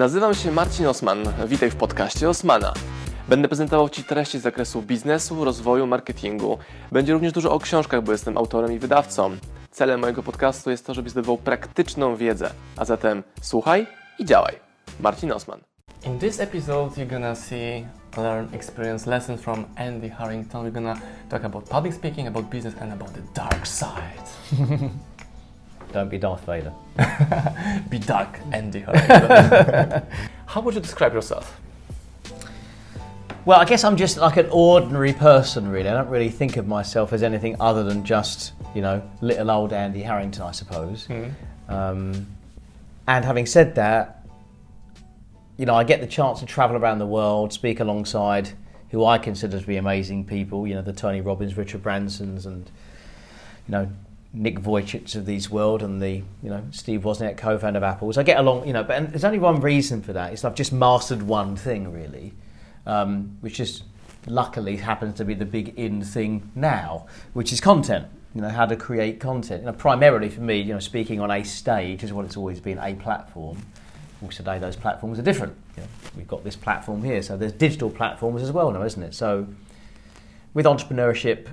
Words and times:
Nazywam 0.00 0.34
się 0.34 0.52
Marcin 0.52 0.86
Osman. 0.86 1.18
Witaj 1.46 1.70
w 1.70 1.76
podcaście 1.76 2.28
Osmana. 2.28 2.72
Będę 3.28 3.48
prezentował 3.48 3.88
Ci 3.88 4.04
treści 4.04 4.38
z 4.38 4.42
zakresu 4.42 4.82
biznesu, 4.82 5.44
rozwoju, 5.44 5.86
marketingu. 5.86 6.58
Będzie 6.92 7.12
również 7.12 7.32
dużo 7.32 7.52
o 7.52 7.58
książkach, 7.58 8.02
bo 8.02 8.12
jestem 8.12 8.38
autorem 8.38 8.72
i 8.72 8.78
wydawcą. 8.78 9.36
Celem 9.70 10.00
mojego 10.00 10.22
podcastu 10.22 10.70
jest 10.70 10.86
to, 10.86 10.94
żebyś 10.94 11.12
zdobywał 11.12 11.38
praktyczną 11.38 12.16
wiedzę. 12.16 12.50
A 12.76 12.84
zatem 12.84 13.22
słuchaj 13.42 13.86
i 14.18 14.24
działaj. 14.24 14.54
Marcin 15.00 15.32
Osman. 15.32 15.60
In 16.04 16.18
this 16.18 16.40
episode, 16.40 16.96
you're 16.96 17.10
gonna 17.10 17.34
see, 17.34 17.86
learn, 18.16 18.54
experience 18.54 19.10
lessons 19.10 19.40
from 19.40 19.64
Andy 19.76 20.08
Harrington. 20.08 20.64
We're 20.64 20.74
gonna 20.74 20.96
talk 21.30 21.44
about 21.44 21.68
public 21.68 21.94
speaking, 21.94 22.28
about 22.28 22.50
business, 22.50 22.74
and 22.80 22.92
about 22.92 23.12
the 23.12 23.22
dark 23.34 23.66
side. 23.66 24.24
Don't 25.92 26.08
be 26.08 26.18
Darth 26.18 26.46
Vader. 26.46 26.72
be 27.90 27.98
dark, 27.98 28.38
Andy 28.52 28.80
Harrington. 28.80 30.06
How 30.46 30.60
would 30.60 30.74
you 30.74 30.80
describe 30.80 31.12
yourself? 31.12 31.60
Well, 33.44 33.58
I 33.58 33.64
guess 33.64 33.84
I'm 33.84 33.96
just 33.96 34.18
like 34.18 34.36
an 34.36 34.48
ordinary 34.50 35.12
person, 35.12 35.68
really. 35.68 35.88
I 35.88 35.94
don't 35.94 36.08
really 36.08 36.28
think 36.28 36.56
of 36.56 36.68
myself 36.68 37.12
as 37.12 37.22
anything 37.22 37.56
other 37.58 37.82
than 37.82 38.04
just, 38.04 38.52
you 38.74 38.82
know, 38.82 39.02
little 39.20 39.50
old 39.50 39.72
Andy 39.72 40.02
Harrington, 40.02 40.42
I 40.42 40.52
suppose. 40.52 41.08
Mm. 41.08 41.32
Um, 41.68 42.26
and 43.08 43.24
having 43.24 43.46
said 43.46 43.74
that, 43.76 44.26
you 45.56 45.66
know, 45.66 45.74
I 45.74 45.84
get 45.84 46.00
the 46.00 46.06
chance 46.06 46.40
to 46.40 46.46
travel 46.46 46.76
around 46.76 46.98
the 46.98 47.06
world, 47.06 47.52
speak 47.52 47.80
alongside 47.80 48.50
who 48.90 49.04
I 49.04 49.18
consider 49.18 49.58
to 49.58 49.66
be 49.66 49.76
amazing 49.76 50.26
people, 50.26 50.66
you 50.66 50.74
know, 50.74 50.82
the 50.82 50.92
Tony 50.92 51.20
Robbins, 51.20 51.56
Richard 51.56 51.82
Bransons, 51.82 52.46
and, 52.46 52.70
you 53.66 53.72
know, 53.72 53.90
Nick 54.32 54.60
Vujicic 54.60 55.16
of 55.16 55.26
these 55.26 55.50
world 55.50 55.82
and 55.82 56.00
the 56.00 56.22
you 56.42 56.50
know 56.50 56.64
Steve 56.70 57.02
Wozniak 57.02 57.36
co-founder 57.36 57.78
of 57.78 57.82
Apple. 57.82 58.12
So 58.12 58.20
I 58.20 58.24
get 58.24 58.38
along, 58.38 58.66
you 58.66 58.72
know, 58.72 58.84
but 58.84 59.10
there's 59.10 59.24
only 59.24 59.40
one 59.40 59.60
reason 59.60 60.02
for 60.02 60.12
that. 60.12 60.32
It's 60.32 60.44
I've 60.44 60.54
just 60.54 60.72
mastered 60.72 61.22
one 61.22 61.56
thing 61.56 61.92
really, 61.92 62.32
um, 62.86 63.36
which 63.40 63.58
is 63.58 63.82
luckily 64.26 64.76
happens 64.76 65.16
to 65.16 65.24
be 65.24 65.34
the 65.34 65.44
big 65.44 65.76
in 65.76 66.02
thing 66.02 66.50
now, 66.54 67.06
which 67.32 67.52
is 67.52 67.60
content. 67.60 68.06
You 68.34 68.42
know 68.42 68.48
how 68.48 68.66
to 68.66 68.76
create 68.76 69.18
content. 69.18 69.62
You 69.62 69.66
know, 69.66 69.72
primarily 69.72 70.28
for 70.28 70.42
me, 70.42 70.60
you 70.60 70.72
know, 70.72 70.78
speaking 70.78 71.20
on 71.20 71.30
a 71.32 71.42
stage 71.42 72.04
is 72.04 72.12
what 72.12 72.24
it's 72.24 72.36
always 72.36 72.60
been 72.60 72.78
a 72.78 72.94
platform. 72.94 73.58
Well, 74.20 74.30
today 74.30 74.58
those 74.60 74.76
platforms 74.76 75.18
are 75.18 75.22
different. 75.22 75.56
You 75.76 75.82
know, 75.82 75.88
we've 76.16 76.28
got 76.28 76.44
this 76.44 76.54
platform 76.54 77.02
here, 77.02 77.22
so 77.22 77.36
there's 77.36 77.52
digital 77.52 77.90
platforms 77.90 78.42
as 78.42 78.52
well 78.52 78.70
now, 78.70 78.82
isn't 78.82 79.02
it? 79.02 79.14
So 79.14 79.48
with 80.54 80.66
entrepreneurship 80.66 81.48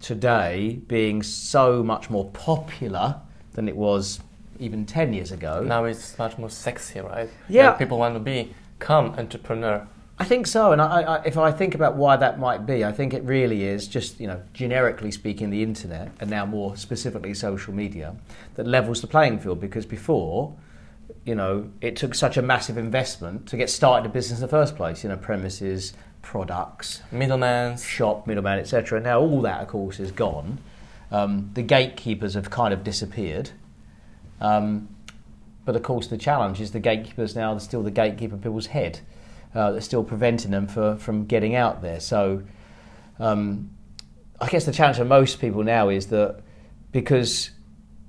today 0.00 0.80
being 0.86 1.22
so 1.22 1.82
much 1.82 2.10
more 2.10 2.26
popular 2.30 3.20
than 3.52 3.68
it 3.68 3.76
was 3.76 4.20
even 4.58 4.86
10 4.86 5.12
years 5.12 5.32
ago. 5.32 5.62
Now 5.62 5.84
it's 5.84 6.18
much 6.18 6.38
more 6.38 6.50
sexy, 6.50 7.00
right? 7.00 7.28
Yeah. 7.48 7.70
Like 7.70 7.78
people 7.78 7.98
want 7.98 8.14
to 8.14 8.20
become 8.20 9.14
entrepreneur. 9.18 9.86
I 10.20 10.24
think 10.24 10.48
so, 10.48 10.72
and 10.72 10.82
I, 10.82 11.02
I, 11.02 11.22
if 11.22 11.38
I 11.38 11.52
think 11.52 11.76
about 11.76 11.94
why 11.94 12.16
that 12.16 12.40
might 12.40 12.66
be, 12.66 12.84
I 12.84 12.90
think 12.90 13.14
it 13.14 13.22
really 13.22 13.62
is 13.62 13.86
just 13.86 14.18
you 14.18 14.26
know 14.26 14.42
generically 14.52 15.12
speaking, 15.12 15.48
the 15.50 15.62
internet, 15.62 16.10
and 16.18 16.28
now 16.28 16.44
more 16.44 16.76
specifically 16.76 17.34
social 17.34 17.72
media, 17.72 18.16
that 18.56 18.66
levels 18.66 19.00
the 19.00 19.06
playing 19.06 19.38
field. 19.38 19.60
Because 19.60 19.86
before, 19.86 20.56
you 21.24 21.36
know, 21.36 21.70
it 21.80 21.94
took 21.94 22.16
such 22.16 22.36
a 22.36 22.42
massive 22.42 22.76
investment 22.76 23.46
to 23.46 23.56
get 23.56 23.70
started 23.70 24.10
a 24.10 24.12
business 24.12 24.40
in 24.40 24.42
the 24.42 24.48
first 24.48 24.74
place. 24.74 25.04
You 25.04 25.10
know, 25.10 25.16
premises, 25.16 25.92
products, 26.22 27.02
middleman, 27.10 27.78
shop, 27.78 28.26
middleman, 28.26 28.58
etc. 28.58 29.00
Now 29.00 29.20
all 29.20 29.40
that, 29.42 29.60
of 29.60 29.68
course, 29.68 30.00
is 30.00 30.10
gone. 30.12 30.58
Um, 31.10 31.50
the 31.54 31.62
gatekeepers 31.62 32.34
have 32.34 32.50
kind 32.50 32.74
of 32.74 32.84
disappeared. 32.84 33.50
Um, 34.40 34.88
but 35.64 35.76
of 35.76 35.82
course, 35.82 36.06
the 36.06 36.18
challenge 36.18 36.60
is 36.60 36.72
the 36.72 36.80
gatekeepers 36.80 37.34
now 37.34 37.52
are 37.52 37.60
still 37.60 37.82
the 37.82 37.90
gatekeeper 37.90 38.34
in 38.34 38.40
people's 38.40 38.66
head. 38.66 39.00
Uh, 39.54 39.72
that's 39.72 39.86
still 39.86 40.04
preventing 40.04 40.50
them 40.50 40.66
for, 40.66 40.96
from 40.96 41.24
getting 41.24 41.54
out 41.54 41.82
there. 41.82 42.00
So, 42.00 42.42
um, 43.18 43.70
I 44.40 44.48
guess 44.48 44.66
the 44.66 44.72
challenge 44.72 44.98
for 44.98 45.04
most 45.04 45.40
people 45.40 45.64
now 45.64 45.88
is 45.88 46.08
that 46.08 46.40
because 46.92 47.50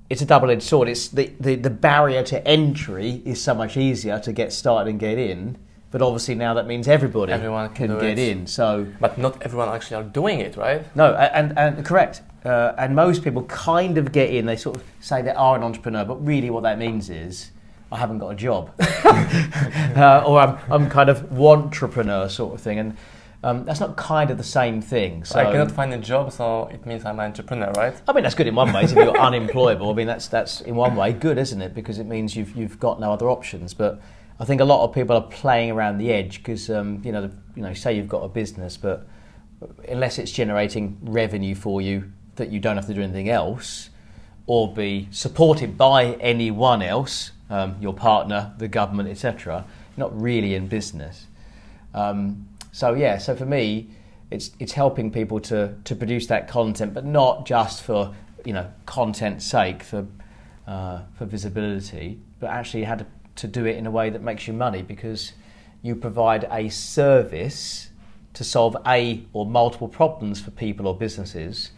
it's 0.08 0.20
a 0.20 0.26
double-edged 0.26 0.62
sword. 0.62 0.88
It's 0.88 1.08
the, 1.08 1.32
the, 1.40 1.54
the 1.54 1.70
barrier 1.70 2.22
to 2.24 2.46
entry 2.46 3.22
is 3.24 3.42
so 3.42 3.54
much 3.54 3.76
easier 3.76 4.18
to 4.20 4.32
get 4.32 4.52
started 4.52 4.90
and 4.90 5.00
get 5.00 5.18
in 5.18 5.56
but 5.90 6.02
obviously 6.02 6.34
now 6.34 6.54
that 6.54 6.66
means 6.66 6.86
everybody 6.88 7.32
everyone 7.32 7.68
can, 7.74 7.88
can 7.88 7.98
get 7.98 8.18
it. 8.18 8.28
in. 8.28 8.46
So, 8.46 8.86
but 9.00 9.18
not 9.18 9.42
everyone 9.42 9.68
actually 9.68 9.96
are 9.96 10.04
doing 10.04 10.40
it, 10.40 10.56
right? 10.56 10.84
No, 10.96 11.14
and, 11.14 11.56
and 11.58 11.84
correct. 11.84 12.22
Uh, 12.44 12.72
and 12.78 12.94
most 12.94 13.22
people 13.22 13.42
kind 13.44 13.98
of 13.98 14.12
get 14.12 14.30
in. 14.30 14.46
They 14.46 14.56
sort 14.56 14.76
of 14.76 14.84
say 15.00 15.20
they 15.20 15.30
are 15.30 15.56
an 15.56 15.62
entrepreneur, 15.62 16.04
but 16.04 16.24
really 16.24 16.50
what 16.50 16.62
that 16.62 16.78
means 16.78 17.10
is 17.10 17.50
I 17.92 17.98
haven't 17.98 18.18
got 18.18 18.28
a 18.28 18.36
job, 18.36 18.72
uh, 18.80 20.22
or 20.26 20.40
I'm, 20.40 20.58
I'm 20.70 20.88
kind 20.88 21.10
of 21.10 21.38
entrepreneur 21.38 22.28
sort 22.28 22.54
of 22.54 22.60
thing. 22.60 22.78
And 22.78 22.96
um, 23.42 23.64
that's 23.64 23.80
not 23.80 23.96
kind 23.96 24.30
of 24.30 24.38
the 24.38 24.44
same 24.44 24.82
thing. 24.82 25.24
So 25.24 25.40
I 25.40 25.44
cannot 25.50 25.70
find 25.70 25.92
a 25.94 25.98
job, 25.98 26.30
so 26.30 26.66
it 26.66 26.84
means 26.84 27.04
I'm 27.04 27.18
an 27.18 27.26
entrepreneur, 27.26 27.72
right? 27.72 27.94
I 28.06 28.12
mean, 28.12 28.22
that's 28.22 28.34
good 28.34 28.46
in 28.46 28.54
one 28.54 28.72
way. 28.72 28.84
if 28.84 28.92
you're 28.92 29.18
unemployable, 29.18 29.90
I 29.90 29.94
mean, 29.94 30.06
that's 30.06 30.28
that's 30.28 30.60
in 30.60 30.76
one 30.76 30.94
way 30.94 31.12
good, 31.12 31.38
isn't 31.38 31.60
it? 31.60 31.74
Because 31.74 31.98
it 31.98 32.06
means 32.06 32.36
you've 32.36 32.54
you've 32.54 32.78
got 32.78 33.00
no 33.00 33.12
other 33.12 33.30
options. 33.30 33.72
But 33.72 34.00
I 34.40 34.46
think 34.46 34.62
a 34.62 34.64
lot 34.64 34.82
of 34.82 34.94
people 34.94 35.14
are 35.14 35.22
playing 35.22 35.70
around 35.70 35.98
the 35.98 36.10
edge 36.10 36.38
because 36.38 36.70
um, 36.70 37.02
you 37.04 37.12
know, 37.12 37.26
the, 37.26 37.32
you 37.54 37.62
know, 37.62 37.74
say 37.74 37.94
you've 37.94 38.08
got 38.08 38.22
a 38.22 38.28
business, 38.28 38.78
but 38.78 39.06
unless 39.86 40.18
it's 40.18 40.32
generating 40.32 40.96
revenue 41.02 41.54
for 41.54 41.82
you 41.82 42.10
that 42.36 42.50
you 42.50 42.58
don't 42.58 42.76
have 42.76 42.86
to 42.86 42.94
do 42.94 43.02
anything 43.02 43.28
else, 43.28 43.90
or 44.46 44.72
be 44.72 45.08
supported 45.10 45.76
by 45.76 46.14
anyone 46.14 46.80
else, 46.80 47.32
um, 47.50 47.76
your 47.80 47.92
partner, 47.92 48.54
the 48.56 48.66
government, 48.66 49.10
etc., 49.10 49.66
not 49.98 50.18
really 50.18 50.54
in 50.54 50.66
business. 50.66 51.26
Um, 51.92 52.48
so 52.72 52.94
yeah, 52.94 53.18
so 53.18 53.36
for 53.36 53.44
me, 53.44 53.90
it's 54.30 54.52
it's 54.58 54.72
helping 54.72 55.10
people 55.10 55.38
to 55.40 55.74
to 55.84 55.94
produce 55.94 56.26
that 56.28 56.48
content, 56.48 56.94
but 56.94 57.04
not 57.04 57.44
just 57.44 57.82
for 57.82 58.14
you 58.46 58.54
know 58.54 58.72
content's 58.86 59.44
sake 59.44 59.82
for 59.82 60.06
uh, 60.66 61.00
for 61.18 61.26
visibility, 61.26 62.18
but 62.38 62.48
actually 62.48 62.84
how 62.84 62.94
to 62.94 63.04
to 63.40 63.48
do 63.48 63.64
it 63.64 63.76
in 63.76 63.86
a 63.86 63.90
way 63.90 64.10
that 64.10 64.22
makes 64.22 64.46
you 64.46 64.52
money 64.52 64.82
because 64.82 65.32
you 65.82 65.94
provide 65.94 66.46
a 66.50 66.68
service 66.68 67.90
to 68.34 68.44
solve 68.44 68.76
a 68.86 69.24
or 69.32 69.46
multiple 69.46 69.88
problems 69.88 70.40
for 70.40 70.50
people 70.50 70.86
or 70.86 70.96
businesses, 70.96 71.70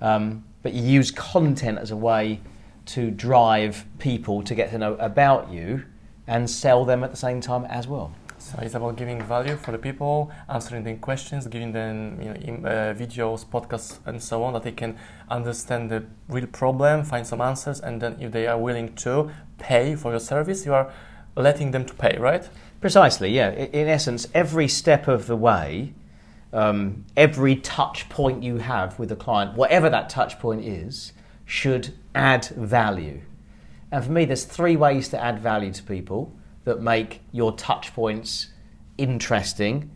um, 0.00 0.42
but 0.62 0.72
you 0.72 0.82
use 0.82 1.10
content 1.10 1.78
as 1.78 1.90
a 1.90 1.96
way 1.96 2.40
to 2.86 3.10
drive 3.10 3.84
people 3.98 4.42
to 4.42 4.54
get 4.54 4.70
to 4.70 4.78
know 4.78 4.94
about 4.94 5.50
you 5.52 5.84
and 6.26 6.48
sell 6.48 6.84
them 6.84 7.04
at 7.04 7.10
the 7.10 7.16
same 7.16 7.40
time 7.40 7.64
as 7.66 7.86
well. 7.86 8.12
So 8.42 8.58
it's 8.60 8.74
about 8.74 8.96
giving 8.96 9.22
value 9.22 9.56
for 9.56 9.70
the 9.70 9.78
people, 9.78 10.32
answering 10.48 10.82
their 10.82 10.96
questions, 10.96 11.46
giving 11.46 11.70
them 11.70 12.20
you 12.20 12.28
know, 12.28 12.68
uh, 12.68 12.92
videos, 12.92 13.46
podcasts, 13.46 14.00
and 14.04 14.20
so 14.20 14.42
on 14.42 14.54
that 14.54 14.64
they 14.64 14.72
can 14.72 14.98
understand 15.30 15.90
the 15.90 16.04
real 16.28 16.48
problem, 16.48 17.04
find 17.04 17.24
some 17.24 17.40
answers, 17.40 17.78
and 17.78 18.02
then 18.02 18.16
if 18.20 18.32
they 18.32 18.48
are 18.48 18.58
willing 18.58 18.96
to 18.96 19.30
pay 19.58 19.94
for 19.94 20.10
your 20.10 20.18
service, 20.18 20.66
you 20.66 20.74
are 20.74 20.92
letting 21.36 21.70
them 21.70 21.84
to 21.84 21.94
pay, 21.94 22.18
right? 22.18 22.48
Precisely, 22.80 23.30
yeah. 23.30 23.52
In 23.52 23.86
essence, 23.86 24.26
every 24.34 24.66
step 24.66 25.06
of 25.06 25.28
the 25.28 25.36
way, 25.36 25.94
um, 26.52 27.04
every 27.16 27.54
touch 27.54 28.08
point 28.08 28.42
you 28.42 28.56
have 28.56 28.98
with 28.98 29.12
a 29.12 29.16
client, 29.16 29.56
whatever 29.56 29.88
that 29.88 30.10
touch 30.10 30.40
point 30.40 30.64
is, 30.64 31.12
should 31.46 31.94
add 32.12 32.46
value. 32.46 33.20
And 33.92 34.04
for 34.04 34.10
me, 34.10 34.24
there's 34.24 34.44
three 34.44 34.74
ways 34.74 35.08
to 35.10 35.22
add 35.22 35.38
value 35.38 35.72
to 35.72 35.82
people 35.84 36.34
that 36.64 36.80
make 36.80 37.20
your 37.32 37.52
touch 37.52 37.94
points 37.94 38.48
interesting 38.98 39.90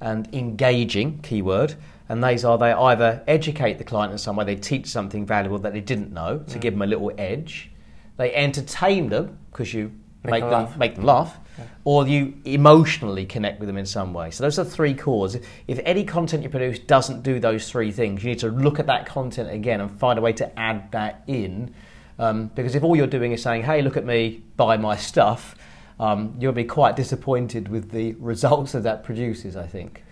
and 0.00 0.32
engaging, 0.34 1.18
keyword. 1.20 1.74
And 2.08 2.22
these 2.22 2.44
are 2.44 2.58
they 2.58 2.72
either 2.72 3.22
educate 3.26 3.78
the 3.78 3.84
client 3.84 4.12
in 4.12 4.18
some 4.18 4.36
way, 4.36 4.44
they 4.44 4.56
teach 4.56 4.86
something 4.86 5.24
valuable 5.24 5.58
that 5.60 5.72
they 5.72 5.80
didn't 5.80 6.12
know 6.12 6.38
to 6.38 6.58
mm. 6.58 6.60
give 6.60 6.74
them 6.74 6.82
a 6.82 6.86
little 6.86 7.10
edge. 7.16 7.70
They 8.16 8.34
entertain 8.34 9.08
them 9.08 9.38
because 9.50 9.72
you 9.72 9.90
make, 10.22 10.32
make 10.32 10.42
them, 10.42 10.50
laugh. 10.50 10.76
make 10.76 10.94
them 10.94 11.04
laugh, 11.04 11.38
yeah. 11.58 11.64
or 11.84 12.06
you 12.06 12.34
emotionally 12.44 13.26
connect 13.26 13.58
with 13.58 13.66
them 13.66 13.76
in 13.76 13.86
some 13.86 14.12
way. 14.12 14.30
So 14.30 14.44
those 14.44 14.58
are 14.58 14.64
three 14.64 14.94
cores. 14.94 15.36
If 15.66 15.80
any 15.84 16.04
content 16.04 16.42
you 16.42 16.48
produce 16.48 16.78
doesn't 16.78 17.22
do 17.22 17.40
those 17.40 17.70
three 17.70 17.90
things, 17.90 18.22
you 18.22 18.30
need 18.30 18.38
to 18.40 18.48
look 18.48 18.78
at 18.78 18.86
that 18.86 19.06
content 19.06 19.50
again 19.50 19.80
and 19.80 19.90
find 19.98 20.18
a 20.18 20.22
way 20.22 20.32
to 20.34 20.58
add 20.58 20.92
that 20.92 21.22
in. 21.26 21.74
Um, 22.18 22.50
because 22.54 22.74
if 22.74 22.84
all 22.84 22.94
you're 22.94 23.06
doing 23.08 23.32
is 23.32 23.42
saying, 23.42 23.64
"Hey, 23.64 23.82
look 23.82 23.96
at 23.96 24.04
me, 24.04 24.42
buy 24.56 24.76
my 24.76 24.96
stuff," 24.96 25.56
um, 26.00 26.34
you'll 26.38 26.52
be 26.52 26.64
quite 26.64 26.96
disappointed 26.96 27.68
with 27.68 27.90
the 27.90 28.12
results 28.14 28.72
that 28.72 28.82
that 28.82 29.04
produces. 29.04 29.56
I 29.56 29.66
think. 29.66 30.02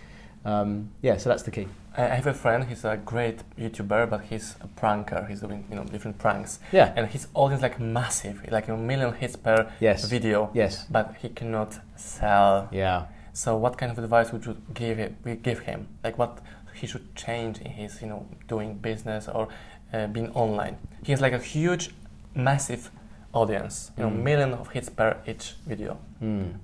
Um, 0.45 0.89
yeah, 1.01 1.17
so 1.17 1.29
that's 1.29 1.43
the 1.43 1.51
key. 1.51 1.67
I 1.95 2.01
have 2.07 2.27
a 2.27 2.33
friend. 2.33 2.63
He's 2.63 2.83
a 2.85 2.97
great 2.97 3.43
YouTuber, 3.57 4.09
but 4.09 4.23
he's 4.23 4.55
a 4.61 4.67
pranker. 4.67 5.29
He's 5.29 5.41
doing 5.41 5.63
you 5.69 5.75
know 5.75 5.83
different 5.83 6.17
pranks. 6.17 6.59
Yeah. 6.71 6.91
And 6.95 7.07
his 7.07 7.27
audience 7.33 7.61
like 7.61 7.79
massive, 7.79 8.43
like 8.51 8.67
a 8.67 8.75
million 8.75 9.13
hits 9.13 9.35
per 9.35 9.71
yes. 9.79 10.05
video. 10.05 10.49
Yes. 10.53 10.85
But 10.89 11.15
he 11.21 11.29
cannot 11.29 11.79
sell. 11.95 12.67
Yeah. 12.71 13.05
So 13.33 13.55
what 13.57 13.77
kind 13.77 13.91
of 13.91 13.99
advice 13.99 14.31
would 14.31 14.45
you 14.45 14.57
give 14.73 14.97
him? 14.97 15.17
Give 15.43 15.59
him 15.59 15.87
like 16.03 16.17
what 16.17 16.39
he 16.73 16.87
should 16.87 17.15
change 17.15 17.59
in 17.59 17.71
his 17.71 18.01
you 18.01 18.07
know 18.07 18.25
doing 18.47 18.75
business 18.75 19.27
or 19.27 19.47
uh, 19.93 20.07
being 20.07 20.31
online. 20.31 20.77
He 21.03 21.11
has 21.11 21.21
like 21.21 21.33
a 21.33 21.39
huge, 21.39 21.91
massive 22.33 22.89
audience, 23.33 23.91
you 23.97 24.03
know, 24.03 24.09
Mm. 24.09 24.23
million 24.23 24.53
of 24.53 24.69
hits 24.69 24.89
per 24.89 25.17
each 25.27 25.55
video, 25.65 25.97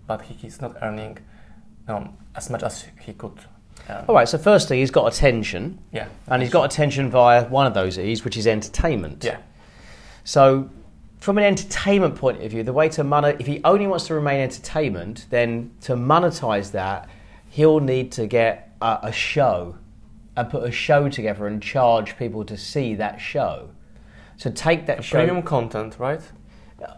but 0.08 0.22
he, 0.22 0.34
he's 0.36 0.62
not 0.62 0.76
earning 0.82 1.18
um, 1.88 2.14
as 2.36 2.50
much 2.50 2.64
as 2.64 2.86
he 3.02 3.14
could. 3.14 3.40
Earn. 3.90 4.06
All 4.08 4.14
right. 4.16 4.28
So 4.30 4.38
firstly, 4.38 4.80
he's 4.80 4.92
got 4.92 5.12
attention, 5.12 5.80
Yeah, 5.92 6.08
and 6.28 6.42
he's 6.44 6.52
got 6.52 6.66
attention 6.72 7.10
via 7.10 7.46
one 7.46 7.66
of 7.66 7.74
those 7.74 7.98
E's, 7.98 8.24
which 8.24 8.38
is 8.38 8.46
entertainment. 8.46 9.24
yeah, 9.24 9.38
So, 10.24 10.70
from 11.20 11.38
an 11.40 11.44
entertainment 11.44 12.16
point 12.16 12.42
of 12.44 12.52
view, 12.52 12.62
the 12.64 12.74
way 12.74 12.88
to 12.90 13.04
monet 13.04 13.38
if 13.40 13.48
he 13.48 13.60
only 13.64 13.88
wants 13.88 14.06
to 14.08 14.14
remain 14.14 14.40
entertainment, 14.42 15.26
then 15.32 15.72
to 15.82 15.96
monetize 15.96 16.72
that, 16.72 17.10
he'll 17.50 17.80
need 17.80 18.12
to 18.14 18.28
get 18.28 18.72
a, 18.82 19.00
a 19.04 19.12
show 19.12 19.76
and 20.38 20.50
put 20.50 20.64
a 20.64 20.72
show 20.72 21.10
together 21.10 21.48
and 21.48 21.62
charge 21.62 22.16
people 22.18 22.46
to 22.46 22.56
see 22.56 22.94
that 22.96 23.20
show. 23.20 23.70
So 24.38 24.50
take 24.52 24.86
that 24.86 25.04
show. 25.04 25.18
premium 25.18 25.42
content, 25.44 25.98
right? 26.00 26.22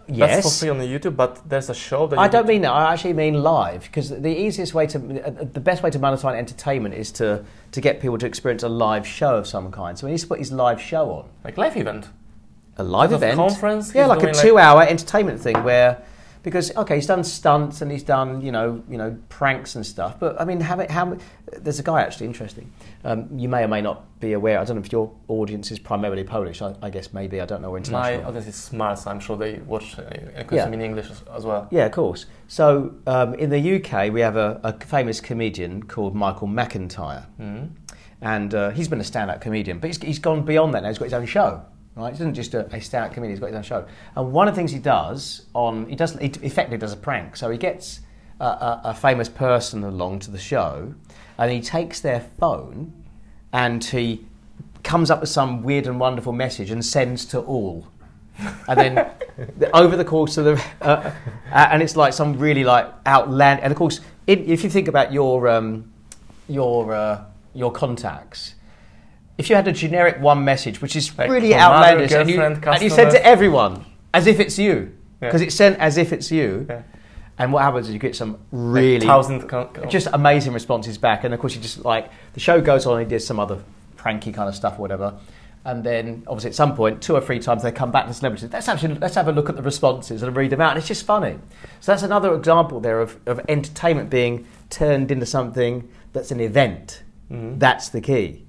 Yes. 0.07 0.43
That's 0.43 0.55
for 0.55 0.59
free 0.61 0.69
on 0.69 0.77
the 0.77 0.85
YouTube, 0.85 1.15
but 1.15 1.47
there's 1.47 1.69
a 1.69 1.73
show 1.73 2.07
that 2.07 2.19
I 2.19 2.27
don't 2.27 2.47
mean 2.47 2.61
that. 2.61 2.71
I 2.71 2.93
actually 2.93 3.13
mean 3.13 3.35
live 3.41 3.83
because 3.83 4.09
the 4.09 4.29
easiest 4.29 4.73
way 4.73 4.87
to, 4.87 4.97
the 4.99 5.59
best 5.59 5.83
way 5.83 5.89
to 5.89 5.99
monetize 5.99 6.37
entertainment 6.37 6.95
is 6.95 7.11
to 7.13 7.43
to 7.71 7.81
get 7.81 8.01
people 8.01 8.17
to 8.17 8.25
experience 8.25 8.63
a 8.63 8.69
live 8.69 9.07
show 9.07 9.35
of 9.37 9.47
some 9.47 9.71
kind. 9.71 9.97
So 9.97 10.07
he 10.07 10.11
needs 10.11 10.23
to 10.23 10.27
put 10.27 10.39
his 10.39 10.51
live 10.51 10.81
show 10.81 11.11
on. 11.11 11.29
like 11.43 11.57
live 11.57 11.77
event. 11.77 12.09
a 12.77 12.83
live 12.83 13.13
event 13.13 13.35
conference, 13.35 13.93
yeah 13.93 14.05
like 14.07 14.23
a 14.23 14.33
two-hour 14.33 14.83
entertainment 14.83 15.39
thing 15.39 15.61
where 15.63 16.03
because 16.43 16.75
okay 16.75 16.95
he's 16.95 17.05
done 17.07 17.23
stunts 17.23 17.81
and 17.81 17.91
he's 17.91 18.03
done 18.03 18.41
you 18.41 18.51
know 18.51 18.81
you 18.89 18.97
know 18.97 19.15
pranks 19.29 19.75
and 19.75 19.85
stuff 19.85 20.19
but 20.19 20.39
i 20.41 20.45
mean 20.45 20.59
have 20.59 20.79
it 20.79 20.89
how 20.89 21.15
there's 21.59 21.79
a 21.79 21.83
guy 21.83 22.01
actually 22.01 22.25
interesting 22.25 22.71
um, 23.03 23.27
you 23.37 23.47
may 23.49 23.63
or 23.63 23.67
may 23.67 23.81
not 23.81 24.19
be 24.19 24.33
aware 24.33 24.59
i 24.59 24.63
don't 24.63 24.77
know 24.77 24.81
if 24.83 24.91
your 24.91 25.11
audience 25.27 25.71
is 25.71 25.79
primarily 25.79 26.23
polish 26.23 26.61
i, 26.61 26.73
I 26.81 26.89
guess 26.89 27.13
maybe 27.13 27.39
i 27.41 27.45
don't 27.45 27.61
know 27.61 27.69
or 27.69 27.73
My 27.73 27.77
international 27.77 28.27
audience 28.27 28.47
is 28.47 28.55
smart, 28.55 28.99
so 28.99 29.11
I'm 29.11 29.19
sure 29.19 29.37
they 29.37 29.59
watch 29.59 29.97
uh, 29.99 30.03
Yeah. 30.51 30.67
in 30.67 30.81
English 30.81 31.09
as, 31.33 31.45
well. 31.45 31.67
yeah 31.71 31.85
of 31.85 31.91
course 31.91 32.25
so 32.47 32.93
um, 33.07 33.33
in 33.35 33.49
the 33.49 33.75
uk 33.75 33.91
we 34.13 34.21
have 34.21 34.35
a, 34.37 34.59
a 34.63 34.73
famous 34.85 35.21
comedian 35.21 35.83
called 35.83 36.15
michael 36.15 36.47
mcintyre 36.47 37.25
Mhm. 37.39 37.69
and 38.21 38.53
uh, 38.55 38.69
he's 38.71 38.87
been 38.87 38.99
a 39.01 39.03
stand-up 39.03 39.41
comedian, 39.41 39.79
but 39.79 39.87
he's, 39.87 40.01
he's 40.01 40.19
gone 40.19 40.43
beyond 40.45 40.73
that 40.75 40.83
now. 40.83 40.89
He's 40.89 40.99
got 40.99 41.05
his 41.05 41.13
own 41.13 41.25
show, 41.25 41.63
right? 41.95 42.09
He 42.09 42.15
isn't 42.15 42.33
just 42.33 42.53
a, 42.53 42.73
a 42.73 42.79
stand-up 42.81 43.13
comedian; 43.13 43.31
he's 43.35 43.39
got 43.39 43.47
his 43.47 43.55
own 43.55 43.63
show. 43.63 43.85
And 44.15 44.31
one 44.31 44.47
of 44.47 44.53
the 44.53 44.59
things 44.59 44.71
he 44.71 44.79
does 44.79 45.45
on 45.53 45.87
he 45.87 45.95
does 45.95 46.13
he 46.17 46.27
effectively 46.41 46.77
does 46.77 46.93
a 46.93 46.97
prank. 46.97 47.35
So 47.35 47.49
he 47.49 47.57
gets 47.57 48.01
a, 48.39 48.45
a, 48.45 48.81
a 48.85 48.93
famous 48.93 49.29
person 49.29 49.83
along 49.83 50.19
to 50.19 50.31
the 50.31 50.39
show, 50.39 50.93
and 51.37 51.51
he 51.51 51.61
takes 51.61 51.99
their 51.99 52.21
phone, 52.39 52.93
and 53.53 53.83
he 53.83 54.25
comes 54.83 55.11
up 55.11 55.19
with 55.21 55.29
some 55.29 55.61
weird 55.63 55.87
and 55.87 55.99
wonderful 55.99 56.33
message 56.33 56.71
and 56.71 56.83
sends 56.83 57.25
to 57.25 57.39
all. 57.39 57.87
and 58.67 58.79
then 58.79 58.95
the- 59.59 59.75
over 59.75 59.95
the 59.95 60.05
course 60.05 60.37
of 60.37 60.45
the 60.45 60.63
uh, 60.81 61.13
uh, 61.51 61.67
and 61.71 61.83
it's 61.83 61.95
like 61.95 62.13
some 62.13 62.37
really 62.39 62.63
like 62.63 62.91
outland 63.05 63.59
and 63.59 63.71
of 63.71 63.77
course 63.77 63.99
in, 64.25 64.39
if 64.49 64.63
you 64.63 64.69
think 64.69 64.87
about 64.87 65.11
your 65.13 65.47
um, 65.47 65.91
your 66.47 66.93
uh, 66.93 67.23
your 67.53 67.71
contacts 67.71 68.55
if 69.37 69.49
you 69.49 69.55
had 69.55 69.67
a 69.67 69.71
generic 69.71 70.19
one 70.19 70.43
message 70.45 70.81
which 70.81 70.95
is 70.95 71.17
Like 71.17 71.29
really 71.29 71.53
outlandish 71.55 72.11
and 72.11 72.29
you, 72.29 72.41
and 72.41 72.81
you 72.81 72.89
said 72.89 73.11
to 73.11 73.25
everyone 73.25 73.85
as 74.13 74.27
if 74.27 74.39
it's 74.39 74.57
you 74.59 74.91
Yeah. 75.21 75.27
because 75.29 75.41
it's 75.41 75.55
sent 75.55 75.79
as 75.79 75.97
if 75.97 76.11
it's 76.13 76.31
you 76.31 76.65
Yeah. 76.69 76.81
and 77.39 77.51
what 77.53 77.63
happens 77.63 77.87
is 77.87 77.93
you 77.93 77.99
get 77.99 78.15
some 78.15 78.37
really 78.51 79.05
thousand 79.05 79.47
con- 79.47 79.69
con- 79.73 79.89
just 79.89 80.07
amazing 80.13 80.53
responses 80.53 80.97
back. 80.97 81.23
And 81.23 81.33
of 81.33 81.39
course, 81.39 81.55
you 81.55 81.61
just 81.61 81.83
like 81.85 82.09
the 82.33 82.39
show 82.39 82.61
goes 82.61 82.85
on, 82.85 82.99
he 82.99 83.05
does 83.05 83.25
some 83.25 83.39
other 83.39 83.59
pranky 83.97 84.31
kind 84.33 84.47
of 84.49 84.55
stuff 84.55 84.77
or 84.77 84.81
whatever. 84.81 85.13
And 85.63 85.83
then, 85.83 86.23
obviously, 86.25 86.49
at 86.49 86.55
some 86.55 86.75
point, 86.75 87.03
two 87.03 87.13
or 87.15 87.21
three 87.21 87.37
times, 87.37 87.61
they 87.61 87.71
come 87.71 87.91
back 87.91 88.07
to 88.07 88.13
celebrities. 88.15 88.49
Let's 88.51 88.67
actually 88.67 88.95
let's 88.95 89.13
have 89.13 89.27
a 89.27 89.31
look 89.31 89.47
at 89.47 89.55
the 89.55 89.61
responses 89.61 90.23
and 90.23 90.35
read 90.35 90.49
them 90.49 90.59
out. 90.59 90.71
And 90.71 90.79
it's 90.79 90.87
just 90.87 91.05
funny. 91.05 91.37
So 91.81 91.91
that's 91.91 92.01
another 92.01 92.33
example 92.33 92.79
there 92.79 92.99
of, 92.99 93.17
of 93.27 93.39
entertainment 93.47 94.09
being 94.09 94.47
turned 94.71 95.11
into 95.11 95.27
something 95.27 95.87
that's 96.13 96.31
an 96.31 96.39
event. 96.39 97.03
Mhm. 97.31 97.59
That's 97.59 97.89
the 97.89 98.01
key. 98.01 98.43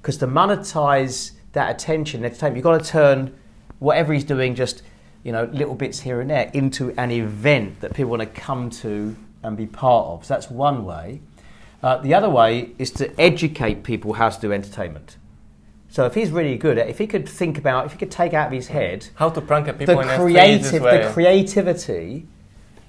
Because 0.00 0.16
to 0.18 0.26
monetize 0.26 1.32
that 1.52 1.70
attention, 1.70 2.24
entertainment, 2.24 2.56
you've 2.56 2.64
got 2.64 2.82
to 2.82 2.90
turn 2.90 3.34
whatever 3.78 4.12
he's 4.12 4.24
doing, 4.24 4.54
just 4.54 4.82
you 5.22 5.32
know, 5.32 5.44
little 5.52 5.74
bits 5.74 6.00
here 6.00 6.20
and 6.20 6.30
there, 6.30 6.50
into 6.54 6.92
an 6.98 7.10
event 7.10 7.80
that 7.80 7.94
people 7.94 8.10
want 8.10 8.22
to 8.22 8.26
come 8.26 8.70
to 8.70 9.16
and 9.42 9.56
be 9.56 9.66
part 9.66 10.06
of. 10.06 10.24
So 10.24 10.34
that's 10.34 10.50
one 10.50 10.84
way. 10.84 11.20
Uh, 11.82 11.98
the 11.98 12.14
other 12.14 12.28
way 12.28 12.72
is 12.78 12.90
to 12.92 13.20
educate 13.20 13.82
people 13.82 14.14
how 14.14 14.28
to 14.28 14.40
do 14.40 14.52
entertainment. 14.52 15.16
So 15.88 16.06
if 16.06 16.14
he's 16.14 16.30
really 16.30 16.56
good 16.56 16.78
at, 16.78 16.88
if 16.88 16.98
he 16.98 17.06
could 17.06 17.28
think 17.28 17.58
about, 17.58 17.86
if 17.86 17.92
he 17.92 17.98
could 17.98 18.10
take 18.10 18.32
out 18.32 18.46
of 18.46 18.52
his 18.52 18.68
head 18.68 19.08
How 19.14 19.28
to 19.30 19.40
prank 19.40 19.66
at 19.66 19.78
people 19.78 19.96
the 19.96 20.02
in 20.02 20.08
a 20.08 20.16
creative, 20.16 20.82
creative 20.82 21.06
the 21.06 21.12
creativity 21.12 22.26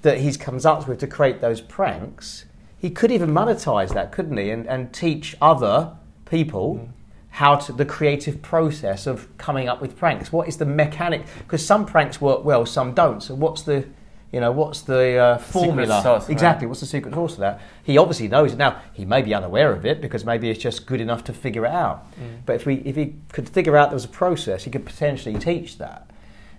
that 0.02 0.18
he 0.18 0.32
comes 0.34 0.64
up 0.64 0.86
with 0.86 1.00
to 1.00 1.06
create 1.06 1.40
those 1.40 1.60
pranks, 1.60 2.44
he 2.78 2.90
could 2.90 3.10
even 3.10 3.30
monetize 3.30 3.92
that, 3.94 4.12
couldn't 4.12 4.36
he? 4.36 4.50
And, 4.50 4.66
and 4.66 4.92
teach 4.92 5.36
other 5.40 5.96
people 6.26 6.76
Mm. 6.76 6.88
How 7.32 7.56
to 7.56 7.72
the 7.72 7.86
creative 7.86 8.42
process 8.42 9.06
of 9.06 9.26
coming 9.38 9.66
up 9.66 9.80
with 9.80 9.96
pranks. 9.96 10.30
What 10.30 10.48
is 10.48 10.58
the 10.58 10.66
mechanic? 10.66 11.22
Because 11.38 11.64
some 11.64 11.86
pranks 11.86 12.20
work 12.20 12.44
well, 12.44 12.66
some 12.66 12.92
don't. 12.92 13.22
So 13.22 13.34
what's 13.34 13.62
the 13.62 13.86
you 14.32 14.40
know, 14.40 14.50
what's 14.50 14.80
the 14.80 15.16
uh, 15.16 15.38
formula? 15.38 16.00
sauce, 16.02 16.22
right? 16.22 16.30
exactly. 16.30 16.66
What's 16.66 16.80
the 16.80 16.86
secret 16.86 17.12
sauce 17.12 17.34
of 17.34 17.40
that? 17.40 17.60
He 17.84 17.98
obviously 17.98 18.28
knows 18.28 18.54
it. 18.54 18.56
Now, 18.56 18.80
he 18.94 19.04
may 19.04 19.20
be 19.20 19.34
unaware 19.34 19.72
of 19.72 19.84
it 19.84 20.00
because 20.00 20.24
maybe 20.24 20.48
it's 20.48 20.62
just 20.62 20.86
good 20.86 21.02
enough 21.02 21.24
to 21.24 21.34
figure 21.34 21.66
it 21.66 21.70
out. 21.70 22.10
Mm. 22.18 22.38
But 22.46 22.56
if, 22.56 22.64
we, 22.64 22.76
if 22.76 22.96
he 22.96 23.14
could 23.30 23.46
figure 23.46 23.76
out 23.76 23.90
there 23.90 23.96
was 23.96 24.06
a 24.06 24.08
process, 24.08 24.64
he 24.64 24.70
could 24.70 24.86
potentially 24.86 25.38
teach 25.38 25.76
that. 25.78 26.10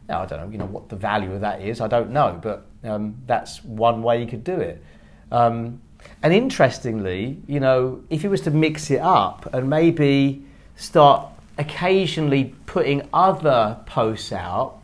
Now, 0.07 0.21
I 0.21 0.27
don't 0.27 0.39
know, 0.39 0.49
you 0.51 0.59
know, 0.59 0.65
what 0.65 0.89
the 0.89 0.95
value 0.95 1.33
of 1.33 1.41
that 1.41 1.61
is. 1.61 1.81
I 1.81 1.87
don't 1.87 2.11
know, 2.11 2.39
but 2.39 2.67
um, 2.83 3.15
that's 3.25 3.63
one 3.63 4.03
way 4.03 4.19
he 4.19 4.27
could 4.27 4.43
do 4.43 4.59
it. 4.59 4.83
Um, 5.31 5.81
and 6.21 6.31
interestingly, 6.31 7.41
you 7.47 7.59
know, 7.59 8.03
if 8.11 8.21
he 8.21 8.27
was 8.27 8.41
to 8.41 8.51
mix 8.51 8.91
it 8.91 9.01
up 9.01 9.51
and 9.51 9.67
maybe 9.67 10.45
start 10.75 11.27
occasionally 11.57 12.55
putting 12.65 13.07
other 13.13 13.77
posts 13.85 14.31
out 14.31 14.79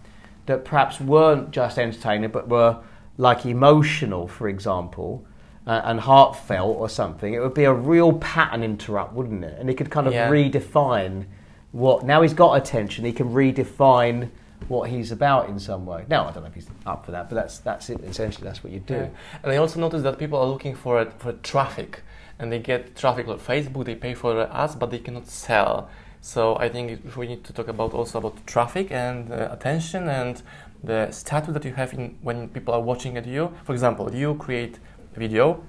that 0.46 0.66
perhaps 0.66 1.00
weren't 1.00 1.52
just 1.52 1.78
entertaining 1.78 2.30
but 2.30 2.48
were 2.48 2.78
like 3.18 3.46
emotional, 3.46 4.28
for 4.28 4.48
example, 4.48 5.26
uh, 5.68 5.82
and 5.84 6.00
heartfelt 6.00 6.78
or 6.78 6.90
something, 6.90 7.34
it 7.34 7.40
would 7.40 7.54
be 7.54 7.66
a 7.66 7.74
real 7.74 8.14
pattern 8.14 8.64
interrupt, 8.64 9.14
wouldn't 9.14 9.44
it? 9.44 9.56
And 9.60 9.70
he 9.70 9.76
could 9.76 9.92
kind 9.92 10.08
of 10.08 10.14
Yeah. 10.14 10.30
redefine 10.30 11.26
what. 11.72 12.04
Now 12.06 12.22
he's 12.22 12.34
got 12.34 12.54
attention, 12.54 13.06
he 13.06 13.12
can 13.12 13.34
redefine 13.34 14.30
what 14.68 14.90
he's 14.90 15.12
about 15.12 15.50
in 15.50 15.60
some 15.60 15.86
way. 15.86 16.06
Now 16.10 16.28
I 16.28 16.32
don't 16.32 16.44
know 16.44 16.50
if 16.50 16.56
he's 16.56 16.68
up 16.86 17.06
for 17.06 17.12
that, 17.12 17.30
but 17.30 17.36
that's 17.36 17.60
that's 17.60 17.90
it. 17.90 18.02
Essentially, 18.04 18.46
that's 18.46 18.64
what 18.64 18.74
you 18.74 18.80
do. 18.80 18.94
Yeah. 18.96 19.08
And 19.44 19.52
I 19.52 19.58
also 19.58 19.80
noticed 19.80 20.04
that 20.04 20.18
people 20.18 20.40
are 20.40 20.48
looking 20.48 20.76
for 20.76 21.02
it, 21.02 21.14
for 21.20 21.34
traffic, 21.34 22.02
and 22.40 22.52
they 22.52 22.60
get 22.60 22.96
traffic 22.96 23.28
on 23.28 23.38
Facebook. 23.40 23.86
They 23.86 23.96
pay 23.96 24.14
for 24.14 24.34
the 24.34 24.56
ads, 24.56 24.76
but 24.76 24.90
they 24.92 25.00
cannot 25.00 25.28
sell. 25.28 25.90
So 26.22 26.56
I 26.58 26.70
think 26.70 27.16
we 27.16 27.28
need 27.28 27.44
to 27.46 27.54
talk 27.54 27.68
about 27.68 27.94
also 27.94 28.20
about 28.20 28.46
traffic 28.46 28.92
and 28.92 29.32
uh, 29.32 29.50
attention 29.52 30.08
and 30.10 30.42
the 30.84 31.12
status 31.12 31.54
that 31.54 31.66
you 31.66 31.74
have 31.74 31.94
in 31.94 32.18
when 32.22 32.50
people 32.50 32.74
are 32.74 32.82
watching 32.82 33.18
at 33.18 33.26
you. 33.26 33.52
For 33.64 33.74
example, 33.74 34.14
you 34.14 34.36
create 34.36 34.80
a 35.16 35.20
video, 35.20 35.64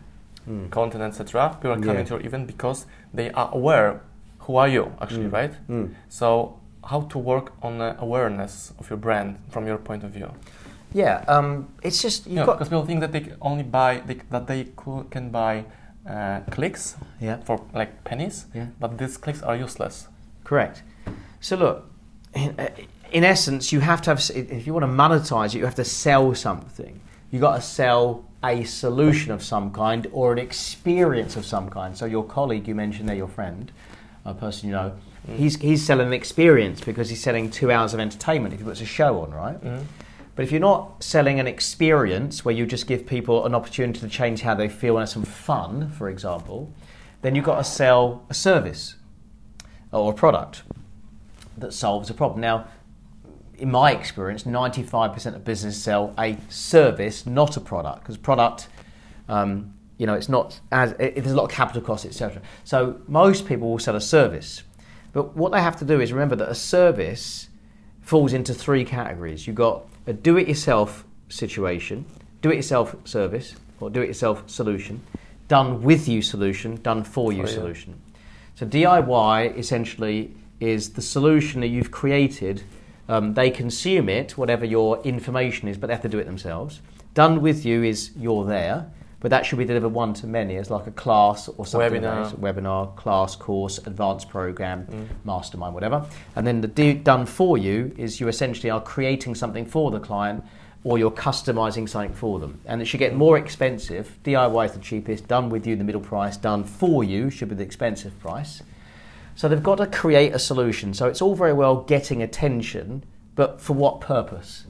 content, 0.71 1.03
etc. 1.05 1.51
People 1.57 1.73
are 1.73 1.81
coming 1.81 1.97
Yeah. 1.99 2.03
to 2.05 2.15
your 2.15 2.27
event 2.27 2.47
because 2.47 2.87
they 3.15 3.31
are 3.33 3.51
aware 3.53 4.01
who 4.41 4.57
are 4.57 4.69
you 4.69 4.93
actually, 5.01 5.27
Mm. 5.29 5.33
right? 5.33 5.53
Mm. 5.69 5.91
So 6.09 6.57
how 6.85 7.03
to 7.03 7.19
work 7.19 7.53
on 7.63 7.79
the 7.79 7.95
awareness 8.01 8.73
of 8.79 8.91
your 8.91 8.97
brand 8.97 9.37
from 9.51 9.67
your 9.67 9.77
point 9.79 10.03
of 10.03 10.11
view? 10.11 10.31
Yeah, 10.93 11.23
um, 11.29 11.69
it's 11.83 12.03
just 12.03 12.27
you've 12.27 12.39
Yeah, 12.39 12.47
got 12.47 12.55
because 12.59 12.69
people 12.69 12.85
think 12.87 13.01
that 13.01 13.13
they 13.13 13.21
can 13.21 13.37
only 13.41 13.63
buy 13.63 14.03
they, 14.07 14.17
that 14.31 14.47
they 14.49 14.65
cou- 14.77 15.05
can 15.11 15.31
buy 15.31 15.65
uh, 16.09 16.41
clicks 16.51 16.97
yeah. 17.21 17.39
for 17.45 17.65
like 17.75 18.05
pennies, 18.05 18.47
Yeah. 18.55 18.67
but 18.79 18.99
these 18.99 19.17
clicks 19.17 19.43
are 19.43 19.57
useless. 19.57 20.09
Correct. 20.45 20.83
So 21.41 21.57
look, 21.57 21.91
in, 22.35 22.57
in 23.13 23.25
essence, 23.25 23.73
you 23.73 23.81
have 23.81 24.03
to 24.03 24.11
have. 24.11 24.21
If 24.35 24.67
you 24.67 24.73
want 24.75 24.85
to 24.85 24.89
monetize 24.89 25.55
it, 25.55 25.59
you 25.59 25.65
have 25.65 25.75
to 25.77 25.85
sell 25.85 26.35
something. 26.35 27.01
You 27.31 27.39
got 27.41 27.57
to 27.57 27.63
sell 27.63 28.25
a 28.43 28.65
solution 28.65 29.33
of 29.33 29.43
some 29.43 29.71
kind 29.73 30.07
or 30.13 30.33
an 30.33 30.39
experience 30.39 31.37
of 31.37 31.45
some 31.45 31.69
kind. 31.71 31.97
So 31.97 32.07
your 32.07 32.25
colleague 32.25 32.67
you 32.67 32.75
mentioned 32.75 33.09
there, 33.09 33.17
your 33.17 33.29
friend, 33.29 33.71
a 34.25 34.35
person 34.35 34.69
you 34.69 34.75
know, 34.75 34.93
Mm. 35.29 35.37
he's 35.37 35.57
he's 35.61 35.85
selling 35.85 36.07
an 36.07 36.13
experience 36.15 36.81
because 36.81 37.11
he's 37.11 37.23
selling 37.23 37.51
two 37.51 37.71
hours 37.71 37.93
of 37.93 38.01
entertainment 38.01 38.55
if 38.55 38.61
he 38.61 38.65
puts 38.65 38.81
a 38.81 38.87
show 38.87 39.21
on, 39.21 39.31
right? 39.33 39.63
Mm. 39.63 39.85
But 40.41 40.45
if 40.45 40.53
you're 40.53 40.61
not 40.63 41.05
selling 41.05 41.39
an 41.39 41.47
experience 41.47 42.47
where 42.47 42.55
you 42.55 42.65
just 42.65 42.87
give 42.87 43.05
people 43.05 43.45
an 43.45 43.55
opportunity 43.55 44.01
to 44.01 44.09
change 44.09 44.41
how 44.41 44.55
they 44.55 44.71
feel 44.71 44.97
and 44.97 45.03
have 45.03 45.11
some 45.11 45.23
fun, 45.23 45.91
for 45.91 46.09
example, 46.09 46.73
then 47.21 47.35
you've 47.35 47.45
got 47.45 47.59
to 47.59 47.65
sell 47.65 48.25
a 48.31 48.33
service 48.33 48.95
or 49.93 50.13
a 50.13 50.15
product 50.15 50.63
that 51.59 51.75
solves 51.75 52.09
a 52.09 52.15
problem. 52.15 52.41
Now, 52.41 52.69
in 53.59 53.71
my 53.71 53.93
experience, 53.93 54.45
95% 54.45 55.35
of 55.35 55.45
businesses 55.45 55.83
sell 55.83 56.15
a 56.19 56.39
service, 56.49 57.27
not 57.27 57.59
a 57.59 57.61
product, 57.61 58.01
because 58.01 58.17
product, 58.17 58.71
um, 59.29 59.75
you 59.99 60.07
know, 60.07 60.15
it's 60.15 60.31
not 60.31 60.59
as 60.73 60.93
it, 60.93 61.17
there's 61.17 61.33
a 61.33 61.37
lot 61.37 61.45
of 61.45 61.51
capital 61.51 61.83
costs, 61.83 62.07
etc. 62.07 62.41
So 62.65 63.03
most 63.07 63.47
people 63.47 63.71
will 63.71 63.79
sell 63.79 63.95
a 63.95 64.01
service, 64.01 64.63
but 65.13 65.37
what 65.37 65.53
they 65.53 65.61
have 65.61 65.77
to 65.81 65.85
do 65.85 66.01
is 66.01 66.15
remember 66.15 66.37
that 66.37 66.49
a 66.49 66.55
service 66.55 67.51
falls 68.01 68.33
into 68.33 68.55
three 68.55 68.87
categories. 68.87 69.47
You've 69.47 69.57
got 69.57 69.85
a 70.11 70.13
do 70.13 70.37
it 70.37 70.47
yourself 70.49 71.05
situation, 71.29 72.05
do 72.43 72.51
it 72.51 72.57
yourself 72.57 72.95
service, 73.05 73.55
or 73.81 73.89
do 73.89 74.03
it 74.03 74.09
yourself 74.09 74.49
solution, 74.49 75.01
done 75.49 75.83
with 75.83 76.09
you 76.09 76.21
solution, 76.21 76.77
done 76.83 77.03
for 77.03 77.33
you 77.33 77.45
For 77.45 77.49
you. 77.49 77.55
solution. 77.55 78.01
So 78.57 78.67
DIY 78.67 79.57
essentially 79.57 80.35
is 80.61 80.91
the 80.91 81.03
solution 81.03 81.63
that 81.63 81.69
you've 81.69 81.91
created. 81.91 82.63
Um, 83.09 83.35
they 83.35 83.51
consume 83.51 84.09
it, 84.09 84.37
whatever 84.37 84.65
your 84.65 85.01
information 85.03 85.67
is, 85.69 85.79
but 85.79 85.87
they 85.87 85.95
have 85.95 86.03
to 86.03 86.09
do 86.09 86.19
it 86.19 86.27
themselves. 86.27 86.81
Done 87.15 87.41
with 87.41 87.65
you 87.65 87.83
is 87.83 88.11
you're 88.17 88.45
there, 88.45 88.91
but 89.21 89.31
that 89.31 89.45
should 89.45 89.59
be 89.59 89.65
delivered 89.65 89.91
one 89.91 90.15
to 90.15 90.27
many 90.27 90.57
as 90.57 90.71
like 90.71 90.87
a 90.87 90.91
class 90.91 91.49
or 91.49 91.67
something. 91.67 92.03
Webinar. 92.03 92.33
like 92.33 92.41
that. 92.41 92.41
webinar, 92.41 92.97
class, 92.97 93.37
course, 93.37 93.79
advanced 93.79 94.29
program, 94.31 95.09
mastermind, 95.25 95.75
whatever. 95.75 96.07
And 96.37 96.47
then 96.47 96.63
the 96.63 96.69
do, 96.69 96.95
done 96.95 97.27
for 97.27 97.59
you 97.59 97.95
is 97.99 98.19
you 98.19 98.29
essentially 98.29 98.71
are 98.71 98.83
creating 98.83 99.35
something 99.35 99.67
for 99.67 99.91
the 99.91 100.01
client 100.01 100.43
or 100.83 100.99
you're 100.99 101.11
customizing 101.11 101.87
something 101.89 102.15
for 102.15 102.39
them. 102.39 102.59
And 102.65 102.81
it 102.81 102.87
should 102.87 103.01
get 103.01 103.15
more 103.15 103.37
expensive. 103.37 104.19
DIY 104.25 104.65
is 104.67 104.73
the 104.73 104.79
cheapest, 104.79 105.29
done 105.29 105.51
with 105.51 105.67
you 105.67 105.77
the 105.77 105.85
middle 105.85 106.01
price, 106.01 106.39
done 106.39 106.65
for 106.65 107.05
you 107.05 107.29
should 107.29 107.51
be 107.51 107.55
the 107.55 107.63
expensive 107.63 108.19
price. 108.21 108.63
So 109.35 109.49
they've 109.49 109.63
got 109.63 109.77
to 109.77 109.87
create 109.87 110.35
a 110.35 110.39
solution. 110.39 110.95
So 110.95 111.07
it's 111.07 111.21
all 111.21 111.35
very 111.35 111.53
well 111.53 111.83
getting 111.83 112.23
attention, 112.23 113.05
but 113.35 113.61
for 113.61 113.75
what 113.75 114.01
purpose? 114.01 114.67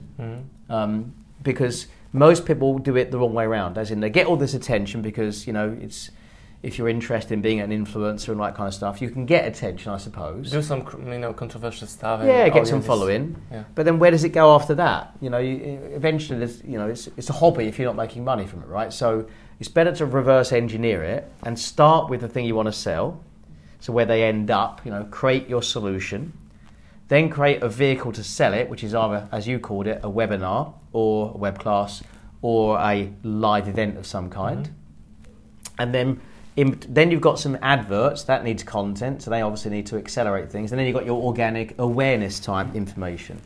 Um, 0.69 1.15
because 1.43 1.87
most 2.13 2.47
people 2.47 2.79
do 2.79 2.97
it 2.97 3.11
the 3.11 3.19
wrong 3.19 3.35
way 3.35 3.45
around, 3.45 3.79
as 3.79 3.91
in 3.91 4.01
they 4.01 4.11
get 4.11 4.27
all 4.27 4.37
this 4.37 4.55
attention 4.55 5.03
because 5.03 5.47
you 5.47 5.53
know 5.53 5.77
it's 5.81 6.11
if 6.63 6.77
you're 6.77 6.89
interested 6.89 7.33
in 7.33 7.41
being 7.41 7.61
an 7.61 7.71
influencer 7.71 8.29
and 8.29 8.41
that 8.41 8.55
kind 8.55 8.69
of 8.69 8.75
stuff, 8.75 9.01
you 9.01 9.09
can 9.09 9.25
get 9.25 9.47
attention, 9.47 9.93
I 9.93 9.97
suppose. 9.97 10.51
Do 10.51 10.61
some 10.61 10.87
you 11.07 11.19
know 11.19 11.33
controversial 11.33 11.87
stuff. 11.87 12.21
and 12.21 12.29
Yeah, 12.29 12.49
get 12.51 12.63
oh, 12.63 12.65
some 12.65 12.83
following. 12.83 13.41
Yeah. 13.51 13.65
But 13.75 13.87
then 13.87 13.99
where 13.99 14.11
does 14.11 14.25
it 14.25 14.31
go 14.31 14.55
after 14.55 14.75
that? 14.75 15.17
You 15.21 15.31
know, 15.31 15.39
you, 15.39 15.57
eventually, 15.95 16.47
you 16.65 16.79
know, 16.79 16.89
it's, 16.89 17.09
it's 17.17 17.31
a 17.31 17.33
hobby 17.33 17.65
if 17.65 17.79
you're 17.79 17.87
not 17.87 17.97
making 17.97 18.25
money 18.25 18.47
from 18.47 18.63
it, 18.63 18.67
right? 18.67 18.93
So 18.93 19.27
it's 19.59 19.71
better 19.71 19.93
to 19.97 20.07
reverse 20.07 20.53
engineer 20.53 21.03
it 21.03 21.33
and 21.45 21.59
start 21.59 22.11
with 22.11 22.21
the 22.21 22.29
thing 22.29 22.45
you 22.45 22.55
want 22.55 22.67
to 22.67 22.73
sell. 22.73 23.23
So 23.81 23.95
where 23.95 24.05
they 24.05 24.25
end 24.25 24.51
up, 24.51 24.85
you 24.85 24.91
know, 24.91 25.05
create 25.05 25.49
your 25.49 25.63
solution, 25.63 26.35
then 27.11 27.29
create 27.29 27.61
a 27.61 27.69
vehicle 27.69 28.13
to 28.13 28.23
sell 28.23 28.55
it, 28.55 28.71
which 28.71 28.85
is 28.85 28.95
either, 28.95 29.29
as 29.33 29.49
you 29.49 29.59
called 29.59 29.89
it, 29.89 30.01
a 30.05 30.09
webinar 30.09 30.73
or 30.93 31.33
a 31.35 31.37
web 31.37 31.59
class 31.59 32.05
or 32.41 32.79
a 32.79 33.13
live 33.25 33.67
event 33.67 33.99
of 33.99 34.07
some 34.07 34.31
kind. 34.31 34.67
Mm-hmm. 34.67 35.73
And 35.81 35.93
then, 35.93 36.21
in, 36.55 36.81
then 36.89 37.11
you've 37.11 37.21
got 37.21 37.41
some 37.41 37.59
adverts 37.63 38.23
that 38.25 38.45
needs 38.45 38.63
content, 38.63 39.23
so 39.23 39.31
they 39.31 39.43
obviously 39.43 39.73
need 39.73 39.87
to 39.87 39.97
accelerate 39.97 40.53
things. 40.53 40.71
And 40.71 40.79
then 40.79 40.87
you've 40.87 40.95
got 40.95 41.05
your 41.05 41.21
organic 41.21 41.77
awareness 41.81 42.39
type 42.39 42.77
information. 42.77 43.41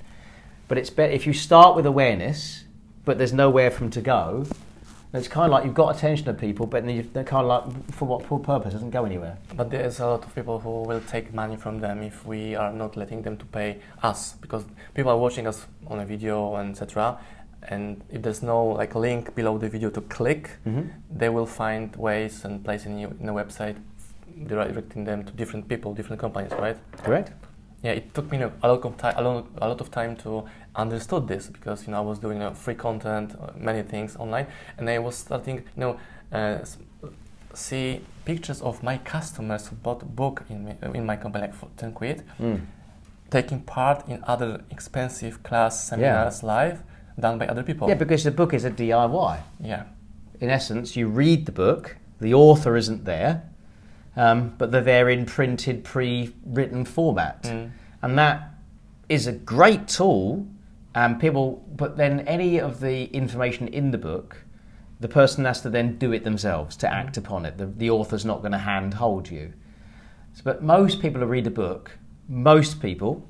But 0.69 0.77
it's 0.77 0.91
better 0.91 1.15
if 1.15 1.27
you 1.27 1.33
start 1.33 1.75
with 1.75 1.87
awareness, 1.87 2.65
but 3.07 3.17
there's 3.17 3.33
nowhere 3.33 3.71
for 3.71 3.81
them 3.81 3.91
to 3.93 4.03
go. 4.03 4.45
It's 5.15 5.29
kind 5.29 5.47
of 5.47 5.53
like 5.53 5.65
you've 5.65 5.75
got 5.75 5.95
attention 5.95 6.29
of 6.29 6.39
people, 6.39 6.67
but 6.67 6.85
then 6.85 7.09
they're 7.13 7.23
kind 7.23 7.47
of 7.47 7.49
like 7.77 7.93
for 7.95 8.05
what 8.07 8.27
for 8.27 8.41
purpose? 8.41 8.73
Doesn't 8.73 8.91
go 8.91 9.05
anywhere. 9.05 9.39
But 9.57 9.71
there's 9.71 10.01
a 10.01 10.07
lot 10.07 10.25
of 10.25 10.35
people 10.35 10.59
who 10.59 10.83
will 10.83 11.01
take 11.03 11.33
money 11.33 11.57
from 11.57 11.79
them 11.79 12.03
if 12.03 12.27
we 12.27 12.57
are 12.57 12.73
not 12.73 12.97
letting 12.97 13.23
them 13.23 13.37
to 13.37 13.45
pay 13.45 13.79
us 14.03 14.35
because 14.41 14.65
people 14.93 15.13
are 15.13 15.17
watching 15.19 15.47
us 15.47 15.67
on 15.87 16.01
a 16.01 16.05
video 16.05 16.57
and 16.57 16.71
etc. 16.73 17.17
And 17.69 18.03
if 18.11 18.23
there's 18.23 18.43
no 18.43 18.65
like 18.67 18.97
link 18.97 19.37
below 19.37 19.57
the 19.57 19.69
video 19.69 19.89
to 19.91 20.01
click, 20.01 20.51
Mhm. 20.67 20.91
they 21.17 21.29
will 21.29 21.47
find 21.47 21.95
ways 21.95 22.45
and 22.45 22.65
place 22.65 22.85
in, 22.85 22.99
you- 22.99 23.17
in 23.21 23.29
a 23.29 23.33
website 23.33 23.77
directing 24.49 25.05
them 25.05 25.23
to 25.25 25.33
different 25.33 25.69
people, 25.69 25.95
different 25.95 26.21
companies, 26.21 26.51
right? 26.59 26.77
Correct. 27.05 27.31
Yeah, 27.85 27.93
it 27.93 28.13
took 28.15 28.31
me 28.33 28.43
a 28.43 28.51
lot 28.69 28.85
of 28.85 28.97
time, 28.97 29.15
a 29.17 29.23
lot, 29.23 29.47
a 29.63 29.69
lot 29.69 29.81
of 29.81 29.91
time 29.93 30.17
to 30.17 30.45
understood 30.77 31.29
this 31.29 31.47
because 31.49 31.87
you 31.87 31.93
know 31.93 31.99
I 31.99 32.01
was 32.01 32.19
doing 32.19 32.43
uh, 32.43 32.53
free 32.53 32.75
content, 32.75 33.35
uh, 33.41 33.51
many 33.57 33.83
things 33.83 34.17
online, 34.17 34.47
and 34.79 34.89
I 34.89 34.99
was 34.99 35.17
starting, 35.17 35.57
you 35.57 35.63
know, 35.77 35.99
uh, 36.33 36.59
see 37.55 38.01
pictures 38.25 38.61
of 38.63 38.83
my 38.83 38.99
customers 38.99 39.69
who 39.69 39.77
bought 39.77 40.03
a 40.03 40.07
book 40.07 40.43
in 40.49 40.65
me, 40.65 40.75
in 40.95 41.07
my 41.07 41.17
company 41.17 41.43
like 41.47 41.55
for 41.55 41.69
ten 41.77 41.93
quid, 41.93 42.23
Mm. 42.41 42.61
taking 43.31 43.61
part 43.61 44.09
in 44.09 44.23
other 44.27 44.63
expensive 44.71 45.43
class 45.43 45.85
seminars 45.89 46.43
live 46.43 46.83
done 47.19 47.39
by 47.39 47.47
other 47.47 47.63
people. 47.63 47.89
Yeah, 47.89 47.95
because 47.95 48.25
the 48.25 48.31
book 48.33 48.53
is 48.55 48.65
a 48.65 48.71
DIY. 48.71 49.39
yeah, 49.61 49.85
in 50.41 50.51
essence, 50.51 50.97
you 50.97 51.09
read 51.09 51.47
the 51.47 51.53
book, 51.53 51.97
the 52.21 52.35
author 52.35 52.77
isn't 52.77 53.05
there, 53.05 53.43
um, 54.17 54.55
but 54.59 54.71
they're 54.73 54.81
there 54.83 55.09
in 55.09 55.25
printed, 55.27 55.85
pre 55.85 56.35
written 56.45 56.85
format. 56.85 57.43
Mm. 57.45 57.71
And 58.03 58.19
that 58.19 58.51
is 59.09 59.27
a 59.27 59.33
great 59.33 59.87
tool, 59.89 60.47
and 60.95 61.21
people, 61.21 61.65
but 61.77 61.97
then 61.97 62.21
any 62.21 62.59
of 62.61 62.81
the 62.81 63.07
information 63.15 63.69
in 63.69 63.91
the 63.91 63.99
book, 63.99 64.45
the 65.01 65.09
person 65.09 65.45
has 65.45 65.61
to 65.63 65.71
then 65.71 65.99
do 65.99 66.13
it 66.13 66.25
themselves 66.25 66.77
to 66.77 66.93
act 66.93 67.15
mm. 67.15 67.19
upon 67.19 67.45
it. 67.47 67.59
The, 67.59 67.67
the 67.67 67.91
author's 67.91 68.25
not 68.25 68.41
going 68.41 68.53
to 68.53 68.59
hand 68.59 68.95
hold 68.95 69.31
you. 69.31 69.53
So, 70.35 70.43
but 70.45 70.63
most 70.63 71.01
people 71.01 71.21
who 71.21 71.27
read 71.27 71.47
a 71.47 71.51
book, 71.51 71.99
most 72.29 72.81
people 72.81 73.27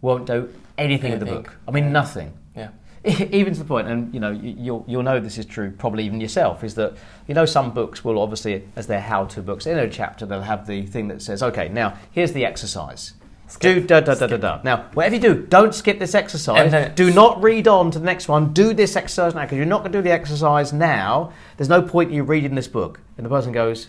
won't 0.00 0.26
do 0.26 0.52
anything 0.78 1.12
in 1.12 1.18
the 1.18 1.26
book. 1.26 1.56
I 1.66 1.70
mean, 1.70 1.92
nothing 1.92 2.32
yeah, 2.56 2.70
even 3.04 3.52
to 3.52 3.58
the 3.58 3.64
point, 3.64 3.88
and 3.88 4.12
you 4.12 4.20
know, 4.20 4.30
you- 4.30 4.56
you'll 4.58 4.84
you'll 4.88 5.02
know 5.02 5.20
this 5.20 5.38
is 5.38 5.46
true, 5.46 5.70
probably 5.70 6.04
even 6.04 6.20
yourself, 6.20 6.64
is 6.64 6.74
that 6.74 6.94
you 7.26 7.34
know 7.34 7.44
some 7.44 7.72
books 7.72 8.04
will 8.04 8.18
obviously, 8.18 8.66
as 8.74 8.86
their 8.86 9.00
how-to 9.00 9.42
books, 9.42 9.66
in 9.66 9.78
a 9.78 9.88
chapter 9.88 10.26
they'll 10.26 10.42
have 10.42 10.66
the 10.66 10.86
thing 10.86 11.08
that 11.08 11.22
says, 11.22 11.42
okay, 11.42 11.68
now 11.68 11.96
here's 12.10 12.32
the 12.32 12.44
exercise. 12.44 13.14
Do 13.60 13.80
da 13.80 14.00
da 14.00 14.14
da 14.14 14.26
da 14.26 14.36
da. 14.36 14.60
Now, 14.64 14.86
whatever 14.94 15.14
you 15.14 15.20
do, 15.20 15.34
don't 15.34 15.74
skip 15.74 15.98
this 15.98 16.14
exercise. 16.14 16.72
Then- 16.72 16.94
do 16.94 17.12
not 17.12 17.42
read 17.42 17.68
on 17.68 17.90
to 17.92 17.98
the 17.98 18.04
next 18.04 18.28
one. 18.28 18.52
Do 18.52 18.74
this 18.74 18.96
exercise 18.96 19.34
now 19.34 19.42
because 19.42 19.56
you're 19.56 19.66
not 19.66 19.80
going 19.82 19.92
to 19.92 19.98
do 19.98 20.02
the 20.02 20.10
exercise 20.10 20.72
now. 20.72 21.32
There's 21.56 21.68
no 21.68 21.80
point 21.80 22.10
in 22.10 22.16
you 22.16 22.24
reading 22.24 22.54
this 22.56 22.68
book. 22.68 23.00
And 23.16 23.24
the 23.24 23.30
person 23.30 23.52
goes, 23.52 23.86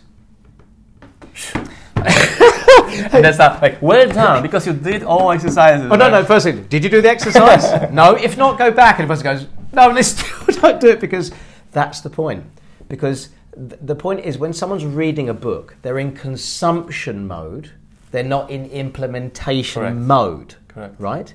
and 1.96 3.24
that's 3.24 3.40
not 3.40 3.62
like 3.62 3.82
well 3.82 4.08
done 4.08 4.44
because 4.44 4.68
you 4.68 4.74
did 4.74 5.04
all 5.04 5.32
exercises. 5.32 5.90
Oh 5.92 5.96
no, 5.96 6.10
no. 6.10 6.24
First 6.24 6.46
thing, 6.46 6.64
did 6.68 6.84
you 6.84 6.90
do 6.90 7.02
the 7.02 7.10
exercise? 7.10 7.92
no. 7.92 8.16
If 8.16 8.38
not, 8.38 8.58
go 8.58 8.72
back. 8.72 9.00
And 9.00 9.10
the 9.10 9.14
person 9.14 9.24
goes, 9.24 9.48
no, 9.74 9.90
let's 9.90 10.08
still 10.20 10.62
don't 10.62 10.80
do 10.80 10.90
it 10.90 11.00
because 11.00 11.32
that's 11.72 12.02
the 12.02 12.10
point. 12.10 12.46
Because 12.88 13.30
th- 13.56 13.80
the 13.82 13.96
point 13.96 14.22
is, 14.22 14.38
when 14.38 14.54
someone's 14.54 14.86
reading 14.86 15.30
a 15.30 15.34
book, 15.34 15.76
they're 15.82 16.00
in 16.00 16.16
consumption 16.16 17.28
mode. 17.28 17.72
They're 18.12 18.24
not 18.24 18.50
in 18.50 18.66
implementation 18.68 19.82
Correct. 19.82 19.96
mode. 19.98 20.56
Correct. 20.68 20.96
Right. 21.00 21.34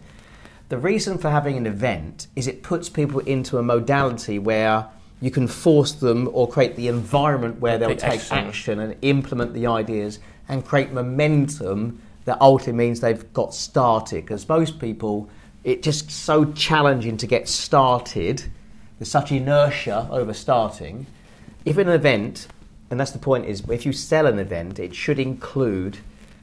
The 0.68 0.78
reason 0.78 1.18
for 1.18 1.28
having 1.28 1.56
an 1.56 1.66
event 1.66 2.28
is 2.34 2.46
it 2.46 2.62
puts 2.62 2.88
people 2.88 3.20
into 3.20 3.58
a 3.58 3.62
modality 3.62 4.38
where 4.38 4.86
you 5.20 5.30
can 5.30 5.46
force 5.46 5.92
them 5.92 6.28
or 6.32 6.48
create 6.48 6.76
the 6.76 6.88
environment 6.88 7.60
where 7.60 7.78
they'll 7.78 7.90
Take 7.90 8.04
action. 8.04 8.36
action 8.38 8.80
and 8.80 8.96
implement 9.02 9.52
the 9.54 9.66
ideas 9.66 10.18
and 10.48 10.64
create 10.64 10.92
momentum 10.92 12.00
that 12.24 12.40
ultimately 12.40 12.72
means 12.86 13.00
they've 13.00 13.32
got 13.32 13.54
started. 13.54 14.24
Because 14.24 14.48
most 14.48 14.80
people, 14.80 15.28
it's 15.62 15.84
just 15.84 16.10
so 16.10 16.44
challenging 16.52 17.16
to 17.18 17.26
get 17.26 17.48
started. 17.48 18.44
There's 18.98 19.10
such 19.10 19.30
inertia 19.30 20.08
over 20.10 20.32
starting. 20.32 21.06
If 21.64 21.76
an 21.76 21.88
event, 21.88 22.48
and 22.90 22.98
that's 22.98 23.12
the 23.12 23.18
point, 23.18 23.44
is 23.44 23.62
if 23.68 23.86
you 23.86 23.92
sell 23.92 24.26
an 24.26 24.38
event, 24.38 24.78
it 24.78 24.94
should 24.94 25.18
include 25.18 25.98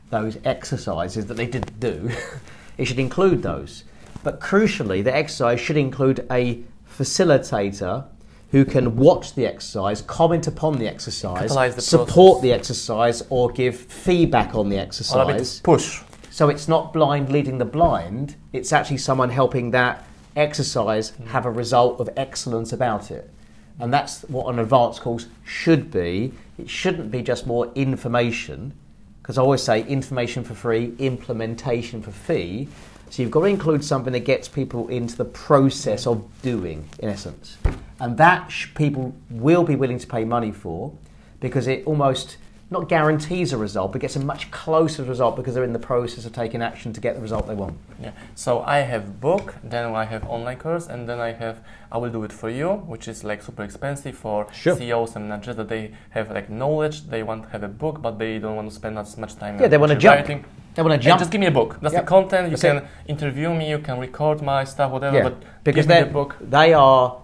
those 0.09 0.37
exercises 0.43 1.25
that 1.27 1.35
they 1.35 1.45
didn't 1.45 1.79
do. 1.79 2.09
it 2.77 2.85
should 2.85 2.99
include 2.99 3.43
those. 3.43 3.83
But 4.23 4.39
crucially, 4.39 5.03
the 5.03 5.15
exercise 5.15 5.59
should 5.59 5.77
include 5.77 6.25
a 6.31 6.63
facilitator 6.89 8.05
who 8.51 8.65
can 8.65 8.95
watch 8.95 9.35
the 9.35 9.45
exercise, 9.45 10.01
comment 10.01 10.47
upon 10.47 10.79
the 10.79 10.87
exercise, 10.87 11.53
the 11.75 11.81
support 11.81 12.41
the 12.41 12.51
exercise, 12.51 13.23
or 13.29 13.51
give 13.51 13.75
feedback 13.75 14.55
on 14.55 14.69
the 14.69 14.77
exercise. 14.77 15.59
push. 15.59 16.01
So 16.31 16.49
it's 16.49 16.67
not 16.67 16.93
blind 16.93 17.31
leading 17.31 17.57
the 17.57 17.65
blind, 17.65 18.35
it's 18.53 18.73
actually 18.73 18.97
someone 18.97 19.29
helping 19.29 19.71
that 19.71 20.05
exercise 20.35 21.11
hmm. 21.11 21.25
have 21.27 21.45
a 21.45 21.51
result 21.51 21.99
of 21.99 22.09
excellence 22.15 22.73
about 22.73 23.11
it. 23.11 23.29
And 23.79 23.93
that's 23.93 24.23
what 24.23 24.51
an 24.53 24.59
advanced 24.59 25.01
course 25.01 25.27
should 25.43 25.89
be. 25.91 26.33
It 26.57 26.69
shouldn't 26.69 27.11
be 27.11 27.21
just 27.21 27.47
more 27.47 27.71
information, 27.75 28.73
because 29.29 29.37
I 29.37 29.43
always 29.43 29.61
say 29.61 29.85
information 29.85 30.43
for 30.43 30.55
free, 30.55 30.95
implementation 30.97 32.01
for 32.01 32.09
fee. 32.09 32.67
So 33.11 33.21
you've 33.21 33.29
got 33.29 33.41
to 33.41 33.45
include 33.45 33.85
something 33.85 34.11
that 34.13 34.21
gets 34.21 34.47
people 34.47 34.87
into 34.87 35.15
the 35.15 35.25
process 35.25 36.07
of 36.07 36.25
doing, 36.41 36.89
in 36.97 37.09
essence. 37.09 37.57
And 37.99 38.17
that 38.17 38.51
people 38.73 39.13
will 39.29 39.63
be 39.63 39.75
willing 39.75 39.99
to 39.99 40.07
pay 40.07 40.25
money 40.25 40.51
for 40.51 40.91
because 41.41 41.67
it 41.67 41.85
almost 41.85 42.37
not 42.71 42.87
guarantees 42.87 43.51
a 43.51 43.57
result, 43.57 43.91
but 43.91 44.01
gets 44.01 44.15
a 44.15 44.19
much 44.19 44.51
closer 44.51 45.03
result 45.03 45.35
because 45.35 45.55
they're 45.55 45.63
in 45.63 45.73
the 45.73 45.79
process 45.79 46.25
of 46.25 46.33
taking 46.33 46.61
action 46.61 46.93
to 46.93 47.01
get 47.01 47.15
the 47.15 47.21
result 47.21 47.47
they 47.47 47.55
want. 47.55 47.75
Yeah. 48.01 48.11
So 48.35 48.61
I 48.61 48.79
have 48.79 49.19
book, 49.19 49.55
then 49.63 49.95
I 49.95 50.05
have 50.05 50.23
online 50.29 50.57
course, 50.57 50.85
and 50.87 51.09
then 51.09 51.19
I 51.19 51.31
have 51.33 51.61
I 51.91 51.97
will 51.97 52.11
do 52.11 52.23
it 52.23 52.31
for 52.31 52.49
you, 52.49 52.69
which 52.91 53.07
is 53.07 53.23
like 53.23 53.41
super 53.41 53.63
expensive 53.63 54.15
for 54.15 54.45
Sure. 54.53 54.75
CEOs 54.75 55.15
and 55.15 55.27
managers 55.29 55.55
that 55.55 55.69
they 55.69 55.91
have 56.11 56.29
like 56.29 56.47
knowledge, 56.51 57.07
they 57.07 57.23
want 57.23 57.43
to 57.45 57.49
have 57.49 57.63
a 57.63 57.67
book, 57.67 58.01
but 58.03 58.19
they 58.19 58.37
don't 58.37 58.55
want 58.55 58.69
to 58.69 58.75
spend 58.75 58.99
as 58.99 59.17
much 59.17 59.35
time. 59.37 59.59
Yeah, 59.59 59.67
they 59.67 59.77
want 59.79 59.91
to 59.91 59.97
jump. 59.97 60.17
writing. 60.19 60.45
They 60.75 60.83
want 60.83 60.93
to 61.01 61.03
jump. 61.03 61.19
just 61.19 61.31
give 61.31 61.41
me 61.41 61.47
a 61.47 61.51
book. 61.51 61.79
That's 61.81 61.93
Yep. 61.95 62.03
the 62.03 62.07
content. 62.07 62.43
You 62.45 62.49
That's 62.51 62.61
can 62.61 62.77
it. 62.77 62.83
interview 63.07 63.51
me. 63.55 63.67
You 63.71 63.79
can 63.79 63.97
record 63.99 64.43
my 64.43 64.63
stuff, 64.65 64.91
whatever. 64.91 65.17
yeah, 65.17 65.23
But 65.23 65.37
because 65.63 65.87
give 65.87 65.95
me 65.97 66.03
the 66.03 66.13
book. 66.13 66.35
they 66.39 66.73
are 66.73 67.17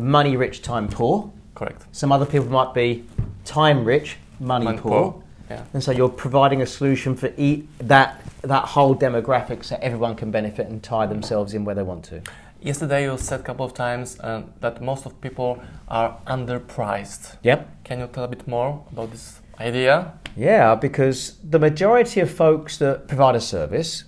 money 0.00 0.36
rich, 0.36 0.62
time 0.62 0.88
poor. 0.88 1.30
Correct. 1.54 1.84
Some 1.92 2.10
other 2.10 2.26
people 2.26 2.48
might 2.48 2.74
be 2.74 3.04
time 3.44 3.84
rich, 3.84 4.16
money, 4.40 4.64
Money 4.64 4.78
poor. 4.78 5.12
poor. 5.12 5.22
Yeah. 5.50 5.64
And 5.74 5.82
so 5.82 5.90
you're 5.92 6.08
providing 6.08 6.62
a 6.62 6.66
solution 6.66 7.14
for 7.16 7.32
e- 7.36 7.64
that 7.78 8.20
that 8.42 8.64
whole 8.64 8.94
demographic 8.96 9.64
so 9.64 9.78
everyone 9.82 10.14
can 10.16 10.30
benefit 10.30 10.66
and 10.68 10.82
tie 10.82 11.06
themselves 11.06 11.52
in 11.54 11.64
where 11.64 11.74
they 11.74 11.82
want 11.82 12.04
to. 12.06 12.22
Yesterday 12.62 13.04
you 13.04 13.18
said 13.18 13.40
a 13.40 13.42
couple 13.42 13.66
of 13.66 13.74
times 13.74 14.18
uh, 14.20 14.42
that 14.60 14.80
most 14.82 15.06
of 15.06 15.20
people 15.20 15.60
are 15.88 16.16
underpriced. 16.26 17.36
Yep. 17.42 17.68
Can 17.84 18.00
you 18.00 18.06
tell 18.06 18.24
a 18.24 18.28
bit 18.28 18.46
more 18.46 18.82
about 18.92 19.10
this 19.10 19.40
idea? 19.58 20.12
Yeah, 20.36 20.74
because 20.74 21.36
the 21.50 21.58
majority 21.58 22.20
of 22.20 22.30
folks 22.30 22.78
that 22.78 23.08
provide 23.08 23.34
a 23.34 23.40
service, 23.40 24.04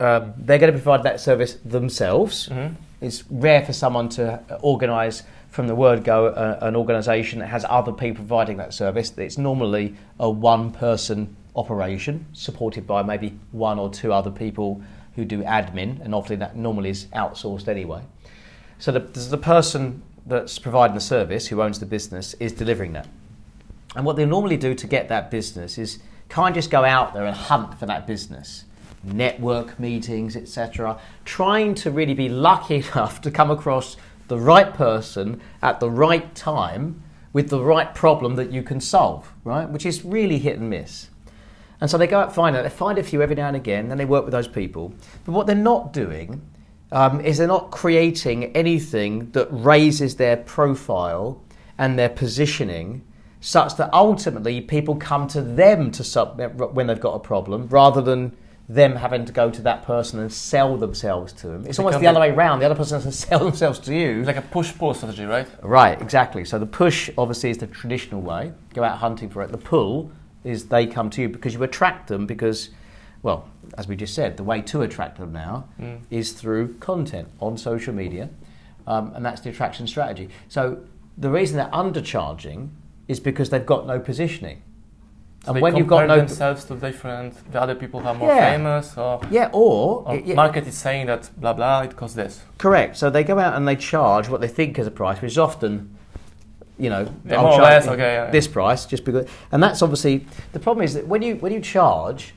um, 0.00 0.32
they're 0.38 0.58
going 0.58 0.72
to 0.72 0.78
provide 0.78 1.02
that 1.02 1.20
service 1.20 1.54
themselves. 1.64 2.48
Mhm. 2.48 2.74
It's 3.00 3.24
rare 3.30 3.62
for 3.64 3.72
someone 3.72 4.08
to 4.10 4.40
organise 4.62 5.22
from 5.56 5.66
the 5.66 5.74
word 5.74 6.04
go 6.04 6.26
uh, 6.26 6.58
an 6.60 6.76
organisation 6.76 7.38
that 7.38 7.46
has 7.46 7.64
other 7.70 7.90
people 7.90 8.16
providing 8.16 8.58
that 8.58 8.74
service. 8.74 9.14
It's 9.16 9.38
normally 9.38 9.96
a 10.20 10.28
one 10.28 10.70
person 10.70 11.34
operation 11.56 12.26
supported 12.34 12.86
by 12.86 13.02
maybe 13.02 13.38
one 13.52 13.78
or 13.78 13.88
two 13.88 14.12
other 14.12 14.30
people 14.30 14.82
who 15.14 15.24
do 15.24 15.42
admin, 15.42 15.98
and 16.02 16.14
often 16.14 16.40
that 16.40 16.56
normally 16.56 16.90
is 16.90 17.06
outsourced 17.06 17.68
anyway. 17.68 18.02
So 18.78 18.92
the, 18.92 19.00
the 19.00 19.38
person 19.38 20.02
that's 20.26 20.58
providing 20.58 20.94
the 20.94 21.00
service, 21.00 21.46
who 21.46 21.62
owns 21.62 21.80
the 21.80 21.86
business, 21.86 22.34
is 22.34 22.52
delivering 22.52 22.92
that. 22.92 23.08
And 23.96 24.04
what 24.04 24.16
they 24.16 24.26
normally 24.26 24.58
do 24.58 24.74
to 24.74 24.86
get 24.86 25.08
that 25.08 25.30
business 25.30 25.78
is 25.78 26.00
kind 26.28 26.50
of 26.50 26.56
just 26.56 26.70
go 26.70 26.84
out 26.84 27.14
there 27.14 27.24
and 27.24 27.34
hunt 27.34 27.78
for 27.78 27.86
that 27.86 28.06
business, 28.06 28.66
network 29.02 29.80
meetings, 29.80 30.36
etc., 30.36 31.00
trying 31.24 31.74
to 31.76 31.90
really 31.90 32.12
be 32.12 32.28
lucky 32.28 32.74
enough 32.92 33.22
to 33.22 33.30
come 33.30 33.50
across 33.50 33.96
the 34.28 34.38
right 34.38 34.72
person 34.74 35.40
at 35.62 35.80
the 35.80 35.90
right 35.90 36.34
time 36.34 37.02
with 37.32 37.50
the 37.50 37.62
right 37.62 37.94
problem 37.94 38.36
that 38.36 38.50
you 38.50 38.62
can 38.62 38.80
solve, 38.80 39.32
right? 39.44 39.68
Which 39.68 39.84
is 39.84 40.04
really 40.04 40.38
hit 40.38 40.58
and 40.58 40.70
miss. 40.70 41.10
And 41.80 41.90
so 41.90 41.98
they 41.98 42.06
go 42.06 42.20
out 42.20 42.34
find. 42.34 42.56
They 42.56 42.68
find 42.68 42.98
a 42.98 43.02
few 43.02 43.20
every 43.22 43.36
now 43.36 43.48
and 43.48 43.56
again, 43.56 43.88
then 43.88 43.98
they 43.98 44.04
work 44.04 44.24
with 44.24 44.32
those 44.32 44.48
people. 44.48 44.94
But 45.24 45.32
what 45.32 45.46
they're 45.46 45.54
not 45.54 45.92
doing 45.92 46.40
um, 46.92 47.20
is 47.20 47.38
they're 47.38 47.46
not 47.46 47.70
creating 47.70 48.56
anything 48.56 49.30
that 49.32 49.48
raises 49.50 50.16
their 50.16 50.36
profile 50.38 51.42
and 51.78 51.98
their 51.98 52.08
positioning 52.08 53.04
such 53.40 53.76
that 53.76 53.92
ultimately 53.92 54.60
people 54.60 54.96
come 54.96 55.28
to 55.28 55.42
them 55.42 55.90
to 55.90 56.02
sub- 56.02 56.40
when 56.74 56.86
they've 56.86 57.00
got 57.00 57.14
a 57.14 57.20
problem 57.20 57.68
rather 57.68 58.00
than 58.00 58.34
them 58.68 58.96
having 58.96 59.24
to 59.24 59.32
go 59.32 59.48
to 59.48 59.62
that 59.62 59.84
person 59.84 60.18
and 60.18 60.32
sell 60.32 60.76
themselves 60.76 61.32
to 61.32 61.46
them. 61.46 61.64
It's 61.66 61.78
almost 61.78 62.00
the 62.00 62.06
other 62.08 62.18
way 62.20 62.30
around. 62.30 62.58
The 62.58 62.66
other 62.66 62.74
person 62.74 63.00
has 63.00 63.04
to 63.04 63.12
sell 63.28 63.38
themselves 63.44 63.78
to 63.80 63.94
you. 63.94 64.18
It's 64.18 64.26
like 64.26 64.36
a 64.36 64.42
push-pull 64.42 64.94
strategy, 64.94 65.24
right? 65.24 65.46
Right, 65.62 66.00
exactly. 66.02 66.44
So 66.44 66.58
the 66.58 66.66
push 66.66 67.08
obviously 67.16 67.50
is 67.50 67.58
the 67.58 67.68
traditional 67.68 68.20
way, 68.22 68.52
go 68.74 68.82
out 68.82 68.98
hunting 68.98 69.30
for 69.30 69.42
it. 69.42 69.52
The 69.52 69.58
pull 69.58 70.10
is 70.42 70.66
they 70.68 70.86
come 70.86 71.10
to 71.10 71.22
you 71.22 71.28
because 71.28 71.54
you 71.54 71.62
attract 71.62 72.08
them 72.08 72.26
because, 72.26 72.70
well, 73.22 73.48
as 73.78 73.86
we 73.86 73.94
just 73.94 74.14
said, 74.14 74.36
the 74.36 74.44
way 74.44 74.62
to 74.62 74.82
attract 74.82 75.18
them 75.18 75.32
now 75.32 75.68
Mm. 75.80 76.00
is 76.10 76.32
through 76.32 76.74
content 76.78 77.28
on 77.40 77.56
social 77.56 77.94
media, 77.94 78.30
um, 78.88 79.12
and 79.14 79.24
that's 79.24 79.40
the 79.42 79.50
attraction 79.50 79.86
strategy. 79.86 80.28
So 80.48 80.78
the 81.16 81.30
reason 81.30 81.56
they're 81.56 81.66
undercharging 81.70 82.70
is 83.06 83.20
because 83.20 83.50
they've 83.50 83.64
got 83.66 83.86
no 83.86 84.00
positioning. 84.00 84.62
So 85.46 85.52
and 85.52 85.62
when 85.62 85.76
you've 85.76 85.86
got 85.86 86.00
compare 86.00 86.16
no 86.16 86.26
themselves 86.26 86.64
to 86.64 86.74
different, 86.74 87.52
the 87.52 87.62
other 87.62 87.76
people 87.76 88.00
who 88.00 88.08
are 88.08 88.14
more 88.14 88.28
Yeah. 88.28 88.50
famous, 88.52 88.96
or, 88.98 89.20
yeah, 89.30 89.48
or, 89.52 90.02
or 90.06 90.16
yeah, 90.16 90.34
market 90.34 90.66
is 90.66 90.74
saying 90.76 91.06
that 91.06 91.30
blah 91.40 91.52
blah, 91.52 91.82
it 91.82 91.94
costs 91.96 92.16
this. 92.16 92.42
correct. 92.58 92.96
So 92.96 93.10
they 93.10 93.22
go 93.22 93.38
out 93.38 93.54
and 93.54 93.66
they 93.66 93.76
charge 93.76 94.28
what 94.28 94.40
they 94.40 94.48
think 94.48 94.76
is 94.78 94.86
a 94.88 94.90
price, 94.90 95.22
which 95.22 95.30
is 95.32 95.38
often, 95.38 95.96
you 96.78 96.90
know, 96.90 97.08
Yeah, 97.24 97.42
more 97.42 97.52
or 97.52 97.62
less, 97.62 97.86
okay, 97.86 98.14
yeah, 98.14 98.30
this 98.32 98.48
price 98.48 98.86
just 98.86 99.04
because, 99.04 99.28
and 99.52 99.62
that's 99.62 99.82
obviously 99.82 100.26
the 100.52 100.58
problem 100.58 100.84
is 100.84 100.94
that 100.94 101.06
when 101.06 101.22
you 101.22 101.36
when 101.36 101.52
you 101.52 101.60
charge, 101.60 102.34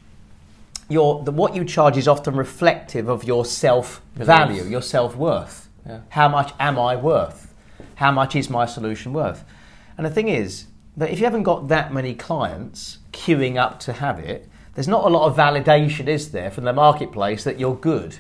your 0.88 1.24
the, 1.24 1.32
what 1.32 1.56
you 1.56 1.66
charge 1.66 1.98
is 1.98 2.08
often 2.08 2.36
reflective 2.36 3.10
of 3.10 3.24
your 3.24 3.44
self 3.44 4.02
value, 4.16 4.64
your 4.66 4.84
self 4.84 5.16
worth. 5.16 5.68
Yeah. 5.88 6.02
How 6.10 6.30
much 6.30 6.54
am 6.60 6.78
I 6.78 6.96
worth? 6.96 7.56
How 7.96 8.12
much 8.12 8.36
is 8.36 8.52
my 8.52 8.68
solution 8.68 9.14
worth? 9.14 9.44
And 9.98 10.06
the 10.06 10.12
thing 10.12 10.28
is 10.28 10.68
that 10.96 11.10
if 11.10 11.18
you 11.20 11.26
haven't 11.26 11.44
got 11.44 11.68
that 11.70 11.92
many 11.92 12.14
clients 12.14 12.99
queuing 13.12 13.58
up 13.58 13.80
to 13.82 13.94
have 13.94 14.20
it, 14.20 14.48
there's 14.76 14.88
not 14.88 15.06
a 15.06 15.10
lot 15.10 15.28
of 15.28 15.36
validation, 15.36 16.08
is 16.08 16.32
there, 16.32 16.52
from 16.52 16.64
the 16.64 16.74
marketplace 16.74 17.44
that 17.44 17.60
you're 17.60 17.76
good. 17.76 18.18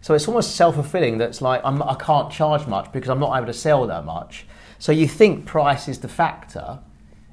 So 0.00 0.14
it's 0.14 0.28
almost 0.28 0.54
self 0.54 0.76
fulfilling 0.76 1.18
that's 1.18 1.42
like, 1.42 1.60
I'm, 1.64 1.82
I 1.82 1.94
can't 1.94 2.30
charge 2.30 2.66
much 2.66 2.92
because 2.92 3.10
I'm 3.10 3.18
not 3.18 3.36
able 3.36 3.46
to 3.46 3.52
sell 3.52 3.86
that 3.88 4.04
much. 4.04 4.46
So 4.78 4.92
you 4.92 5.08
think 5.08 5.44
price 5.44 5.88
is 5.88 5.98
the 5.98 6.08
factor. 6.08 6.78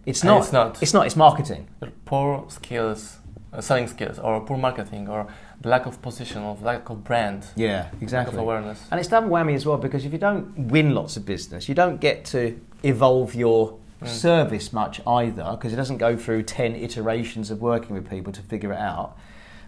It's 0.05 0.23
not. 0.23 0.43
it's 0.43 0.51
not. 0.51 0.81
It's 0.81 0.93
not. 0.93 1.05
It's 1.05 1.15
marketing. 1.15 1.67
Poor 2.05 2.45
skills, 2.49 3.17
uh, 3.53 3.62
selling 3.62 3.88
skills, 3.88 4.17
or 4.19 4.41
poor 4.41 4.58
marketing, 4.58 5.08
or 5.08 5.27
lack 5.63 5.86
of 5.86 6.01
position, 6.01 6.41
or 6.41 6.58
lack 6.62 6.89
of 6.89 7.03
brand, 7.03 7.45
Yeah, 7.55 7.89
exactly. 8.01 8.36
of 8.36 8.39
awareness. 8.41 8.84
And 8.91 8.99
it's 8.99 9.10
double 9.10 9.29
whammy 9.29 9.55
as 9.55 9.65
well 9.65 9.77
because 9.77 10.05
if 10.05 10.12
you 10.12 10.19
don't 10.19 10.58
win 10.58 10.93
lots 10.93 11.17
of 11.17 11.25
business, 11.25 11.67
you 11.69 11.75
don't 11.75 11.99
get 11.99 12.25
to 12.25 12.60
evolve 12.84 13.34
your 13.36 13.77
Mm. 14.01 14.08
service 14.08 14.73
much 14.73 14.99
either 15.08 15.47
because 15.51 15.71
it 15.71 15.77
doesn't 15.77 15.97
go 15.99 16.17
through 16.17 16.43
10 16.43 16.75
iterations 16.75 17.49
of 17.49 17.62
working 17.62 17.95
with 17.95 18.10
people 18.10 18.34
to 18.34 18.41
figure 18.41 18.73
it 18.73 18.77
out. 18.79 19.17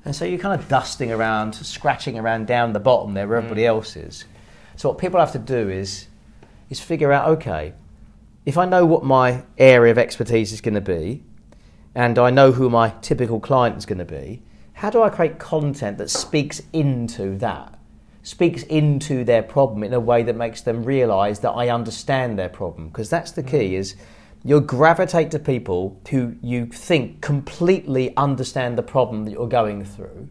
And 0.03 0.13
so 0.15 0.25
you're 0.25 0.37
kind 0.39 0.59
of 0.59 0.67
dusting 0.67 1.11
around, 1.11 1.55
scratching 1.55 2.19
around 2.19 2.45
down 2.47 2.73
the 2.73 2.79
bottom 2.79 3.13
there 3.13 3.27
where 3.27 3.37
everybody 3.37 3.61
Mm. 3.63 3.67
else 3.67 3.95
is. 3.95 4.25
So 4.75 4.89
what 4.89 4.97
people 4.97 5.19
have 5.19 5.31
to 5.31 5.39
do 5.39 5.69
is 5.69 6.07
is 6.69 6.81
figure 6.81 7.13
out 7.13 7.29
okay, 7.29 7.73
if 8.45 8.57
I 8.57 8.65
know 8.65 8.85
what 8.85 9.03
my 9.05 9.43
area 9.57 9.91
of 9.91 9.97
expertise 9.97 10.51
is 10.51 10.59
going 10.59 10.75
to 10.75 10.81
be 10.81 11.23
and 11.95 12.19
I 12.19 12.29
know 12.29 12.51
who 12.51 12.69
my 12.69 12.93
typical 13.01 13.39
client 13.39 13.77
is 13.77 13.85
going 13.85 13.99
to 13.99 14.05
be, 14.05 14.41
how 14.73 14.89
do 14.89 15.01
I 15.01 15.09
create 15.09 15.39
content 15.39 15.97
that 15.97 16.09
speaks 16.09 16.61
into 16.73 17.37
that? 17.37 17.73
Speaks 18.23 18.63
into 18.63 19.23
their 19.23 19.41
problem 19.41 19.83
in 19.83 19.93
a 19.93 19.99
way 20.01 20.21
that 20.23 20.35
makes 20.35 20.61
them 20.61 20.83
realize 20.83 21.39
that 21.39 21.51
I 21.51 21.69
understand 21.69 22.37
their 22.37 22.49
problem. 22.49 22.89
Because 22.89 23.09
that's 23.09 23.31
the 23.31 23.41
key 23.43 23.75
is 23.75 23.95
you'll 24.47 24.61
gravitate 24.61 25.29
to 25.29 25.37
people 25.37 25.99
who 26.09 26.33
you 26.41 26.65
think 26.67 27.19
completely 27.19 28.15
understand 28.15 28.77
the 28.77 28.81
problem 28.81 29.25
that 29.25 29.31
you're 29.31 29.47
going 29.47 29.83
through 29.83 30.29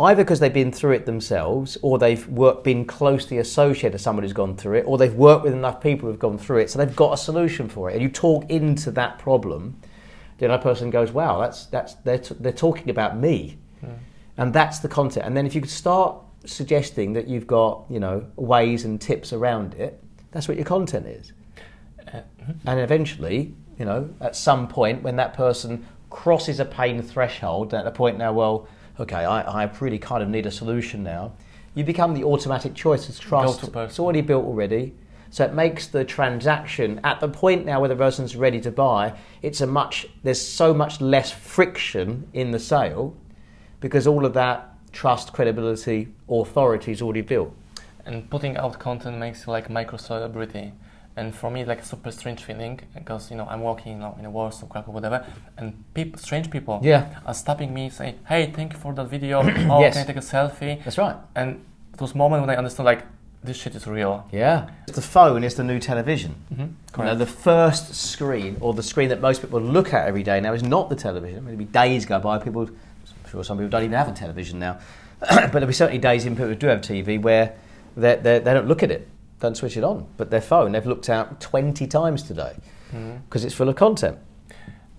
either 0.00 0.24
because 0.24 0.40
they've 0.40 0.52
been 0.52 0.72
through 0.72 0.92
it 0.92 1.06
themselves 1.06 1.78
or 1.82 1.98
they've 1.98 2.26
worked, 2.28 2.64
been 2.64 2.84
closely 2.84 3.38
associated 3.38 3.92
to 3.92 3.98
someone 3.98 4.24
who's 4.24 4.32
gone 4.32 4.56
through 4.56 4.76
it 4.76 4.84
or 4.86 4.98
they've 4.98 5.14
worked 5.14 5.44
with 5.44 5.52
enough 5.52 5.80
people 5.80 6.08
who've 6.08 6.18
gone 6.18 6.36
through 6.36 6.58
it 6.58 6.68
so 6.68 6.78
they've 6.78 6.96
got 6.96 7.12
a 7.12 7.16
solution 7.16 7.68
for 7.68 7.88
it. 7.88 7.94
And 7.94 8.02
you 8.02 8.08
talk 8.08 8.50
into 8.50 8.90
that 8.92 9.20
problem 9.20 9.80
the 10.38 10.48
other 10.48 10.60
person 10.60 10.90
goes 10.90 11.12
wow 11.12 11.40
that's, 11.40 11.66
that's 11.66 11.94
they're, 11.94 12.18
t- 12.18 12.34
they're 12.40 12.52
talking 12.52 12.90
about 12.90 13.16
me. 13.16 13.58
And 14.36 14.52
that's 14.52 14.80
the 14.80 14.88
content 14.88 15.26
and 15.26 15.36
then 15.36 15.46
if 15.46 15.54
you 15.54 15.60
could 15.60 15.70
start 15.70 16.16
suggesting 16.44 17.12
that 17.12 17.28
you've 17.28 17.46
got 17.46 17.84
you 17.88 18.00
know 18.00 18.26
ways 18.34 18.84
and 18.84 19.00
tips 19.00 19.32
around 19.32 19.74
it 19.74 20.02
that's 20.32 20.48
what 20.48 20.56
your 20.56 20.66
content 20.66 21.06
is 21.06 21.32
Uh, 22.48 22.52
and 22.70 22.80
eventually, 22.80 23.54
you 23.78 23.84
know, 23.84 24.08
at 24.20 24.34
some 24.34 24.68
point 24.68 25.02
when 25.02 25.16
that 25.16 25.34
person 25.34 25.86
crosses 26.10 26.60
a 26.60 26.64
pain 26.64 27.02
threshold, 27.02 27.74
at 27.74 27.84
the 27.84 27.90
point 27.90 28.18
now, 28.18 28.32
well, 28.32 28.66
okay, 28.98 29.24
I, 29.24 29.64
I 29.64 29.70
really 29.80 29.98
kind 29.98 30.22
of 30.22 30.28
need 30.28 30.46
a 30.46 30.50
solution 30.50 31.02
now, 31.02 31.32
you 31.74 31.84
become 31.84 32.14
the 32.14 32.24
automatic 32.24 32.74
choice. 32.74 33.08
It's 33.08 33.18
trust. 33.18 33.62
It's 33.62 33.98
already 34.00 34.22
built 34.22 34.44
already. 34.44 34.94
So 35.30 35.44
it 35.44 35.52
makes 35.52 35.86
the 35.86 36.04
transaction 36.04 37.00
at 37.04 37.20
the 37.20 37.28
point 37.28 37.66
now 37.66 37.80
where 37.80 37.88
the 37.88 37.96
person's 37.96 38.34
ready 38.34 38.60
to 38.62 38.70
buy, 38.70 39.12
it's 39.42 39.60
a 39.60 39.66
much 39.66 40.06
there's 40.22 40.40
so 40.40 40.72
much 40.72 41.00
less 41.00 41.30
friction 41.30 42.28
in 42.32 42.50
the 42.50 42.58
sale 42.58 43.14
because 43.80 44.06
all 44.06 44.24
of 44.24 44.32
that 44.34 44.74
trust, 44.92 45.32
credibility, 45.34 46.08
authority 46.28 46.92
is 46.92 47.02
already 47.02 47.20
built. 47.20 47.54
and 48.06 48.28
putting 48.30 48.56
out 48.56 48.78
content 48.78 49.18
makes 49.18 49.46
like 49.46 49.68
micro 49.68 49.98
celebrity. 49.98 50.72
And 51.18 51.34
for 51.34 51.50
me, 51.50 51.64
like 51.64 51.80
a 51.80 51.84
super 51.84 52.12
strange 52.12 52.44
feeling 52.44 52.80
because 52.94 53.30
you 53.30 53.36
know 53.36 53.46
I'm 53.52 53.60
walking 53.60 53.92
you 53.94 53.98
know, 53.98 54.14
in 54.20 54.24
a 54.24 54.30
Warsaw, 54.30 54.66
Krakow, 54.66 54.92
whatever, 54.92 55.26
and 55.56 55.66
peop 55.94 56.16
strange 56.18 56.48
people 56.48 56.80
Yeah. 56.82 57.02
are 57.26 57.34
stopping 57.34 57.74
me, 57.74 57.90
saying, 57.90 58.14
"Hey, 58.28 58.42
thank 58.56 58.72
you 58.72 58.78
for 58.78 58.92
that 58.94 59.08
video. 59.16 59.42
Oh, 59.72 59.80
Yes. 59.80 59.94
can 59.94 60.02
I 60.04 60.06
take 60.06 60.16
a 60.16 60.26
selfie?" 60.34 60.74
That's 60.84 60.96
right. 60.98 61.16
And 61.34 61.48
it 61.94 62.00
was 62.00 62.14
moment 62.14 62.40
when 62.42 62.50
I 62.50 62.56
understood 62.56 62.86
like 62.86 63.02
this 63.42 63.56
shit 63.56 63.74
is 63.74 63.86
real. 63.86 64.14
Yeah. 64.32 64.68
The 64.86 65.02
phone 65.16 65.42
is 65.44 65.54
the 65.56 65.64
new 65.64 65.80
television. 65.80 66.34
Mm-hmm. 66.52 67.00
You 67.00 67.04
know, 67.08 67.14
the 67.16 67.32
first 67.50 67.94
screen, 67.94 68.56
or 68.60 68.72
the 68.74 68.82
screen 68.82 69.08
that 69.08 69.20
most 69.20 69.40
people 69.42 69.60
look 69.60 69.92
at 69.94 70.06
every 70.06 70.22
day 70.22 70.40
now, 70.40 70.52
is 70.54 70.62
not 70.62 70.88
the 70.88 70.96
television. 70.96 71.44
Maybe 71.44 71.64
days 71.64 72.06
go 72.06 72.18
by, 72.20 72.38
people, 72.38 72.62
I'm 72.68 73.30
sure 73.30 73.42
some 73.44 73.56
people 73.58 73.70
don't 73.70 73.84
even 73.84 73.96
have 73.98 74.08
a 74.08 74.12
television 74.12 74.58
now, 74.58 74.78
but 75.20 75.50
there'll 75.52 75.66
be 75.66 75.72
certainly 75.72 75.98
days 76.00 76.26
in 76.26 76.34
people 76.34 76.48
who 76.48 76.54
do 76.54 76.66
have 76.68 76.80
TV 76.80 77.20
where 77.20 77.54
they, 77.96 78.16
they, 78.16 78.38
they 78.38 78.54
don't 78.54 78.66
look 78.68 78.82
at 78.82 78.90
it, 78.90 79.08
don't 79.40 79.56
switch 79.56 79.76
it 79.76 79.84
on. 79.84 80.06
But 80.16 80.30
their 80.30 80.40
phone, 80.40 80.72
they've 80.72 80.86
looked 80.86 81.08
out 81.08 81.40
20 81.40 81.86
times 81.86 82.22
today 82.22 82.54
hmm. 82.90 83.16
because 83.28 83.44
it's 83.44 83.54
full 83.54 83.68
of 83.68 83.76
content. 83.76 84.18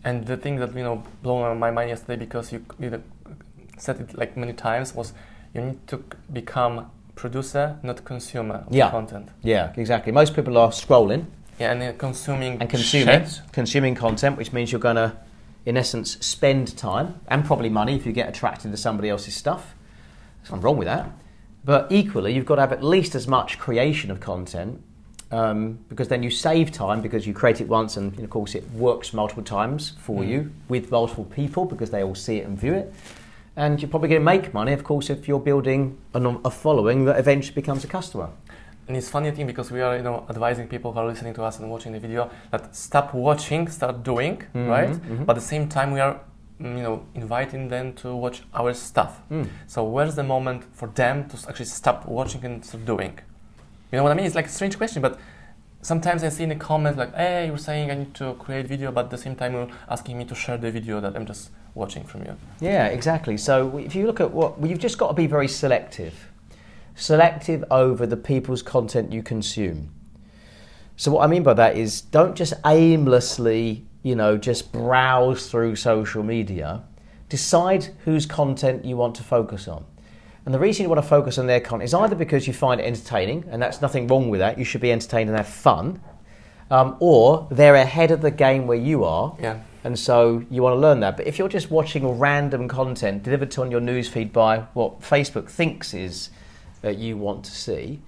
And 0.03 0.25
the 0.25 0.37
thing 0.37 0.57
that 0.57 0.73
you 0.75 0.83
know 0.83 1.03
blew 1.21 1.53
my 1.55 1.71
mind 1.71 1.89
yesterday 1.89 2.15
because 2.15 2.53
you, 2.53 2.65
you 2.79 3.03
said 3.77 3.99
it 3.99 4.17
like 4.17 4.37
many 4.37 4.53
times 4.53 4.95
was 4.95 5.13
you 5.53 5.61
need 5.61 5.87
to 5.87 6.03
become 6.31 6.89
producer, 7.15 7.77
not 7.83 8.05
consumer 8.05 8.63
of 8.67 8.73
Yeah. 8.73 8.91
content. 8.91 9.29
Yeah, 9.43 9.73
exactly. 9.75 10.11
Most 10.13 10.35
people 10.35 10.57
are 10.57 10.69
scrolling 10.71 11.25
Yeah, 11.59 11.73
and 11.73 11.97
consuming 11.97 12.57
and 12.61 12.69
consuming, 12.69 13.25
shit. 13.25 13.41
consuming 13.51 13.95
content, 13.95 14.37
which 14.37 14.53
means 14.53 14.71
you're 14.71 14.79
going 14.79 14.95
to, 14.95 15.17
in 15.65 15.75
essence, 15.75 16.17
spend 16.25 16.77
time 16.77 17.15
and 17.27 17.43
probably 17.43 17.67
money 17.69 17.95
if 17.95 18.05
you 18.05 18.13
get 18.13 18.29
attracted 18.29 18.71
to 18.71 18.77
somebody 18.77 19.09
else's 19.09 19.35
stuff. 19.35 19.75
There's 20.37 20.51
nothing 20.51 20.63
wrong 20.63 20.77
with 20.77 20.87
that. 20.87 21.09
But 21.65 21.91
equally, 21.91 22.33
you've 22.33 22.45
got 22.45 22.55
to 22.55 22.61
have 22.61 22.71
at 22.71 22.83
least 22.83 23.15
as 23.15 23.27
much 23.27 23.59
creation 23.59 24.11
of 24.11 24.19
content 24.19 24.81
um, 25.31 25.77
because 25.89 26.07
then 26.07 26.23
you 26.23 26.31
save 26.31 26.71
time 26.71 27.01
because 27.01 27.27
you 27.27 27.33
create 27.33 27.61
it 27.61 27.67
once 27.67 27.97
and, 27.97 28.17
of 28.19 28.29
course, 28.29 28.55
it 28.55 28.63
works 28.71 29.13
multiple 29.13 29.43
times 29.43 29.93
for 29.99 30.23
Mm. 30.23 30.27
you 30.29 30.51
with 30.69 30.89
multiple 30.91 31.25
people 31.25 31.65
because 31.65 31.91
they 31.91 32.03
all 32.03 32.15
see 32.15 32.37
it 32.37 32.47
and 32.47 32.57
view 32.57 32.73
it. 32.73 32.93
And 33.55 33.81
you're 33.81 33.89
probably 33.89 34.09
going 34.09 34.21
to 34.21 34.25
make 34.25 34.53
money, 34.53 34.71
of 34.73 34.83
course, 34.83 35.09
if 35.09 35.27
you're 35.27 35.39
building 35.39 35.97
a, 36.13 36.19
a 36.45 36.49
following 36.49 37.05
that 37.05 37.19
eventually 37.19 37.53
becomes 37.55 37.83
a 37.83 37.87
customer. 37.87 38.29
And 38.87 38.97
it's 38.97 39.09
funny 39.09 39.29
thing 39.31 39.45
because 39.45 39.69
we 39.69 39.81
are, 39.81 39.97
you 39.97 40.01
know, 40.01 40.25
advising 40.29 40.67
people 40.67 40.93
who 40.93 40.99
are 40.99 41.05
listening 41.05 41.33
to 41.35 41.43
us 41.43 41.59
and 41.59 41.69
watching 41.69 41.91
the 41.91 41.99
video 41.99 42.31
that 42.51 42.75
stop 42.75 43.13
watching, 43.13 43.67
start 43.67 44.01
doing, 44.03 44.41
Mhm, 44.55 44.67
right? 44.67 44.89
mhm. 44.89 45.25
But 45.25 45.35
at 45.35 45.41
the 45.41 45.47
same 45.47 45.67
time, 45.67 45.91
we 45.91 45.99
are, 45.99 46.19
you 46.59 46.83
know, 46.83 47.05
inviting 47.15 47.69
them 47.69 47.93
to 47.93 48.15
watch 48.15 48.41
our 48.53 48.73
stuff. 48.73 49.21
Mm. 49.31 49.47
So 49.67 49.83
where's 49.83 50.15
the 50.15 50.23
moment 50.23 50.63
for 50.75 50.89
them 50.89 51.29
to 51.29 51.49
actually 51.49 51.65
stop 51.65 52.05
watching 52.05 52.43
and 52.43 52.65
start 52.65 52.85
doing? 52.85 53.19
You 53.91 53.97
know 53.97 54.03
what 54.03 54.11
I 54.11 54.15
mean? 54.15 54.25
It's 54.25 54.35
like 54.35 54.47
a 54.47 54.49
strange 54.49 54.77
question, 54.77 55.01
but 55.01 55.19
sometimes 55.81 56.23
I 56.23 56.29
see 56.29 56.43
in 56.43 56.49
the 56.49 56.55
comments 56.55 56.99
like, 56.99 57.15
"Hey, 57.15 57.47
you're 57.47 57.57
saying 57.57 57.91
I 57.91 57.95
need 57.95 58.13
to 58.15 58.33
create 58.35 58.67
video, 58.67 58.91
but 58.91 59.05
at 59.05 59.11
the 59.11 59.17
same 59.17 59.35
time 59.35 59.53
you're 59.53 59.69
asking 59.89 60.17
me 60.17 60.25
to 60.25 60.35
share 60.35 60.57
the 60.57 60.71
video 60.71 60.99
that 60.99 61.15
I'm 61.15 61.25
just 61.25 61.49
watching 61.75 62.03
from 62.03 62.23
you." 62.23 62.35
Yeah, 62.59 62.87
exactly. 62.87 63.37
So 63.37 63.77
if 63.77 63.95
you 63.95 64.05
look 64.05 64.19
at 64.19 64.31
what, 64.31 64.59
well, 64.59 64.69
you've 64.69 64.79
just 64.79 64.97
got 64.97 65.07
to 65.07 65.13
be 65.13 65.27
very 65.27 65.47
selective. 65.47 66.29
Selective 66.95 67.63
over 67.71 68.05
the 68.05 68.17
people's 68.17 68.61
content 68.61 69.13
you 69.13 69.23
consume. 69.23 69.91
So 70.97 71.11
what 71.11 71.23
I 71.23 71.27
mean 71.27 71.43
by 71.43 71.53
that 71.53 71.77
is 71.77 72.01
don't 72.01 72.35
just 72.35 72.53
aimlessly, 72.65 73.85
you 74.09 74.15
know, 74.15 74.37
just 74.37 74.71
browse 74.71 75.47
through 75.51 75.75
social 75.75 76.23
media. 76.23 76.81
Decide 77.29 77.89
whose 78.05 78.25
content 78.25 78.83
you 78.83 78.97
want 78.97 79.13
to 79.17 79.23
focus 79.23 79.67
on. 79.67 79.85
And 80.45 80.53
the 80.53 80.57
reason 80.57 80.81
you 80.81 80.89
want 80.89 80.99
to 81.01 81.07
focus 81.07 81.37
on 81.37 81.45
their 81.45 81.59
content 81.59 81.83
is 81.83 81.93
either 81.93 82.15
because 82.15 82.47
you 82.47 82.53
find 82.53 82.81
it 82.81 82.85
entertaining, 82.85 83.45
and 83.51 83.61
that's 83.61 83.81
nothing 83.83 84.07
wrong 84.07 84.29
with 84.31 84.39
that, 84.39 84.57
you 84.57 84.65
should 84.65 84.81
be 84.81 84.91
entertained 84.91 85.29
and 85.29 85.37
have 85.37 85.47
fun, 85.47 86.01
um, 86.71 86.97
or 86.99 87.47
they're 87.51 87.75
ahead 87.75 88.09
of 88.09 88.21
the 88.21 88.31
game 88.31 88.65
where 88.65 88.79
you 88.79 89.03
are, 89.03 89.35
Yeah. 89.39 89.57
and 89.83 89.99
so 89.99 90.41
you 90.49 90.63
want 90.63 90.73
to 90.75 90.79
learn 90.79 91.01
that. 91.01 91.15
But 91.17 91.27
if 91.27 91.37
you're 91.37 91.47
just 91.49 91.69
watching 91.69 92.07
random 92.17 92.67
content 92.67 93.21
delivered 93.21 93.51
to 93.51 93.61
on 93.61 93.69
your 93.69 93.81
newsfeed 93.81 94.33
by 94.33 94.61
what 94.73 95.01
Facebook 95.01 95.49
thinks 95.51 95.93
is 95.93 96.31
that 96.81 96.97
you 96.97 97.15
want 97.15 97.43
to 97.45 97.51
see, 97.51 98.01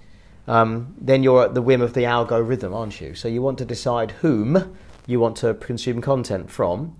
um, 0.48 0.96
then 1.00 1.22
you're 1.22 1.44
at 1.44 1.54
the 1.54 1.62
whim 1.62 1.80
of 1.80 1.92
the 1.94 2.06
algorithm, 2.06 2.74
aren't 2.74 3.00
you? 3.00 3.14
So 3.14 3.28
you 3.28 3.40
want 3.40 3.58
to 3.58 3.64
decide 3.64 4.10
whom 4.22 4.76
you 5.06 5.20
want 5.20 5.36
to 5.38 5.54
consume 5.54 6.00
content 6.00 6.50
from. 6.50 6.96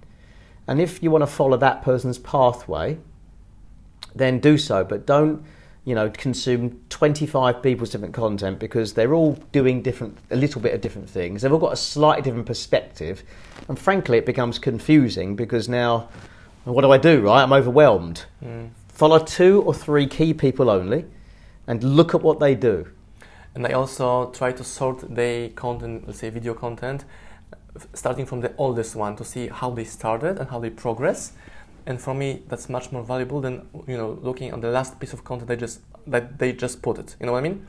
And 0.67 0.81
if 0.81 1.03
you 1.03 1.11
want 1.11 1.23
to 1.23 1.27
follow 1.27 1.57
that 1.57 1.83
person's 1.83 2.19
pathway, 2.19 2.99
then 4.15 4.39
do 4.39 4.59
so. 4.59 4.85
But 4.85 5.07
don't, 5.07 5.45
you 5.85 5.95
know, 5.95 6.11
consume 6.11 6.81
25 6.89 7.63
people's 7.63 7.91
different 7.91 8.15
content 8.15 8.59
because 8.59 8.95
they're 8.95 9.15
all 9.15 9.33
doing 9.53 9.83
different, 9.83 10.17
a 10.31 10.37
little 10.37 10.61
bit 10.61 10.75
of 10.75 10.81
different 10.81 11.09
things. 11.09 11.43
They've 11.43 11.53
all 11.53 11.59
got 11.59 11.73
a 11.73 11.77
slightly 11.77 12.23
different 12.23 12.47
perspective. 12.47 13.23
And 13.69 13.79
frankly, 13.79 14.19
it 14.19 14.27
becomes 14.27 14.59
confusing 14.59 15.35
because 15.35 15.69
now, 15.69 16.09
what 16.65 16.83
do 16.83 16.93
I 16.93 16.99
do, 16.99 17.21
right? 17.21 17.43
I'm 17.43 17.53
overwhelmed. 17.53 18.25
Mm. 18.45 18.71
Follow 18.89 19.19
two 19.19 19.63
or 19.63 19.75
three 19.75 20.07
key 20.07 20.33
people 20.35 20.71
only 20.71 21.07
and 21.67 21.83
look 21.83 22.15
at 22.15 22.23
what 22.23 22.39
they 22.39 22.55
do. 22.55 22.87
And 23.55 23.67
I 23.67 23.73
also 23.73 24.31
try 24.31 24.53
to 24.53 24.65
sort 24.65 25.15
the 25.15 25.51
content, 25.55 26.07
let's 26.07 26.21
say 26.21 26.31
video 26.31 26.55
content, 26.55 27.05
starting 27.95 28.27
from 28.27 28.41
the 28.41 28.53
oldest 28.59 28.95
one 28.97 29.17
to 29.17 29.25
see 29.25 29.49
how 29.49 29.71
they 29.71 29.85
started 29.85 30.39
and 30.39 30.51
how 30.51 30.59
they 30.61 30.71
progress. 30.71 31.33
And 31.87 32.01
for 32.01 32.15
me, 32.15 32.43
that's 32.49 32.69
much 32.69 32.93
more 32.93 33.03
valuable 33.03 33.41
than 33.41 33.67
you 33.89 33.97
know 33.97 34.19
looking 34.23 34.53
on 34.53 34.61
the 34.61 34.71
last 34.71 35.01
piece 35.01 35.13
of 35.13 35.25
content 35.25 35.49
they 35.49 35.57
just 35.57 35.81
that 36.07 36.39
they 36.39 36.53
just 36.53 36.83
put 36.83 36.99
it. 36.99 37.17
You 37.21 37.27
know 37.27 37.33
what 37.33 37.39
I 37.45 37.49
mean? 37.49 37.67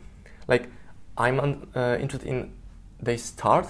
Like 0.48 0.70
I'm 1.18 1.40
uh, 1.76 1.98
interested 2.00 2.28
in 2.30 2.52
they 3.02 3.18
start, 3.18 3.68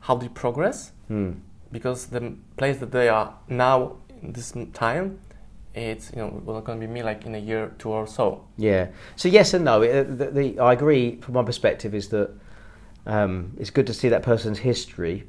how 0.00 0.16
they 0.16 0.28
progress, 0.28 0.92
Hmm. 1.08 1.32
because 1.72 2.06
the 2.06 2.34
place 2.56 2.78
that 2.78 2.90
they 2.92 3.08
are 3.08 3.34
now 3.48 3.96
in 4.22 4.32
this 4.32 4.52
time, 4.72 5.18
it's 5.74 6.10
you 6.12 6.18
know 6.18 6.42
not 6.46 6.64
going 6.64 6.80
to 6.80 6.86
be 6.86 6.92
me 6.92 7.02
like 7.02 7.26
in 7.26 7.34
a 7.34 7.38
year, 7.38 7.72
two 7.78 7.90
or 7.90 8.06
so. 8.06 8.44
Yeah. 8.56 8.86
So 9.16 9.28
yes 9.28 9.54
and 9.54 9.64
no. 9.64 9.82
It- 9.82 10.18
The, 10.18 10.30
the, 10.30 10.58
I 10.60 10.72
agree. 10.72 11.16
From 11.20 11.34
my 11.34 11.42
perspective, 11.42 11.94
is 11.94 12.08
that 12.08 12.30
um, 13.06 13.52
it's 13.60 13.70
good 13.70 13.86
to 13.86 13.92
see 13.92 14.08
that 14.10 14.22
person's 14.22 14.58
history 14.60 15.24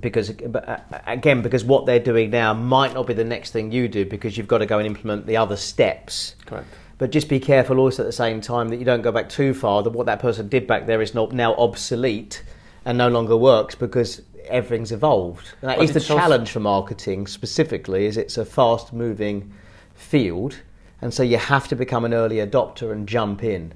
because, 0.00 0.30
uh, 0.30 0.80
again, 1.06 1.42
because 1.42 1.64
what 1.64 1.86
they're 1.86 1.98
doing 1.98 2.30
now 2.30 2.54
might 2.54 2.94
not 2.94 3.06
be 3.06 3.14
the 3.14 3.24
next 3.24 3.50
thing 3.50 3.72
you 3.72 3.88
do 3.88 4.04
because 4.04 4.36
you've 4.36 4.48
got 4.48 4.58
to 4.58 4.66
go 4.66 4.78
and 4.78 4.86
implement 4.86 5.26
the 5.26 5.36
other 5.36 5.56
steps. 5.56 6.36
Correct. 6.46 6.66
But 6.98 7.10
just 7.10 7.28
be 7.28 7.40
careful 7.40 7.78
also 7.78 8.02
at 8.02 8.06
the 8.06 8.12
same 8.12 8.40
time 8.40 8.68
that 8.68 8.76
you 8.76 8.84
don't 8.84 9.02
go 9.02 9.12
back 9.12 9.28
too 9.28 9.54
far. 9.54 9.82
That 9.82 9.90
what 9.90 10.06
that 10.06 10.20
person 10.20 10.48
did 10.48 10.66
back 10.66 10.86
there 10.86 11.00
is 11.00 11.14
not 11.14 11.32
now 11.32 11.54
obsolete 11.54 12.42
and 12.84 12.98
no 12.98 13.08
longer 13.08 13.36
works 13.36 13.74
because 13.74 14.22
everything's 14.46 14.92
evolved. 14.92 15.54
And 15.62 15.70
that 15.70 15.78
But 15.78 15.84
is 15.84 15.92
the 15.92 16.00
challenge 16.00 16.50
for 16.50 16.60
marketing 16.60 17.26
specifically. 17.26 18.06
Is 18.06 18.16
it's 18.16 18.36
a 18.36 18.44
fast-moving 18.44 19.52
field, 19.94 20.60
and 21.00 21.12
so 21.12 21.22
you 21.22 21.38
have 21.38 21.68
to 21.68 21.76
become 21.76 22.04
an 22.04 22.14
early 22.14 22.36
adopter 22.36 22.92
and 22.92 23.08
jump 23.08 23.44
in. 23.44 23.74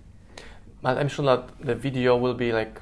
But 0.83 0.99
I'm 0.99 1.09
sure 1.09 1.25
that 1.27 1.61
the 1.61 1.75
video 1.75 2.17
will 2.17 2.35
be 2.35 2.53
like 2.53 2.81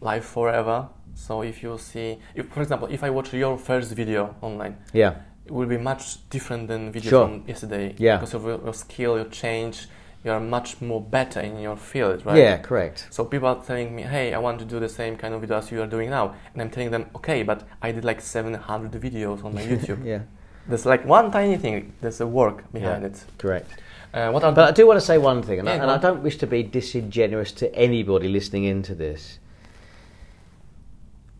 live 0.00 0.24
forever. 0.24 0.88
So 1.14 1.42
if 1.42 1.62
you 1.62 1.78
see, 1.78 2.18
if, 2.34 2.48
for 2.48 2.62
example, 2.62 2.88
if 2.90 3.02
I 3.04 3.10
watch 3.10 3.32
your 3.34 3.56
first 3.58 3.92
video 3.92 4.34
online, 4.40 4.76
Yeah. 4.92 5.14
it 5.46 5.52
will 5.52 5.66
be 5.68 5.78
much 5.78 6.28
different 6.30 6.68
than 6.68 6.92
video 6.92 7.10
Sure. 7.10 7.26
from 7.28 7.44
yesterday. 7.46 7.94
Yeah. 7.98 8.16
Because 8.16 8.34
of 8.34 8.44
your, 8.44 8.60
your 8.64 8.74
skill, 8.74 9.16
your 9.16 9.26
change, 9.26 9.88
you 10.24 10.30
are 10.30 10.40
much 10.40 10.80
more 10.80 11.00
better 11.00 11.40
in 11.40 11.58
your 11.58 11.76
field, 11.76 12.24
right? 12.24 12.36
Yeah. 12.38 12.58
Correct. 12.58 13.08
So 13.10 13.24
people 13.24 13.48
are 13.48 13.60
telling 13.64 13.94
me, 13.94 14.02
hey, 14.02 14.32
I 14.34 14.38
want 14.38 14.58
to 14.60 14.64
do 14.64 14.78
the 14.80 14.88
same 14.88 15.16
kind 15.16 15.34
of 15.34 15.40
video 15.40 15.58
as 15.58 15.70
you 15.70 15.82
are 15.82 15.86
doing 15.86 16.10
now, 16.10 16.34
and 16.52 16.62
I'm 16.62 16.70
telling 16.70 16.90
them, 16.90 17.06
okay, 17.16 17.42
but 17.42 17.64
I 17.82 17.92
did 17.92 18.04
like 18.04 18.20
700 18.20 18.92
videos 18.92 19.44
on 19.44 19.54
my 19.54 19.62
YouTube. 19.70 20.04
Yeah. 20.04 20.20
There's 20.68 20.86
like 20.86 21.04
one 21.04 21.32
tiny 21.32 21.56
thing. 21.56 21.92
There's 22.00 22.20
a 22.20 22.26
work 22.26 22.72
behind 22.72 23.02
Yeah. 23.02 23.08
it. 23.08 23.24
Correct. 23.38 23.68
Uh, 24.14 24.30
what 24.30 24.42
But 24.42 24.58
I 24.58 24.70
do 24.72 24.86
want 24.86 25.00
to 25.00 25.04
say 25.06 25.18
one 25.18 25.42
thing, 25.42 25.58
and, 25.58 25.68
I, 25.68 25.72
and 25.74 25.90
I 25.90 25.96
don't 25.98 26.22
wish 26.22 26.36
to 26.38 26.46
be 26.46 26.62
disingenuous 26.62 27.50
to 27.52 27.74
anybody 27.74 28.28
listening 28.28 28.64
into 28.64 28.94
this. 28.94 29.38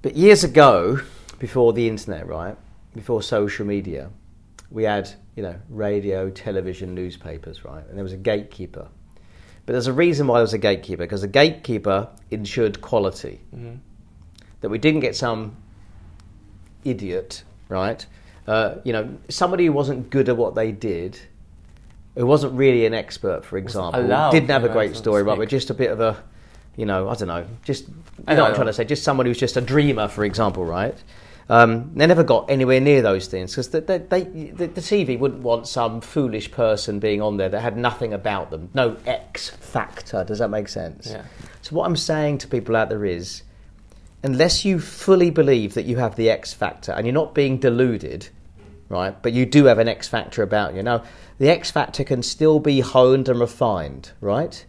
But 0.02 0.16
years 0.16 0.42
ago, 0.44 1.00
before 1.38 1.72
the 1.72 1.88
internet, 1.88 2.26
right, 2.26 2.56
before 2.94 3.22
social 3.22 3.64
media, 3.64 4.10
we 4.70 4.84
had 4.84 5.10
you 5.36 5.42
know 5.42 5.54
radio, 5.70 6.28
television, 6.30 6.94
newspapers, 6.94 7.64
right, 7.64 7.84
and 7.88 7.96
there 7.96 8.04
was 8.04 8.12
a 8.12 8.18
gatekeeper. 8.18 8.88
But 9.64 9.74
there's 9.74 9.86
a 9.86 9.92
reason 9.92 10.26
why 10.26 10.38
there 10.38 10.42
was 10.42 10.54
a 10.54 10.58
gatekeeper 10.58 11.04
because 11.04 11.20
the 11.20 11.28
gatekeeper 11.28 12.08
ensured 12.32 12.80
quality. 12.80 13.40
Mhm. 13.54 13.78
That 14.60 14.70
we 14.70 14.78
didn't 14.78 15.00
get 15.00 15.14
some 15.16 15.56
idiot, 16.84 17.44
right? 17.68 18.04
Uh, 18.46 18.76
you 18.82 18.92
know, 18.92 19.08
somebody 19.28 19.66
who 19.66 19.72
wasn't 19.72 20.10
good 20.10 20.28
at 20.28 20.36
what 20.36 20.56
they 20.56 20.72
did, 20.72 21.18
who 22.16 22.26
wasn't 22.26 22.52
really 22.54 22.86
an 22.86 22.94
expert, 22.94 23.44
for 23.44 23.56
example, 23.56 24.02
didn't 24.32 24.50
have 24.50 24.64
a 24.64 24.68
great 24.68 24.96
story, 24.96 25.22
right? 25.22 25.38
But 25.38 25.48
just 25.48 25.70
a 25.70 25.74
bit 25.74 25.90
of 25.92 26.00
a, 26.00 26.22
you 26.76 26.86
know, 26.86 27.08
I 27.08 27.14
don't 27.14 27.28
know, 27.28 27.46
just 27.64 27.88
you 27.88 27.94
know, 28.26 28.34
know, 28.34 28.42
what 28.42 28.48
I'm 28.50 28.54
trying 28.54 28.66
to 28.68 28.72
say, 28.72 28.84
just 28.84 29.04
someone 29.04 29.26
who's 29.26 29.38
just 29.38 29.56
a 29.56 29.60
dreamer, 29.60 30.08
for 30.08 30.24
example, 30.24 30.64
right? 30.64 30.96
Um, 31.48 31.92
they 31.94 32.06
never 32.06 32.24
got 32.24 32.48
anywhere 32.48 32.80
near 32.80 33.02
those 33.02 33.26
things 33.26 33.50
because 33.50 33.68
they, 33.68 33.80
the, 33.80 34.66
the 34.66 34.80
TV 34.80 35.18
wouldn't 35.18 35.42
want 35.42 35.68
some 35.68 36.00
foolish 36.00 36.50
person 36.50 36.98
being 36.98 37.20
on 37.20 37.36
there 37.36 37.48
that 37.48 37.60
had 37.60 37.76
nothing 37.76 38.12
about 38.14 38.50
them, 38.50 38.70
no 38.74 38.96
X 39.06 39.50
factor. 39.50 40.24
Does 40.24 40.38
that 40.38 40.48
make 40.48 40.68
sense? 40.68 41.08
Yeah. 41.10 41.24
So 41.60 41.76
what 41.76 41.84
I'm 41.84 41.96
saying 41.96 42.38
to 42.38 42.48
people 42.48 42.76
out 42.76 42.88
there 42.88 43.04
is, 43.04 43.42
unless 44.22 44.64
you 44.64 44.78
fully 44.78 45.30
believe 45.30 45.74
that 45.74 45.84
you 45.84 45.96
have 45.96 46.16
the 46.16 46.30
X 46.30 46.54
factor 46.54 46.92
and 46.92 47.06
you're 47.06 47.12
not 47.12 47.34
being 47.34 47.58
deluded, 47.58 48.28
right? 48.88 49.20
But 49.20 49.32
you 49.32 49.44
do 49.44 49.64
have 49.64 49.78
an 49.78 49.88
X 49.88 50.08
factor 50.08 50.42
about 50.42 50.74
you. 50.74 50.82
Now, 50.82 51.02
the 51.38 51.50
X 51.50 51.70
factor 51.70 52.04
can 52.04 52.22
still 52.22 52.60
be 52.60 52.80
honed 52.80 53.28
and 53.28 53.40
refined, 53.40 54.12
right? 54.20 54.64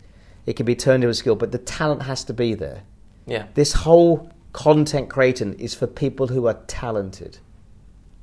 It 0.45 0.56
can 0.56 0.65
be 0.65 0.75
turned 0.75 1.03
into 1.03 1.10
a 1.10 1.13
skill, 1.13 1.36
but 1.36 1.51
the 1.51 1.58
talent 1.58 2.03
has 2.03 2.23
to 2.25 2.34
be 2.34 2.53
there. 2.53 2.84
Yeah. 3.25 3.45
This 3.53 3.73
whole 3.73 4.29
content 4.51 5.10
creating 5.10 5.53
is 5.60 5.73
for 5.73 5.88
people 5.88 6.27
who 6.27 6.47
are 6.47 6.60
talented. 6.67 7.39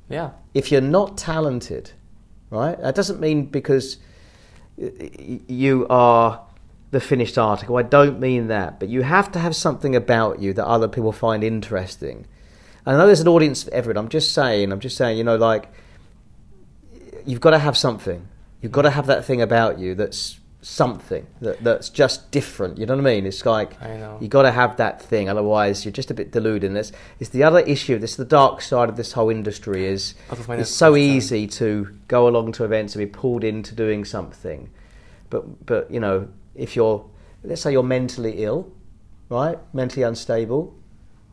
Yeah. 0.09 0.31
If 0.53 0.71
you're 0.71 0.81
not 0.81 1.17
talented, 1.17 1.91
right, 2.49 2.79
that 2.81 2.95
doesn't 2.95 3.19
mean 3.19 3.45
because 3.45 3.97
you 4.77 5.87
are 5.89 6.41
the 6.91 6.99
finished 6.99 7.37
article. 7.37 7.77
I 7.77 7.83
don't 7.83 8.19
mean 8.19 8.47
that, 8.47 8.79
but 8.79 8.89
you 8.89 9.03
have 9.03 9.31
to 9.31 9.39
have 9.39 9.55
something 9.55 9.95
about 9.95 10.41
you 10.41 10.53
that 10.53 10.65
other 10.65 10.87
people 10.87 11.11
find 11.11 11.43
interesting. 11.43 12.25
I 12.85 12.93
know 12.93 13.05
there's 13.05 13.21
an 13.21 13.27
audience 13.27 13.63
for 13.63 13.73
everyone. 13.73 14.03
I'm 14.03 14.09
just 14.09 14.33
saying, 14.33 14.71
I'm 14.71 14.79
just 14.79 14.97
saying, 14.97 15.17
you 15.17 15.23
know, 15.23 15.37
like 15.37 15.71
you've 17.25 17.39
got 17.39 17.51
to 17.51 17.59
have 17.59 17.77
something. 17.77 18.27
You've 18.61 18.71
got 18.71 18.81
to 18.81 18.89
have 18.89 19.07
that 19.07 19.23
thing 19.23 19.41
about 19.41 19.79
you 19.79 19.95
that's 19.95 20.39
something 20.61 21.25
that, 21.41 21.63
that's 21.63 21.89
just 21.89 22.29
different. 22.31 22.77
You 22.77 22.85
know 22.85 22.95
what 22.95 23.07
I 23.07 23.15
mean? 23.15 23.25
It's 23.25 23.45
like 23.45 23.77
you 24.19 24.27
got 24.27 24.43
to 24.43 24.51
have 24.51 24.77
that 24.77 25.01
thing, 25.01 25.27
otherwise 25.27 25.83
you're 25.83 25.91
just 25.91 26.11
a 26.11 26.13
bit 26.13 26.31
deluded. 26.31 26.69
And 26.69 26.77
it's, 26.77 26.91
it's 27.19 27.31
the 27.31 27.43
other 27.43 27.59
issue. 27.59 27.97
This 27.97 28.15
the 28.15 28.25
dark 28.25 28.61
side 28.61 28.89
of 28.89 28.95
this 28.95 29.13
whole 29.13 29.29
industry. 29.29 29.85
Is 29.85 30.13
That 30.29 30.37
was 30.37 30.47
my 30.47 30.55
it's 30.57 30.69
so 30.69 30.95
easy 30.95 31.47
to 31.47 31.97
go 32.07 32.27
along 32.27 32.53
to 32.53 32.63
events 32.63 32.95
and 32.95 33.01
be 33.01 33.11
pulled 33.11 33.43
into 33.43 33.75
doing 33.75 34.05
something, 34.05 34.69
but 35.29 35.65
but 35.65 35.89
you 35.91 35.99
know 35.99 36.27
if 36.55 36.75
you're 36.75 37.05
let's 37.43 37.61
say 37.61 37.71
you're 37.71 37.83
mentally 37.83 38.43
ill, 38.43 38.71
right? 39.29 39.57
Mentally 39.73 40.03
unstable, 40.03 40.75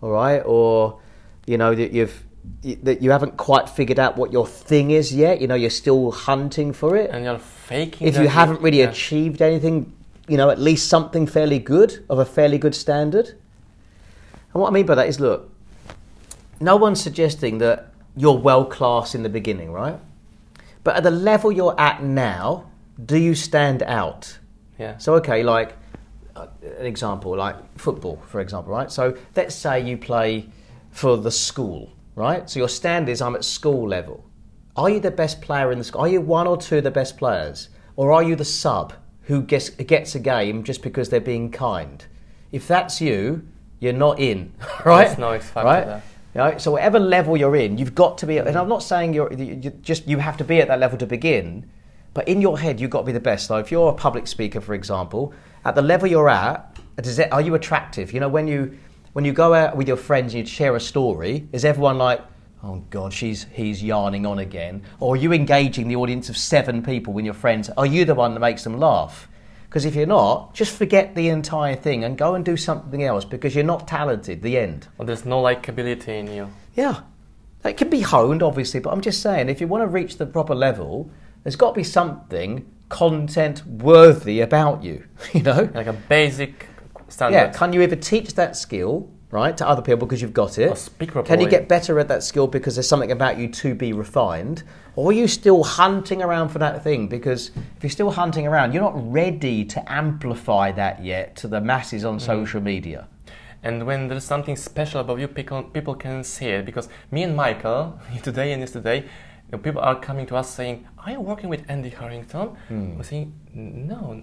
all 0.00 0.10
right, 0.10 0.40
or 0.40 1.00
you 1.46 1.58
know 1.58 1.74
that 1.74 1.92
you've 1.92 2.24
that 2.62 3.02
you 3.02 3.10
haven't 3.10 3.36
quite 3.36 3.68
figured 3.68 3.98
out 3.98 4.16
what 4.16 4.32
your 4.32 4.46
thing 4.46 4.90
is 4.90 5.14
yet. 5.14 5.40
You 5.40 5.46
know 5.46 5.54
you're 5.54 5.68
still 5.68 6.10
hunting 6.12 6.72
for 6.72 6.96
it 6.96 7.10
And 7.10 7.24
you're 7.24 7.38
faking. 7.68 8.08
if 8.08 8.16
you 8.16 8.28
haven't 8.28 8.60
really 8.60 8.80
yeah. 8.80 8.90
achieved 8.90 9.42
anything, 9.42 9.92
you 10.26 10.36
know, 10.36 10.50
at 10.50 10.58
least 10.58 10.88
something 10.88 11.26
fairly 11.26 11.58
good 11.58 12.04
of 12.08 12.18
a 12.18 12.24
fairly 12.24 12.58
good 12.58 12.74
standard. 12.74 13.28
And 13.28 14.62
what 14.62 14.68
I 14.68 14.72
mean 14.72 14.86
by 14.86 14.94
that 14.94 15.08
is, 15.08 15.20
look, 15.20 15.52
no 16.60 16.76
one's 16.76 17.00
suggesting 17.00 17.58
that 17.58 17.92
you're 18.16 18.36
world 18.36 18.70
class 18.70 19.14
in 19.14 19.22
the 19.22 19.28
beginning, 19.28 19.70
right? 19.72 19.98
But 20.82 20.96
at 20.96 21.02
the 21.02 21.10
level 21.10 21.52
you're 21.52 21.78
at 21.78 22.02
now, 22.02 22.70
do 23.04 23.16
you 23.16 23.34
stand 23.34 23.82
out? 23.82 24.38
Yeah. 24.78 24.96
So, 24.98 25.14
okay, 25.16 25.42
like 25.42 25.76
uh, 26.34 26.46
an 26.78 26.86
example, 26.86 27.36
like 27.36 27.56
football, 27.78 28.20
for 28.26 28.40
example, 28.40 28.72
right? 28.72 28.90
So, 28.90 29.16
let's 29.36 29.54
say 29.54 29.80
you 29.80 29.96
play 29.96 30.48
for 30.90 31.16
the 31.16 31.30
school, 31.30 31.92
right? 32.14 32.48
So, 32.48 32.58
your 32.58 32.68
stand 32.68 33.08
is 33.08 33.20
I'm 33.20 33.36
at 33.36 33.44
school 33.44 33.86
level. 33.88 34.24
Are 34.78 34.88
you 34.88 35.00
the 35.00 35.10
best 35.10 35.42
player 35.42 35.72
in 35.72 35.78
the 35.78 35.84
school? 35.84 36.02
Are 36.02 36.08
you 36.08 36.20
one 36.20 36.46
or 36.46 36.56
two 36.56 36.78
of 36.78 36.84
the 36.84 36.90
best 36.92 37.18
players? 37.18 37.68
Or 37.96 38.12
are 38.12 38.22
you 38.22 38.36
the 38.36 38.44
sub 38.44 38.92
who 39.22 39.42
gets, 39.42 39.70
gets 39.70 40.14
a 40.14 40.20
game 40.20 40.62
just 40.62 40.82
because 40.82 41.08
they're 41.08 41.20
being 41.20 41.50
kind? 41.50 42.06
If 42.52 42.68
that's 42.68 43.00
you, 43.00 43.42
you're 43.80 43.92
not 43.92 44.20
in, 44.20 44.52
right? 44.84 45.06
There's 45.06 45.18
no 45.18 45.32
X 45.32 45.50
factor 45.50 45.66
right? 45.66 45.84
there. 45.84 46.02
Right? 46.36 46.60
So 46.60 46.70
whatever 46.70 47.00
level 47.00 47.36
you're 47.36 47.56
in, 47.56 47.76
you've 47.76 47.96
got 47.96 48.18
to 48.18 48.26
be. 48.26 48.38
And 48.38 48.56
I'm 48.56 48.68
not 48.68 48.84
saying 48.84 49.14
you're 49.14 49.32
you 49.32 49.58
you 49.60 49.70
just 49.82 50.06
you 50.06 50.18
have 50.18 50.36
to 50.36 50.44
be 50.44 50.60
at 50.60 50.68
that 50.68 50.78
level 50.78 50.96
to 50.98 51.06
begin, 51.06 51.68
but 52.14 52.28
in 52.28 52.40
your 52.40 52.56
head 52.56 52.80
you've 52.80 52.90
got 52.90 53.00
to 53.00 53.06
be 53.06 53.12
the 53.12 53.18
best. 53.18 53.48
So 53.48 53.56
if 53.56 53.72
you're 53.72 53.90
a 53.90 53.94
public 53.94 54.28
speaker, 54.28 54.60
for 54.60 54.74
example, 54.74 55.34
at 55.64 55.74
the 55.74 55.82
level 55.82 56.06
you're 56.06 56.28
at, 56.28 56.78
does 57.02 57.18
it, 57.18 57.32
are 57.32 57.40
you 57.40 57.56
attractive? 57.56 58.12
You 58.12 58.20
know 58.20 58.28
when 58.28 58.46
you 58.46 58.78
when 59.12 59.24
you 59.24 59.32
go 59.32 59.54
out 59.54 59.76
with 59.76 59.88
your 59.88 59.96
friends 59.96 60.34
and 60.34 60.40
you 60.40 60.46
share 60.46 60.76
a 60.76 60.80
story, 60.80 61.48
is 61.50 61.64
everyone 61.64 61.98
like, 61.98 62.20
oh 62.62 62.84
god, 62.90 63.12
she's 63.12 63.46
he's 63.52 63.82
yarning 63.82 64.26
on 64.26 64.38
again, 64.38 64.82
or 65.00 65.14
are 65.14 65.16
you 65.16 65.32
engaging 65.32 65.88
the 65.88 65.96
audience 65.96 66.28
of 66.28 66.36
seven 66.36 66.82
people 66.82 67.12
with 67.12 67.24
your 67.24 67.34
friends? 67.34 67.70
Are 67.76 67.86
you 67.86 68.04
the 68.04 68.14
one 68.14 68.34
that 68.34 68.40
makes 68.40 68.64
them 68.64 68.78
laugh? 68.78 69.28
Because 69.68 69.84
if 69.84 69.94
you're 69.94 70.06
not, 70.06 70.54
just 70.54 70.74
forget 70.74 71.14
the 71.14 71.28
entire 71.28 71.76
thing 71.76 72.02
and 72.02 72.16
go 72.16 72.34
and 72.34 72.42
do 72.42 72.56
something 72.56 73.04
else 73.04 73.26
because 73.26 73.54
you're 73.54 73.64
not 73.64 73.86
talented. 73.86 74.40
The 74.40 74.56
end. 74.56 74.88
Well, 74.96 75.04
there's 75.04 75.26
no 75.26 75.42
likability 75.42 76.08
in 76.08 76.32
you. 76.32 76.50
Yeah. 76.74 77.00
It 77.64 77.76
can 77.76 77.90
be 77.90 78.00
honed, 78.00 78.42
obviously, 78.42 78.80
but 78.80 78.92
I'm 78.92 79.02
just 79.02 79.20
saying, 79.20 79.50
if 79.50 79.60
you 79.60 79.68
want 79.68 79.82
to 79.82 79.88
reach 79.88 80.16
the 80.16 80.24
proper 80.24 80.54
level, 80.54 81.10
there's 81.42 81.56
got 81.56 81.74
to 81.74 81.74
be 81.74 81.84
something 81.84 82.64
content 82.88 83.66
worthy 83.66 84.40
about 84.40 84.82
you, 84.82 85.04
you 85.34 85.42
know? 85.42 85.68
Like 85.74 85.86
a 85.86 85.92
basic 85.92 86.66
standard. 87.08 87.36
Yeah, 87.36 87.52
can 87.52 87.74
you 87.74 87.82
ever 87.82 87.96
teach 87.96 88.34
that 88.34 88.56
skill, 88.56 89.10
right, 89.30 89.56
to 89.56 89.68
other 89.68 89.82
people 89.82 90.06
because 90.06 90.22
you've 90.22 90.32
got 90.34 90.58
it? 90.58 90.76
Speak. 90.78 91.12
Can 91.24 91.40
you 91.40 91.48
get 91.48 91.68
better 91.68 91.98
at 91.98 92.08
that 92.08 92.22
skill 92.22 92.46
because 92.46 92.76
there's 92.76 92.88
something 92.88 93.12
about 93.12 93.38
you 93.38 93.48
to 93.48 93.74
be 93.74 93.92
refined? 93.92 94.62
Or 94.96 95.10
are 95.10 95.12
you 95.12 95.28
still 95.28 95.62
hunting 95.62 96.22
around 96.22 96.48
for 96.48 96.58
that 96.60 96.82
thing? 96.82 97.08
Because 97.08 97.50
if 97.76 97.82
you're 97.82 97.90
still 97.90 98.10
hunting 98.10 98.46
around, 98.46 98.72
you're 98.72 98.82
not 98.82 99.12
ready 99.12 99.64
to 99.66 99.92
amplify 99.92 100.72
that 100.72 101.04
yet 101.04 101.36
to 101.36 101.48
the 101.48 101.60
masses 101.60 102.02
Mm. 102.04 102.08
on 102.08 102.20
social 102.20 102.60
media. 102.60 103.06
And 103.62 103.86
when 103.86 104.08
there's 104.08 104.24
something 104.24 104.56
special 104.56 105.00
about 105.00 105.18
you, 105.18 105.28
people, 105.28 105.62
people 105.64 105.94
can 105.94 106.24
see 106.24 106.46
it. 106.46 106.64
Because 106.64 106.88
me 107.10 107.22
and 107.24 107.36
Michael, 107.36 107.98
today 108.22 108.52
and 108.52 108.60
yesterday, 108.60 109.00
you 109.00 109.52
know, 109.52 109.58
people 109.58 109.80
are 109.80 109.98
coming 110.00 110.26
to 110.26 110.36
us 110.36 110.48
saying, 110.50 110.86
Are 111.04 111.12
you 111.12 111.20
working 111.20 111.48
with 111.48 111.62
Andy 111.68 111.90
Harrington? 111.90 112.48
Hmm. 112.68 112.96
We're 112.96 113.02
saying, 113.02 113.32
No, 113.54 114.22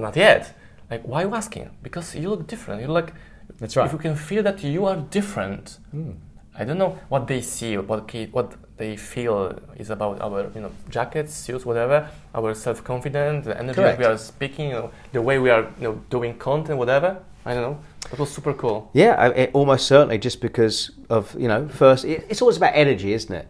not 0.00 0.16
yet. 0.16 0.54
Like, 0.90 1.02
why 1.02 1.22
are 1.22 1.28
you 1.28 1.34
asking? 1.34 1.70
Because 1.82 2.14
you 2.14 2.30
look 2.30 2.46
different. 2.46 2.80
You 2.82 2.88
look. 2.88 3.12
That's 3.58 3.76
right. 3.76 3.86
If 3.86 3.92
you 3.92 3.98
can 3.98 4.16
feel 4.16 4.42
that 4.42 4.62
you 4.62 4.86
are 4.86 4.96
different, 4.96 5.78
hmm. 5.90 6.12
I 6.58 6.64
don't 6.64 6.78
know 6.78 6.98
what 7.08 7.28
they 7.28 7.40
see, 7.40 7.76
what 7.76 8.12
what 8.32 8.54
they 8.76 8.96
feel 8.96 9.58
is 9.76 9.90
about 9.90 10.20
our 10.20 10.50
you 10.54 10.60
know 10.60 10.72
jackets, 10.90 11.32
suits, 11.34 11.64
whatever, 11.64 12.08
our 12.34 12.54
self 12.54 12.82
confidence, 12.82 13.46
the 13.46 13.58
energy 13.58 13.80
that 13.80 13.98
we 13.98 14.04
are 14.04 14.18
speaking, 14.18 14.70
you 14.70 14.74
know, 14.74 14.90
the 15.12 15.22
way 15.22 15.38
we 15.38 15.50
are 15.50 15.70
you 15.78 15.88
know 15.88 16.02
doing 16.10 16.36
content, 16.36 16.78
whatever. 16.78 17.22
I 17.44 17.54
don't 17.54 17.62
know. 17.62 17.78
It 18.12 18.18
was 18.18 18.30
super 18.30 18.52
cool. 18.52 18.90
Yeah, 18.92 19.14
I, 19.14 19.28
it, 19.28 19.50
almost 19.54 19.86
certainly, 19.86 20.18
just 20.18 20.40
because 20.40 20.90
of 21.08 21.34
you 21.38 21.48
know, 21.48 21.68
first, 21.68 22.04
it, 22.04 22.26
it's 22.28 22.42
always 22.42 22.56
about 22.56 22.72
energy, 22.74 23.12
isn't 23.12 23.34
it? 23.34 23.48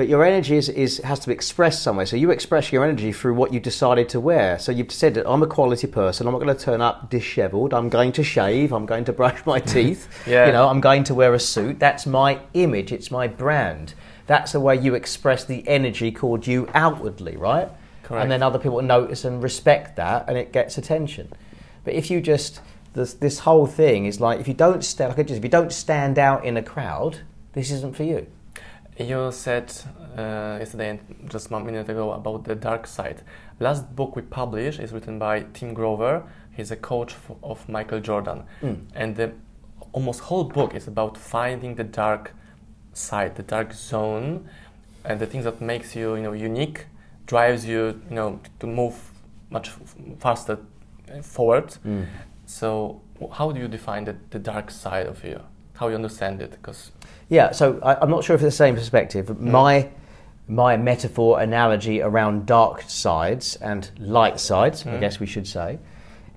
But 0.00 0.08
your 0.08 0.24
energy 0.24 0.56
is, 0.56 0.70
is 0.70 0.96
has 1.04 1.18
to 1.18 1.26
be 1.26 1.34
expressed 1.34 1.82
somewhere. 1.82 2.06
So 2.06 2.16
you 2.16 2.30
express 2.30 2.72
your 2.72 2.84
energy 2.84 3.12
through 3.12 3.34
what 3.34 3.52
you 3.52 3.60
decided 3.60 4.08
to 4.08 4.18
wear. 4.18 4.58
So 4.58 4.72
you've 4.72 4.90
said 4.90 5.12
that 5.12 5.28
I'm 5.28 5.42
a 5.42 5.46
quality 5.46 5.86
person. 5.88 6.26
I'm 6.26 6.32
not 6.32 6.38
going 6.38 6.56
to 6.56 6.64
turn 6.64 6.80
up 6.80 7.10
dishevelled. 7.10 7.74
I'm 7.74 7.90
going 7.90 8.12
to 8.12 8.24
shave. 8.24 8.72
I'm 8.72 8.86
going 8.86 9.04
to 9.04 9.12
brush 9.12 9.44
my 9.44 9.60
teeth. 9.74 10.08
Yeah. 10.26 10.46
You 10.46 10.52
know, 10.52 10.68
I'm 10.68 10.80
going 10.80 11.04
to 11.04 11.14
wear 11.14 11.34
a 11.34 11.38
suit. 11.38 11.78
That's 11.78 12.06
my 12.06 12.40
image. 12.54 12.92
It's 12.92 13.10
my 13.10 13.28
brand. 13.28 13.92
That's 14.26 14.52
the 14.52 14.60
way 14.60 14.74
you 14.74 14.94
express 14.94 15.44
the 15.44 15.68
energy 15.68 16.10
called 16.10 16.46
you 16.46 16.66
outwardly, 16.72 17.36
right? 17.36 17.68
Correct. 18.02 18.22
And 18.22 18.32
then 18.32 18.42
other 18.42 18.58
people 18.58 18.80
notice 18.80 19.26
and 19.26 19.42
respect 19.42 19.96
that, 19.96 20.24
and 20.28 20.38
it 20.38 20.50
gets 20.50 20.78
attention. 20.78 21.30
But 21.84 21.92
if 21.92 22.10
you 22.10 22.22
just 22.22 22.62
this, 22.94 23.12
this 23.12 23.40
whole 23.40 23.66
thing 23.66 24.06
is 24.06 24.18
like 24.18 24.40
if 24.40 24.48
you 24.48 24.54
don't 24.54 24.82
stand 24.82 25.10
like 25.10 25.18
I 25.18 25.22
just 25.24 25.36
if 25.36 25.44
you 25.44 25.50
don't 25.50 25.74
stand 25.74 26.18
out 26.18 26.46
in 26.46 26.56
a 26.56 26.62
crowd, 26.62 27.18
this 27.52 27.70
isn't 27.70 27.94
for 27.94 28.04
you. 28.04 28.26
You 29.00 29.32
said 29.32 29.72
uh, 30.18 30.58
yesterday 30.60 30.90
and 30.90 31.30
just 31.30 31.50
one 31.50 31.64
minute 31.64 31.88
ago 31.88 32.12
about 32.12 32.44
the 32.44 32.54
dark 32.54 32.86
side. 32.86 33.22
Last 33.58 33.96
book 33.96 34.14
we 34.14 34.20
published 34.20 34.78
is 34.78 34.92
written 34.92 35.18
by 35.18 35.46
Tim 35.54 35.72
Grover. 35.72 36.22
He's 36.54 36.70
a 36.70 36.76
coach 36.76 37.14
f- 37.14 37.36
of 37.42 37.66
Michael 37.66 38.00
Jordan, 38.00 38.42
and 38.94 39.16
the 39.16 39.32
almost 39.92 40.20
whole 40.20 40.44
book 40.44 40.74
is 40.74 40.86
about 40.86 41.16
finding 41.16 41.76
the 41.76 41.84
dark 41.84 42.34
side, 42.92 43.36
the 43.36 43.42
dark 43.42 43.72
zone, 43.72 44.46
and 45.06 45.18
the 45.18 45.26
things 45.26 45.44
that 45.44 45.62
makes 45.62 45.96
you, 45.96 46.16
you 46.16 46.22
know, 46.22 46.32
unique, 46.32 46.84
drives 47.26 47.64
you, 47.64 48.02
you 48.10 48.14
know, 48.16 48.38
to 48.58 48.66
move 48.66 48.94
much 49.48 49.68
f- 49.68 49.94
faster 50.18 50.58
uh, 51.10 51.22
forward. 51.22 51.74
So, 52.44 53.00
how 53.32 53.50
do 53.52 53.60
you 53.60 53.68
define 53.68 54.04
the, 54.04 54.16
the 54.28 54.38
dark 54.38 54.70
side 54.70 55.06
of 55.06 55.24
you? 55.24 55.40
How 55.74 55.88
you 55.88 55.94
understand 55.94 56.42
it? 56.42 56.50
Because 56.50 56.92
Yeah, 57.30 57.52
so 57.52 57.78
I, 57.82 57.94
I'm 57.94 58.10
not 58.10 58.24
sure 58.24 58.36
if 58.36 58.42
it's 58.42 58.56
the 58.56 58.64
same 58.64 58.74
perspective. 58.74 59.26
but 59.26 59.40
My 59.40 59.88
my 60.50 60.76
metaphor 60.76 61.40
analogy 61.40 62.02
around 62.02 62.44
dark 62.44 62.82
sides 62.88 63.54
and 63.56 63.88
light 64.00 64.40
sides, 64.40 64.84
I 64.84 64.90
mm. 64.90 65.00
guess 65.00 65.20
we 65.20 65.26
should 65.26 65.46
say, 65.46 65.78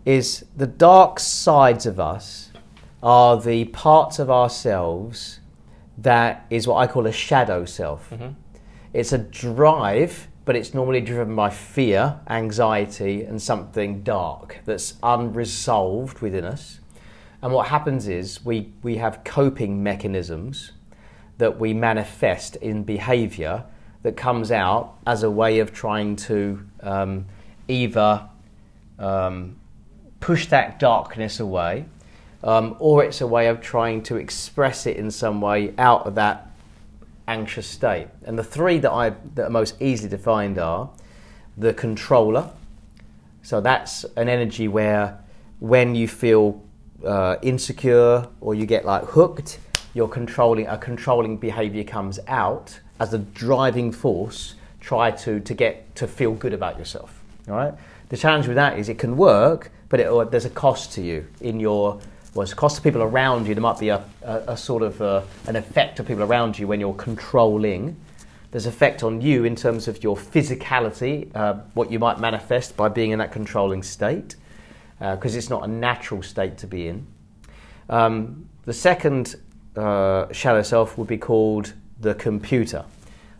is 0.06 0.45
the 0.56 0.67
dark 0.67 1.19
sides 1.19 1.88
of 1.88 1.99
us 1.99 2.51
are 3.01 3.41
the 3.41 3.65
parts 3.65 4.19
of 4.19 4.29
ourselves 4.29 5.39
that 5.97 6.45
is 6.51 6.67
what 6.67 6.75
I 6.75 6.86
call 6.86 7.08
a 7.08 7.12
shadow 7.12 7.65
self. 7.65 8.12
Mm-hmm. 8.12 8.29
It's 8.93 9.13
a 9.13 9.17
drive, 9.17 10.27
but 10.45 10.56
it's 10.56 10.75
normally 10.75 11.01
driven 11.01 11.36
by 11.36 11.49
fear, 11.49 12.19
anxiety, 12.29 13.23
and 13.23 13.41
something 13.41 14.03
dark 14.03 14.60
that's 14.65 14.93
unresolved 15.01 16.19
within 16.19 16.45
us. 16.45 16.79
And 17.41 17.51
what 17.51 17.67
happens 17.67 18.08
is 18.08 18.45
we, 18.45 18.73
we 18.84 18.97
have 18.97 19.23
coping 19.23 19.82
mechanisms 19.84 20.71
that 21.38 21.60
we 21.60 21.74
manifest 21.74 22.56
in 22.58 22.84
behavior 22.84 23.63
that 24.04 24.17
comes 24.17 24.52
out 24.52 24.96
as 25.08 25.24
a 25.24 25.32
way 25.32 25.60
of 25.60 25.74
trying 25.74 26.15
to 26.15 26.63
um, 26.82 27.26
either 27.67 28.28
um, 29.00 29.56
push 30.19 30.48
that 30.48 30.80
darkness 30.80 31.39
away, 31.39 31.86
um, 32.43 32.76
or 32.80 33.04
it's 33.04 33.22
a 33.22 33.28
way 33.28 33.48
of 33.48 33.62
trying 33.62 34.04
to 34.04 34.17
express 34.17 34.86
it 34.86 34.98
in 34.98 35.10
some 35.10 35.41
way 35.41 35.74
out 35.78 36.06
of 36.06 36.15
that 36.15 36.52
anxious 37.28 37.65
state. 37.65 38.08
And 38.26 38.38
the 38.38 38.43
three 38.43 38.80
that 38.80 38.91
I 38.91 39.12
that 39.36 39.48
are 39.48 39.50
most 39.50 39.82
easily 39.82 40.10
defined 40.10 40.58
are 40.60 40.89
the 41.58 41.74
controller. 41.74 42.50
So 43.41 43.62
that's 43.62 44.06
an 44.15 44.30
energy 44.30 44.67
where 44.67 45.19
when 45.60 45.96
you 45.96 46.08
feel 46.08 46.62
uh, 47.06 47.38
insecure 47.41 48.28
or 48.41 48.56
you 48.56 48.65
get 48.65 48.86
like 48.86 49.04
hooked, 49.04 49.60
you're 49.93 50.08
controlling 50.08 50.67
a 50.67 50.77
controlling 50.77 51.38
behavior 51.38 51.84
comes 51.84 52.19
out 52.27 52.79
as 52.99 53.13
a 53.13 53.19
driving 53.19 53.91
force. 53.91 54.56
Try 54.79 55.12
to 55.12 55.39
to 55.39 55.53
get 55.53 55.95
to 55.95 56.08
feel 56.08 56.34
good 56.34 56.53
about 56.53 56.77
yourself. 56.77 57.21
All 57.47 57.56
right. 57.56 57.73
The 58.10 58.17
challenge 58.17 58.47
with 58.47 58.56
that 58.56 58.77
is 58.77 58.89
it 58.89 58.99
can 58.99 59.17
work, 59.17 59.71
but 59.89 59.99
it, 59.99 60.32
there's 60.32 60.45
a 60.45 60.49
cost 60.49 60.93
to 60.93 61.01
you 61.01 61.27
in 61.41 61.60
your 61.60 61.99
well, 62.34 62.43
it's 62.43 62.53
a 62.53 62.56
cost 62.56 62.77
to 62.77 62.82
people 62.82 63.03
around 63.03 63.47
you. 63.47 63.53
There 63.53 63.62
might 63.62 63.79
be 63.79 63.89
a, 63.89 64.03
a, 64.23 64.36
a 64.47 64.58
sort 64.58 64.82
of 64.82 64.99
uh, 65.01 65.21
an 65.47 65.56
effect 65.56 65.97
to 65.97 66.03
people 66.03 66.23
around 66.23 66.58
you 66.58 66.67
when 66.67 66.79
you're 66.79 66.95
controlling. 66.95 67.95
There's 68.49 68.65
effect 68.65 69.03
on 69.03 69.21
you 69.21 69.45
in 69.45 69.56
terms 69.56 69.88
of 69.88 70.03
your 70.03 70.15
physicality, 70.15 71.29
uh, 71.36 71.56
what 71.73 71.91
you 71.91 71.99
might 71.99 72.19
manifest 72.19 72.75
by 72.75 72.89
being 72.89 73.12
in 73.12 73.19
that 73.19 73.32
controlling 73.32 73.84
state, 73.84 74.36
because 74.99 75.36
uh, 75.36 75.38
it's 75.38 75.49
not 75.49 75.63
a 75.63 75.67
natural 75.67 76.23
state 76.23 76.58
to 76.60 76.67
be 76.67 76.88
in. 76.88 77.06
Um, 77.89 78.47
the 78.65 78.73
second 78.73 79.36
uh, 79.75 80.31
shadow 80.31 80.62
self 80.62 80.97
would 80.97 81.07
be 81.07 81.17
called 81.17 81.73
the 81.99 82.15
computer. 82.15 82.86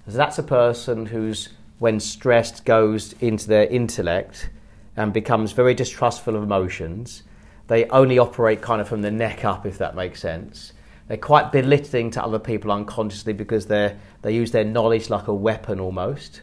So 0.07 0.17
that's 0.17 0.37
a 0.37 0.43
person 0.43 1.05
who's, 1.05 1.49
when 1.79 1.99
stressed, 1.99 2.65
goes 2.65 3.13
into 3.21 3.47
their 3.47 3.65
intellect 3.67 4.49
and 4.95 5.13
becomes 5.13 5.53
very 5.53 5.73
distrustful 5.73 6.35
of 6.35 6.43
emotions 6.43 7.23
they 7.67 7.85
only 7.85 8.19
operate 8.19 8.61
kind 8.61 8.81
of 8.81 8.87
from 8.87 9.01
the 9.01 9.11
neck 9.11 9.45
up, 9.45 9.65
if 9.65 9.77
that 9.77 9.95
makes 9.95 10.19
sense. 10.19 10.73
They're 11.07 11.17
quite 11.17 11.51
belittling 11.51 12.11
to 12.11 12.23
other 12.23 12.39
people 12.39 12.71
unconsciously 12.71 13.33
because 13.33 13.67
they 13.67 13.95
they 14.21 14.33
use 14.33 14.51
their 14.51 14.63
knowledge 14.63 15.09
like 15.09 15.27
a 15.27 15.33
weapon 15.33 15.79
almost, 15.79 16.41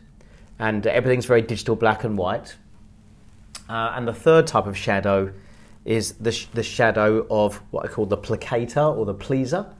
and 0.59 0.87
everything's 0.87 1.27
very 1.27 1.43
digital, 1.43 1.77
black 1.77 2.05
and 2.05 2.17
white. 2.17 2.57
Uh, 3.69 3.93
and 3.95 4.07
the 4.07 4.13
third 4.13 4.47
type 4.47 4.67
of 4.67 4.77
shadow 4.77 5.33
is 5.85 6.13
the, 6.15 6.33
sh- 6.33 6.47
the 6.53 6.63
shadow 6.63 7.27
of 7.31 7.57
what 7.71 7.85
I 7.85 7.89
call 7.89 8.05
the 8.05 8.19
placator 8.19 8.97
or 8.97 9.07
the 9.07 9.15
pleaser. 9.15 9.73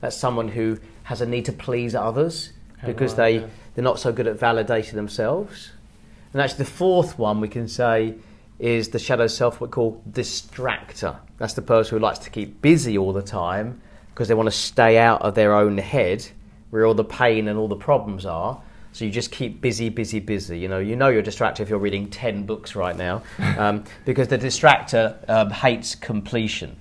That's 0.00 0.16
someone 0.16 0.48
who 0.48 0.78
has 1.04 1.20
a 1.20 1.26
need 1.26 1.44
to 1.46 1.52
please 1.52 1.94
others 1.94 2.52
because 2.84 3.14
oh, 3.14 3.16
they, 3.16 3.38
yeah. 3.38 3.46
they're 3.74 3.84
not 3.84 3.98
so 3.98 4.12
good 4.12 4.26
at 4.26 4.38
validating 4.38 4.92
themselves. 4.92 5.70
And 6.32 6.42
actually, 6.42 6.58
the 6.58 6.70
fourth 6.70 7.18
one 7.18 7.40
we 7.40 7.48
can 7.48 7.68
say 7.68 8.14
is 8.58 8.88
the 8.88 8.98
shadow 8.98 9.26
self 9.26 9.60
what 9.60 9.70
we 9.70 9.72
call 9.72 10.02
distractor. 10.10 11.16
That's 11.38 11.54
the 11.54 11.62
person 11.62 11.96
who 11.96 12.02
likes 12.02 12.18
to 12.20 12.30
keep 12.30 12.60
busy 12.62 12.96
all 12.96 13.12
the 13.12 13.22
time 13.22 13.80
because 14.10 14.28
they 14.28 14.34
want 14.34 14.46
to 14.46 14.56
stay 14.56 14.98
out 14.98 15.22
of 15.22 15.34
their 15.34 15.54
own 15.54 15.78
head 15.78 16.26
where 16.70 16.86
all 16.86 16.94
the 16.94 17.04
pain 17.04 17.48
and 17.48 17.58
all 17.58 17.68
the 17.68 17.76
problems 17.76 18.26
are. 18.26 18.60
So 18.92 19.04
you 19.04 19.10
just 19.10 19.30
keep 19.30 19.60
busy, 19.60 19.90
busy, 19.90 20.20
busy. 20.20 20.58
You 20.58 20.68
know, 20.68 20.78
you 20.78 20.96
know 20.96 21.08
you're 21.08 21.20
distracted 21.20 21.62
if 21.62 21.68
you're 21.68 21.78
reading 21.78 22.08
ten 22.08 22.44
books 22.44 22.74
right 22.74 22.96
now, 22.96 23.22
um, 23.58 23.84
because 24.06 24.28
the 24.28 24.38
distractor 24.38 25.16
um, 25.28 25.50
hates 25.50 25.94
completion, 25.94 26.76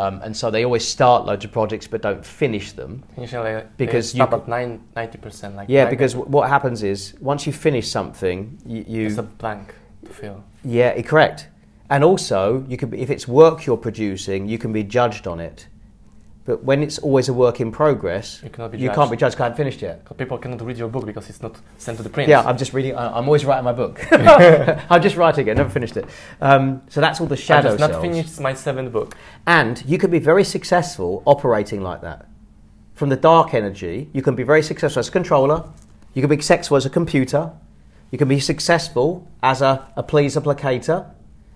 um, 0.00 0.20
and 0.22 0.34
so 0.34 0.50
they 0.50 0.64
always 0.64 0.86
start 0.86 1.26
loads 1.26 1.44
of 1.44 1.52
projects 1.52 1.86
but 1.86 2.00
don't 2.00 2.24
finish 2.24 2.72
them. 2.72 3.02
Usually, 3.18 3.62
because 3.76 4.14
you 4.14 4.22
at 4.22 4.48
ninety 4.48 5.18
percent. 5.18 5.56
Like 5.56 5.68
yeah, 5.68 5.90
because 5.90 6.16
what 6.16 6.48
happens 6.48 6.82
is 6.82 7.14
once 7.20 7.46
you 7.46 7.52
finish 7.52 7.88
something, 7.88 8.58
you, 8.64 8.84
you 8.88 9.06
it's 9.06 9.18
a 9.18 9.22
blank 9.22 9.74
to 10.06 10.12
feel. 10.12 10.44
Yeah, 10.64 11.00
correct. 11.02 11.48
And 11.90 12.04
also, 12.04 12.64
you 12.68 12.76
can, 12.76 12.94
if 12.94 13.10
it's 13.10 13.26
work 13.26 13.66
you're 13.66 13.76
producing, 13.76 14.48
you 14.48 14.58
can 14.58 14.72
be 14.72 14.84
judged 14.84 15.26
on 15.26 15.40
it. 15.40 15.66
But 16.46 16.64
when 16.64 16.82
it's 16.82 16.98
always 16.98 17.28
a 17.28 17.34
work 17.34 17.60
in 17.60 17.70
progress, 17.70 18.40
you, 18.42 18.48
cannot 18.48 18.72
be 18.72 18.78
you 18.78 18.90
can't 18.90 19.10
be 19.10 19.16
judged. 19.16 19.38
I 19.40 19.44
haven't 19.44 19.56
finished 19.56 19.82
yet. 19.82 20.16
People 20.16 20.38
cannot 20.38 20.62
read 20.62 20.78
your 20.78 20.88
book 20.88 21.04
because 21.04 21.28
it's 21.28 21.42
not 21.42 21.56
sent 21.76 21.98
to 21.98 22.02
the 22.02 22.08
print. 22.08 22.30
Yeah, 22.30 22.40
I'm 22.40 22.56
just 22.56 22.72
reading. 22.72 22.96
I'm 22.96 23.24
always 23.24 23.44
writing 23.44 23.64
my 23.64 23.72
book. 23.72 24.00
I'm 24.90 25.02
just 25.02 25.16
writing 25.16 25.46
it. 25.48 25.56
Never 25.56 25.68
finished 25.68 25.96
it. 25.96 26.06
Um, 26.40 26.82
so 26.88 27.00
that's 27.00 27.20
all 27.20 27.26
the 27.26 27.36
shadow 27.36 27.74
I've 27.74 27.78
not 27.78 27.90
cells. 27.90 28.02
finished 28.02 28.40
my 28.40 28.54
seventh 28.54 28.90
book. 28.90 29.16
And 29.46 29.82
you 29.86 29.98
can 29.98 30.10
be 30.10 30.18
very 30.18 30.44
successful 30.44 31.22
operating 31.26 31.82
like 31.82 32.00
that. 32.00 32.26
From 32.94 33.10
the 33.10 33.16
dark 33.16 33.52
energy, 33.52 34.08
you 34.12 34.22
can 34.22 34.34
be 34.34 34.42
very 34.42 34.62
successful 34.62 35.00
as 35.00 35.08
a 35.08 35.12
controller. 35.12 35.64
You 36.14 36.22
can 36.22 36.30
be 36.30 36.36
successful 36.36 36.78
as 36.78 36.86
a 36.86 36.90
computer. 36.90 37.52
You 38.10 38.18
can 38.18 38.28
be 38.28 38.40
successful 38.40 39.28
as 39.42 39.62
a, 39.62 39.86
a 39.94 40.02
pleaser 40.02 40.40
placator, 40.40 41.06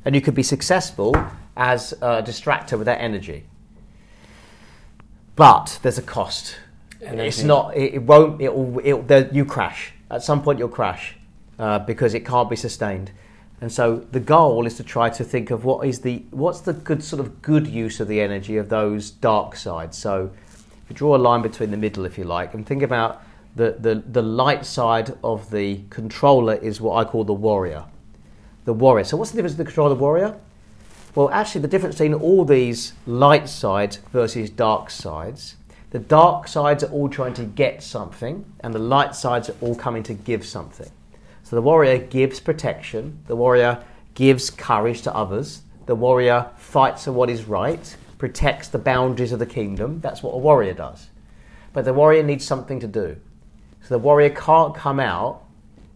and 0.05 0.15
you 0.15 0.21
could 0.21 0.35
be 0.35 0.43
successful 0.43 1.17
as 1.57 1.93
a 1.95 2.23
distractor 2.23 2.79
with 2.79 2.87
that 2.87 3.01
energy. 3.01 3.45
But 5.37 5.79
there's 5.83 5.99
a 5.99 6.03
cost. 6.03 6.57
Energy. 7.03 7.29
It's 7.29 7.43
not. 7.43 7.77
It, 7.77 7.95
it 7.95 8.03
won't. 8.03 8.41
It'll. 8.41 8.79
It 8.79 8.93
will 8.93 9.29
you 9.33 9.45
crash 9.45 9.93
at 10.11 10.23
some 10.23 10.43
point. 10.43 10.59
You'll 10.59 10.69
crash 10.69 11.17
uh, 11.59 11.81
because 11.81 12.15
it 12.15 12.25
can't 12.25 12.49
be 12.49 12.57
sustained. 12.57 13.11
And 13.61 13.73
so 13.73 14.07
the 14.11 14.21
goal 14.21 14.67
is 14.67 14.77
to 14.77 14.83
try 14.85 15.09
to 15.11 15.25
think 15.25 15.51
of 15.51 15.65
what 15.65 15.87
is 15.87 16.01
the 16.01 16.25
what's 16.31 16.61
the 16.61 16.73
good 16.73 17.03
sort 17.03 17.21
of 17.21 17.43
good 17.43 17.67
use 17.67 18.01
of 18.01 18.09
the 18.09 18.21
energy 18.21 18.57
of 18.57 18.69
those 18.69 19.11
dark 19.11 19.57
sides. 19.57 19.97
So 19.97 20.31
if 20.85 20.91
you 20.91 20.97
draw 20.97 21.17
a 21.17 21.19
line 21.19 21.41
between 21.41 21.71
the 21.71 21.77
middle, 21.77 22.05
if 22.05 22.19
you 22.19 22.25
like, 22.25 22.53
and 22.53 22.67
think 22.67 22.83
about 22.83 23.23
the, 23.57 23.77
the, 23.79 24.03
the 24.07 24.23
light 24.23 24.67
side 24.67 25.17
of 25.23 25.51
the 25.51 25.81
controller 25.89 26.55
is 26.55 26.81
what 26.81 26.97
I 26.97 27.09
call 27.09 27.25
the 27.25 27.33
warrior. 27.33 27.85
The 28.65 28.73
warrior. 28.73 29.05
So, 29.05 29.17
what's 29.17 29.31
the 29.31 29.37
difference 29.37 29.55
between 29.55 29.67
the 29.67 29.71
controller 29.71 29.91
and 29.93 29.99
the 29.99 30.03
warrior? 30.03 30.41
Well, 31.15 31.31
actually, 31.31 31.61
the 31.61 31.69
difference 31.69 31.97
between 31.97 32.15
all 32.15 32.45
these 32.45 32.93
light 33.07 33.49
sides 33.49 33.99
versus 34.13 34.51
dark 34.51 34.91
sides, 34.91 35.55
the 35.91 36.01
dark 36.01 36.49
sides 36.49 36.83
are 36.83 36.91
all 36.91 37.09
trying 37.09 37.35
to 37.35 37.45
get 37.45 37.85
something, 37.85 38.45
and 38.61 38.75
the 38.75 38.81
light 38.81 39.15
sides 39.15 39.49
are 39.49 39.55
all 39.61 39.77
coming 39.77 40.03
to 40.05 40.15
give 40.15 40.45
something. 40.45 40.91
So, 41.45 41.55
the 41.55 41.63
warrior 41.63 41.99
gives 41.99 42.41
protection, 42.41 43.21
the 43.29 43.37
warrior 43.37 43.85
gives 44.15 44.51
courage 44.51 45.03
to 45.03 45.15
others, 45.15 45.63
the 45.87 45.95
warrior 45.95 46.51
fights 46.57 47.05
for 47.05 47.13
what 47.13 47.31
is 47.31 47.45
right, 47.45 47.97
protects 48.19 48.69
the 48.69 48.79
boundaries 48.79 49.31
of 49.31 49.39
the 49.39 49.47
kingdom. 49.47 50.01
That's 50.01 50.23
what 50.23 50.33
a 50.33 50.39
warrior 50.39 50.73
does. 50.73 51.11
But 51.73 51.85
the 51.85 51.95
warrior 51.95 52.23
needs 52.23 52.45
something 52.45 52.81
to 52.81 52.89
do. 52.89 53.17
So 53.83 53.89
the 53.89 53.99
warrior 53.99 54.31
can't 54.31 54.75
come 54.75 54.99
out 54.99 55.43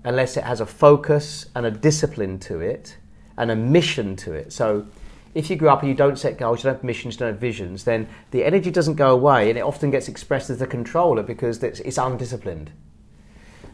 unless 0.04 0.37
it 0.37 0.44
has 0.44 0.61
a 0.61 0.66
focus 0.66 1.46
and 1.54 1.64
a 1.64 1.70
discipline 1.70 2.38
to 2.40 2.61
it 2.61 2.98
and 3.37 3.50
a 3.50 3.57
mission 3.57 4.14
to 4.16 4.33
it. 4.33 4.52
So 4.52 4.87
if 5.35 5.51
you 5.51 5.57
grew 5.57 5.69
up 5.69 5.83
and 5.83 5.88
you 5.88 5.95
don't 5.95 6.19
set 6.19 6.38
goals, 6.38 6.61
you 6.61 6.64
don't 6.64 6.77
have 6.77 6.85
missions, 6.85 7.14
you 7.14 7.21
don't 7.21 7.33
have 7.33 7.41
visions, 7.41 7.85
then 7.85 8.09
the 8.31 8.45
energy 8.45 8.71
doesn't 8.71 8.95
go 8.95 9.12
away 9.12 9.49
and 9.49 9.59
it 9.59 9.62
often 9.62 9.91
gets 9.91 10.09
expressed 10.09 10.51
as 10.51 10.59
the 10.59 10.67
controller 10.67 11.23
because 11.23 11.62
it's, 11.62 11.81
it's 11.81 11.99
undisciplined. 11.99 12.73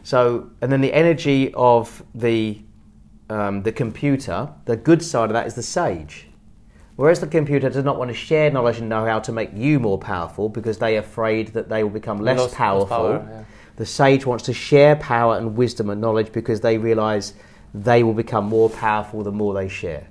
So, 0.03 0.51
and 0.61 0.71
then 0.71 0.81
the 0.81 0.93
energy 0.93 1.53
of 1.55 2.03
the, 2.13 2.61
um, 3.29 3.63
the 3.63 3.71
computer, 3.71 4.49
the 4.65 4.77
good 4.77 5.01
side 5.01 5.25
of 5.25 5.33
that 5.33 5.47
is 5.47 5.55
the 5.55 5.63
sage. 5.63 6.27
Whereas 6.95 7.19
the 7.19 7.27
computer 7.27 7.69
does 7.69 7.83
not 7.83 7.97
want 7.97 8.09
to 8.09 8.15
share 8.15 8.49
knowledge 8.51 8.79
and 8.79 8.87
know 8.87 9.05
how 9.05 9.19
to 9.19 9.31
make 9.31 9.49
you 9.53 9.79
more 9.79 9.97
powerful 9.97 10.47
because 10.47 10.77
they're 10.77 10.99
afraid 10.99 11.49
that 11.49 11.67
they 11.67 11.83
will 11.83 11.89
become 11.89 12.21
less 12.21 12.53
powerful. 12.53 12.87
Power, 12.87 13.27
yeah. 13.29 13.43
The 13.75 13.85
sage 13.85 14.25
wants 14.25 14.45
to 14.45 14.53
share 14.53 14.95
power 14.95 15.37
and 15.37 15.57
wisdom 15.57 15.89
and 15.89 15.99
knowledge 15.99 16.31
because 16.31 16.61
they 16.61 16.77
realize 16.77 17.33
they 17.73 18.03
will 18.03 18.13
become 18.13 18.45
more 18.45 18.69
powerful 18.69 19.23
the 19.23 19.31
more 19.31 19.53
they 19.53 19.67
share. 19.67 20.07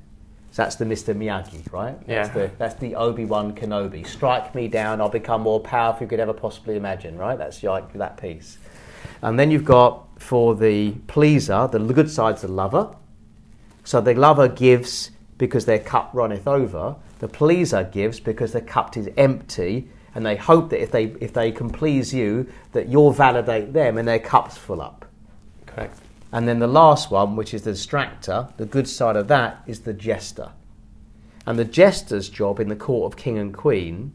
So 0.55 0.63
that's 0.63 0.77
the 0.77 0.85
Mr. 0.85 1.17
Miyagi, 1.17 1.73
right? 1.73 1.99
Yeah. 2.07 2.23
That's 2.23 2.35
the, 2.35 2.51
that's 2.59 2.75
the 2.77 2.95
Obi-Wan 2.95 3.57
Kenobi. 3.57 4.07
Strike 4.07 4.55
me 4.55 4.69
down, 4.69 5.01
I'll 5.01 5.09
become 5.09 5.41
more 5.41 5.59
powerful 5.59 6.05
you 6.05 6.09
could 6.09 6.21
ever 6.21 6.33
possibly 6.33 6.77
imagine, 6.77 7.19
right? 7.19 7.37
That's 7.37 7.65
like 7.65 7.93
that 7.95 8.19
piece. 8.19 8.59
And 9.21 9.37
then 9.37 9.51
you've 9.51 9.65
got 9.65 10.07
for 10.21 10.55
the 10.55 10.93
pleaser, 11.09 11.67
the 11.67 11.81
good 11.81 12.09
side's 12.09 12.43
the 12.43 12.49
lover. 12.49 12.95
So 13.83 14.01
the 14.01 14.15
lover 14.15 14.47
gives 14.47 15.11
because 15.39 15.65
their 15.65 15.81
cup 15.81 16.11
runneth 16.13 16.47
over. 16.47 16.95
The 17.19 17.27
pleaser 17.27 17.83
gives 17.83 18.21
because 18.21 18.53
their 18.53 18.63
cup 18.63 18.97
is 18.97 19.11
empty 19.17 19.89
and 20.15 20.25
they 20.25 20.37
hope 20.37 20.71
that 20.71 20.81
if 20.81 20.93
they 20.93 21.07
if 21.21 21.33
they 21.33 21.51
can 21.51 21.69
please 21.69 22.15
you, 22.15 22.47
that 22.71 22.89
you'll 22.89 23.11
validate 23.11 23.73
them 23.73 23.99
and 23.99 24.07
their 24.07 24.21
cups 24.21 24.57
full 24.57 24.81
up. 24.81 25.04
And 26.35 26.49
then 26.49 26.59
the 26.59 26.67
last 26.67 27.13
one, 27.13 27.37
which 27.37 27.55
is 27.55 27.63
the 27.63 27.71
distractor, 27.71 28.55
the 28.57 28.67
good 28.67 28.89
side 28.89 29.15
of 29.15 29.29
that 29.29 29.63
is 29.69 29.83
the 29.83 29.93
jester. 29.93 30.51
And 31.47 31.57
the 31.57 31.65
jester's 31.65 32.29
job 32.29 32.59
in 32.59 32.69
the 32.69 32.75
court 32.75 33.13
of 33.13 33.17
king 33.17 33.39
and 33.39 33.55
queen 33.55 34.13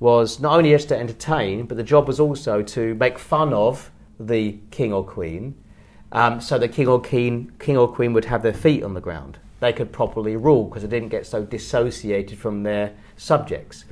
was 0.00 0.40
not 0.40 0.56
only 0.56 0.70
just 0.70 0.88
to 0.88 0.98
entertain, 0.98 1.66
but 1.66 1.76
the 1.76 1.82
job 1.82 2.08
was 2.08 2.18
also 2.18 2.62
to 2.62 2.94
make 2.94 3.18
fun 3.18 3.52
of 3.52 3.90
the 4.18 4.58
king 4.70 4.94
or 4.94 5.04
queen, 5.04 5.56
um, 6.10 6.40
so 6.40 6.58
the 6.58 6.68
king 6.68 6.88
or 6.88 7.02
queen, 7.02 7.52
king 7.58 7.76
or 7.76 7.86
queen 7.86 8.14
would 8.14 8.24
have 8.24 8.42
their 8.42 8.54
feet 8.54 8.82
on 8.82 8.94
the 8.94 9.00
ground. 9.02 9.38
They 9.60 9.74
could 9.74 9.92
properly 9.92 10.36
rule 10.36 10.64
because 10.64 10.84
they 10.84 10.88
didn't 10.88 11.10
get 11.10 11.26
so 11.26 11.44
dissociated 11.44 12.38
from 12.38 12.62
their 12.62 12.94
subjects. 13.18 13.84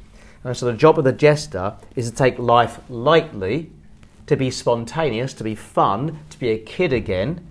And 0.45 0.57
so 0.57 0.65
the 0.65 0.73
job 0.73 0.99
of 0.99 1.05
the 1.05 1.13
jester 1.13 1.77
is 1.95 2.11
to 2.11 2.17
take 2.17 2.39
life 2.39 2.81
lightly, 2.89 3.71
to 4.29 4.37
be 4.37 4.51
spontaneous, 4.51 5.35
to 5.35 5.45
be 5.45 5.55
fun, 5.55 6.21
to 6.31 6.39
be 6.39 6.49
a 6.49 6.59
kid 6.59 6.95
again. 6.95 7.46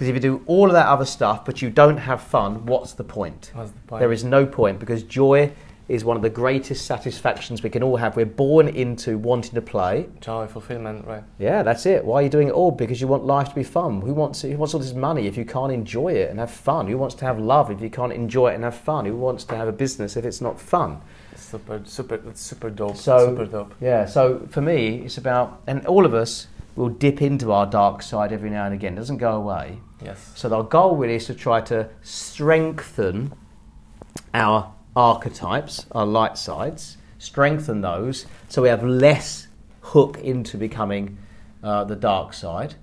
Because 0.00 0.08
if 0.08 0.14
you 0.14 0.20
do 0.22 0.42
all 0.46 0.68
of 0.68 0.72
that 0.72 0.86
other 0.86 1.04
stuff 1.04 1.44
but 1.44 1.60
you 1.60 1.68
don't 1.68 1.98
have 1.98 2.22
fun, 2.22 2.64
what's 2.64 2.94
the 2.94 3.04
point? 3.04 3.50
What's 3.52 3.70
the 3.72 3.80
point? 3.80 4.00
There 4.00 4.12
is 4.12 4.24
no 4.24 4.46
point 4.46 4.78
because 4.78 5.02
joy 5.02 5.52
is 5.88 6.06
one 6.06 6.16
of 6.16 6.22
the 6.22 6.30
greatest 6.30 6.86
satisfactions 6.86 7.62
we 7.62 7.68
can 7.68 7.82
all 7.82 7.96
have. 7.96 8.16
We're 8.16 8.24
born 8.24 8.68
into 8.68 9.18
wanting 9.18 9.52
to 9.56 9.60
play. 9.60 10.08
Joy, 10.22 10.46
fulfillment, 10.46 11.06
right? 11.06 11.22
Yeah, 11.38 11.62
that's 11.62 11.84
it. 11.84 12.02
Why 12.02 12.20
are 12.20 12.22
you 12.22 12.30
doing 12.30 12.48
it 12.48 12.52
all? 12.52 12.70
Because 12.70 12.98
you 13.02 13.08
want 13.08 13.26
life 13.26 13.50
to 13.50 13.54
be 13.54 13.62
fun. 13.62 14.00
Who 14.00 14.14
wants 14.14 14.40
who 14.40 14.56
wants 14.56 14.72
all 14.72 14.80
this 14.80 14.94
money 14.94 15.26
if 15.26 15.36
you 15.36 15.44
can't 15.44 15.70
enjoy 15.70 16.14
it 16.14 16.30
and 16.30 16.38
have 16.38 16.50
fun? 16.50 16.86
Who 16.86 16.96
wants 16.96 17.14
to 17.16 17.26
have 17.26 17.38
love 17.38 17.70
if 17.70 17.82
you 17.82 17.90
can't 17.90 18.14
enjoy 18.14 18.52
it 18.52 18.54
and 18.54 18.64
have 18.64 18.76
fun? 18.76 19.04
Who 19.04 19.16
wants 19.16 19.44
to 19.44 19.54
have 19.54 19.68
a 19.68 19.72
business 19.72 20.16
if 20.16 20.24
it's 20.24 20.40
not 20.40 20.58
fun? 20.58 21.02
Super, 21.36 21.82
super, 21.84 22.22
super 22.32 22.70
dope. 22.70 22.96
So 22.96 23.26
super 23.26 23.44
dope. 23.44 23.74
Yeah. 23.82 24.06
So 24.06 24.46
for 24.48 24.62
me, 24.62 25.02
it's 25.04 25.18
about 25.18 25.60
and 25.66 25.86
all 25.86 26.06
of 26.06 26.14
us 26.14 26.46
will 26.74 26.88
dip 26.88 27.20
into 27.20 27.52
our 27.52 27.66
dark 27.66 28.00
side 28.00 28.32
every 28.32 28.48
now 28.48 28.64
and 28.64 28.72
again. 28.72 28.94
It 28.94 28.96
doesn't 28.96 29.18
go 29.18 29.32
away. 29.32 29.80
Yes. 30.02 30.32
So 30.34 30.52
our 30.54 30.62
goal 30.62 30.96
really 30.96 31.16
is 31.16 31.26
to 31.26 31.34
try 31.34 31.60
to 31.62 31.88
strengthen 32.02 33.32
our 34.34 34.72
archetypes, 34.96 35.86
our 35.92 36.06
light 36.06 36.36
sides, 36.38 36.96
strengthen 37.18 37.80
those 37.80 38.26
so 38.48 38.62
we 38.62 38.68
have 38.68 38.82
less 38.82 39.48
hook 39.80 40.18
into 40.18 40.56
becoming 40.56 41.18
uh, 41.62 41.84
the 41.84 41.96
dark 41.96 42.32
side. 42.32 42.74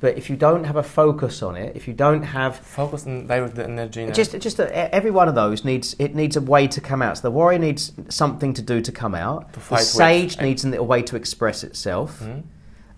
But 0.00 0.18
if 0.18 0.28
you 0.28 0.34
don't 0.34 0.64
have 0.64 0.74
a 0.74 0.82
focus 0.82 1.42
on 1.44 1.54
it, 1.54 1.76
if 1.76 1.86
you 1.86 1.94
don't 1.94 2.24
have 2.24 2.56
Focus 2.56 3.04
direct 3.04 3.54
the 3.54 3.62
energy. 3.64 4.02
in 4.02 4.12
just 4.12 4.36
just 4.40 4.58
a, 4.58 4.94
every 4.94 5.12
one 5.12 5.28
of 5.28 5.36
those 5.36 5.64
needs 5.64 5.94
it 6.00 6.16
needs 6.16 6.36
a 6.36 6.40
way 6.40 6.66
to 6.66 6.80
come 6.80 7.02
out. 7.02 7.18
So 7.18 7.22
the 7.22 7.30
warrior 7.30 7.60
needs 7.60 7.92
something 8.08 8.52
to 8.54 8.62
do 8.62 8.80
to 8.80 8.90
come 8.90 9.14
out. 9.14 9.52
To 9.52 9.60
the 9.60 9.60
fight 9.60 9.78
with. 9.78 9.86
sage 9.86 10.40
needs 10.40 10.64
a 10.64 10.82
way 10.82 11.02
to 11.02 11.14
express 11.14 11.62
itself. 11.62 12.20
Mhm. 12.20 12.42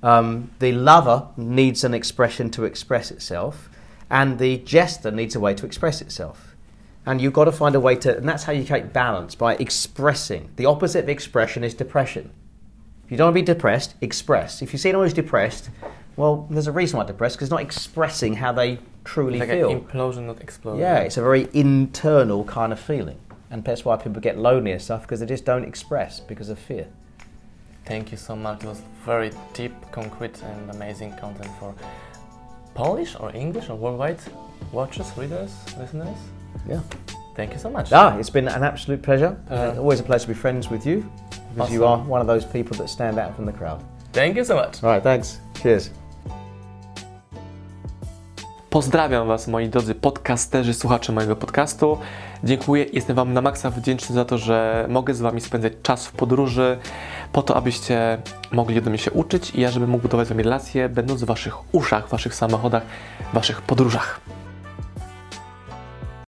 Um, 0.04 0.50
the 0.58 0.72
lover 0.72 1.28
needs 1.38 1.82
an 1.82 1.94
expression 1.94 2.50
to 2.50 2.64
express 2.64 3.10
itself, 3.10 3.70
and 4.10 4.38
the 4.38 4.58
jester 4.58 5.10
needs 5.10 5.34
a 5.34 5.40
way 5.40 5.54
to 5.54 5.64
express 5.64 6.02
itself. 6.02 6.54
And 7.06 7.22
you've 7.22 7.32
got 7.32 7.46
to 7.46 7.52
find 7.52 7.74
a 7.74 7.80
way 7.80 7.96
to, 7.96 8.14
and 8.14 8.28
that's 8.28 8.44
how 8.44 8.52
you 8.52 8.66
create 8.66 8.92
balance 8.92 9.34
by 9.34 9.54
expressing. 9.54 10.50
The 10.56 10.66
opposite 10.66 11.04
of 11.04 11.08
expression 11.08 11.64
is 11.64 11.72
depression. 11.72 12.32
If 13.06 13.12
you 13.12 13.16
don't 13.16 13.28
want 13.28 13.36
to 13.36 13.42
be 13.42 13.46
depressed, 13.46 13.94
express. 14.02 14.60
If 14.60 14.74
you 14.74 14.78
see 14.78 14.90
anyone 14.90 15.06
who's 15.06 15.14
depressed, 15.14 15.70
well, 16.16 16.46
there's 16.50 16.66
a 16.66 16.72
reason 16.72 16.98
why 16.98 17.04
they're 17.04 17.14
depressed 17.14 17.36
because 17.36 17.46
it's 17.46 17.50
not 17.50 17.62
expressing 17.62 18.34
how 18.34 18.52
they 18.52 18.80
truly 19.04 19.38
like 19.38 19.48
feel. 19.48 19.70
an 19.70 19.80
implosion, 19.80 20.26
not 20.26 20.40
explosion. 20.42 20.80
Yeah, 20.80 20.98
it's 20.98 21.16
a 21.16 21.22
very 21.22 21.48
internal 21.54 22.44
kind 22.44 22.74
of 22.74 22.80
feeling. 22.80 23.18
And 23.50 23.64
that's 23.64 23.86
why 23.86 23.96
people 23.96 24.20
get 24.20 24.36
lonely 24.36 24.72
and 24.72 24.82
stuff 24.82 25.02
because 25.02 25.20
they 25.20 25.26
just 25.26 25.46
don't 25.46 25.64
express 25.64 26.20
because 26.20 26.50
of 26.50 26.58
fear. 26.58 26.88
Thank 27.86 28.10
you 28.10 28.18
so 28.18 28.36
much. 28.36 28.62
It 29.04 29.08
was 29.08 29.16
very 29.16 29.30
deep, 29.52 29.74
concrete, 29.92 30.42
and 30.42 30.70
amazing 30.70 31.12
content 31.20 31.50
for 31.60 31.74
Polish 32.74 33.16
or 33.20 33.30
English 33.36 33.68
or 33.68 33.76
worldwide 33.76 34.18
watchers, 34.72 35.12
readers, 35.18 35.50
listeners. 35.78 36.16
Yeah. 36.66 36.80
Thank 37.36 37.52
you 37.52 37.58
so 37.58 37.68
much. 37.70 37.92
Ah, 37.92 38.16
it's 38.18 38.30
been 38.30 38.48
an 38.48 38.62
absolute 38.62 39.02
pleasure. 39.02 39.36
Uh, 39.50 39.54
Uh, 39.54 39.80
always 39.80 40.00
a 40.00 40.02
pleasure 40.02 40.26
to 40.26 40.28
be 40.28 40.34
friends 40.34 40.70
with 40.70 40.86
you 40.86 41.04
because 41.54 41.72
you 41.74 41.84
are 41.86 41.98
one 42.08 42.20
of 42.22 42.26
those 42.26 42.46
people 42.46 42.76
that 42.78 42.88
stand 42.88 43.18
out 43.18 43.34
from 43.36 43.44
the 43.46 43.52
crowd. 43.52 43.80
Thank 44.12 44.36
you 44.36 44.44
so 44.44 44.54
much. 44.56 44.82
All 44.82 44.90
right, 44.90 45.02
thanks. 45.02 45.38
Cheers. 45.62 45.90
Pozdrawiam 48.70 49.26
Was, 49.28 49.48
moi 49.48 49.68
drodzy 49.68 49.94
podcasterzy, 49.94 50.74
słuchacze 50.74 51.12
mojego 51.12 51.36
podcastu. 51.36 51.98
Dziękuję, 52.44 52.86
jestem 52.92 53.16
Wam 53.16 53.32
na 53.32 53.40
maksa 53.40 53.70
wdzięczny 53.70 54.14
za 54.14 54.24
to, 54.24 54.38
że 54.38 54.86
mogę 54.88 55.14
z 55.14 55.20
Wami 55.20 55.40
spędzać 55.40 55.72
czas 55.82 56.06
w 56.06 56.12
podróży, 56.12 56.78
po 57.34 57.42
to, 57.42 57.56
abyście 57.56 58.18
mogli 58.52 58.82
do 58.82 58.90
mnie 58.90 58.98
się 58.98 59.10
uczyć 59.10 59.50
i 59.54 59.60
ja, 59.60 59.70
żebym 59.70 59.90
mógł 59.90 60.02
budować 60.02 60.26
z 60.26 60.30
Wami 60.30 60.42
relacje, 60.42 60.88
będąc 60.88 61.22
w 61.22 61.26
Waszych 61.26 61.74
uszach, 61.74 62.06
w 62.06 62.10
Waszych 62.10 62.34
samochodach, 62.34 62.82
w 63.30 63.34
Waszych 63.34 63.62
podróżach. 63.62 64.20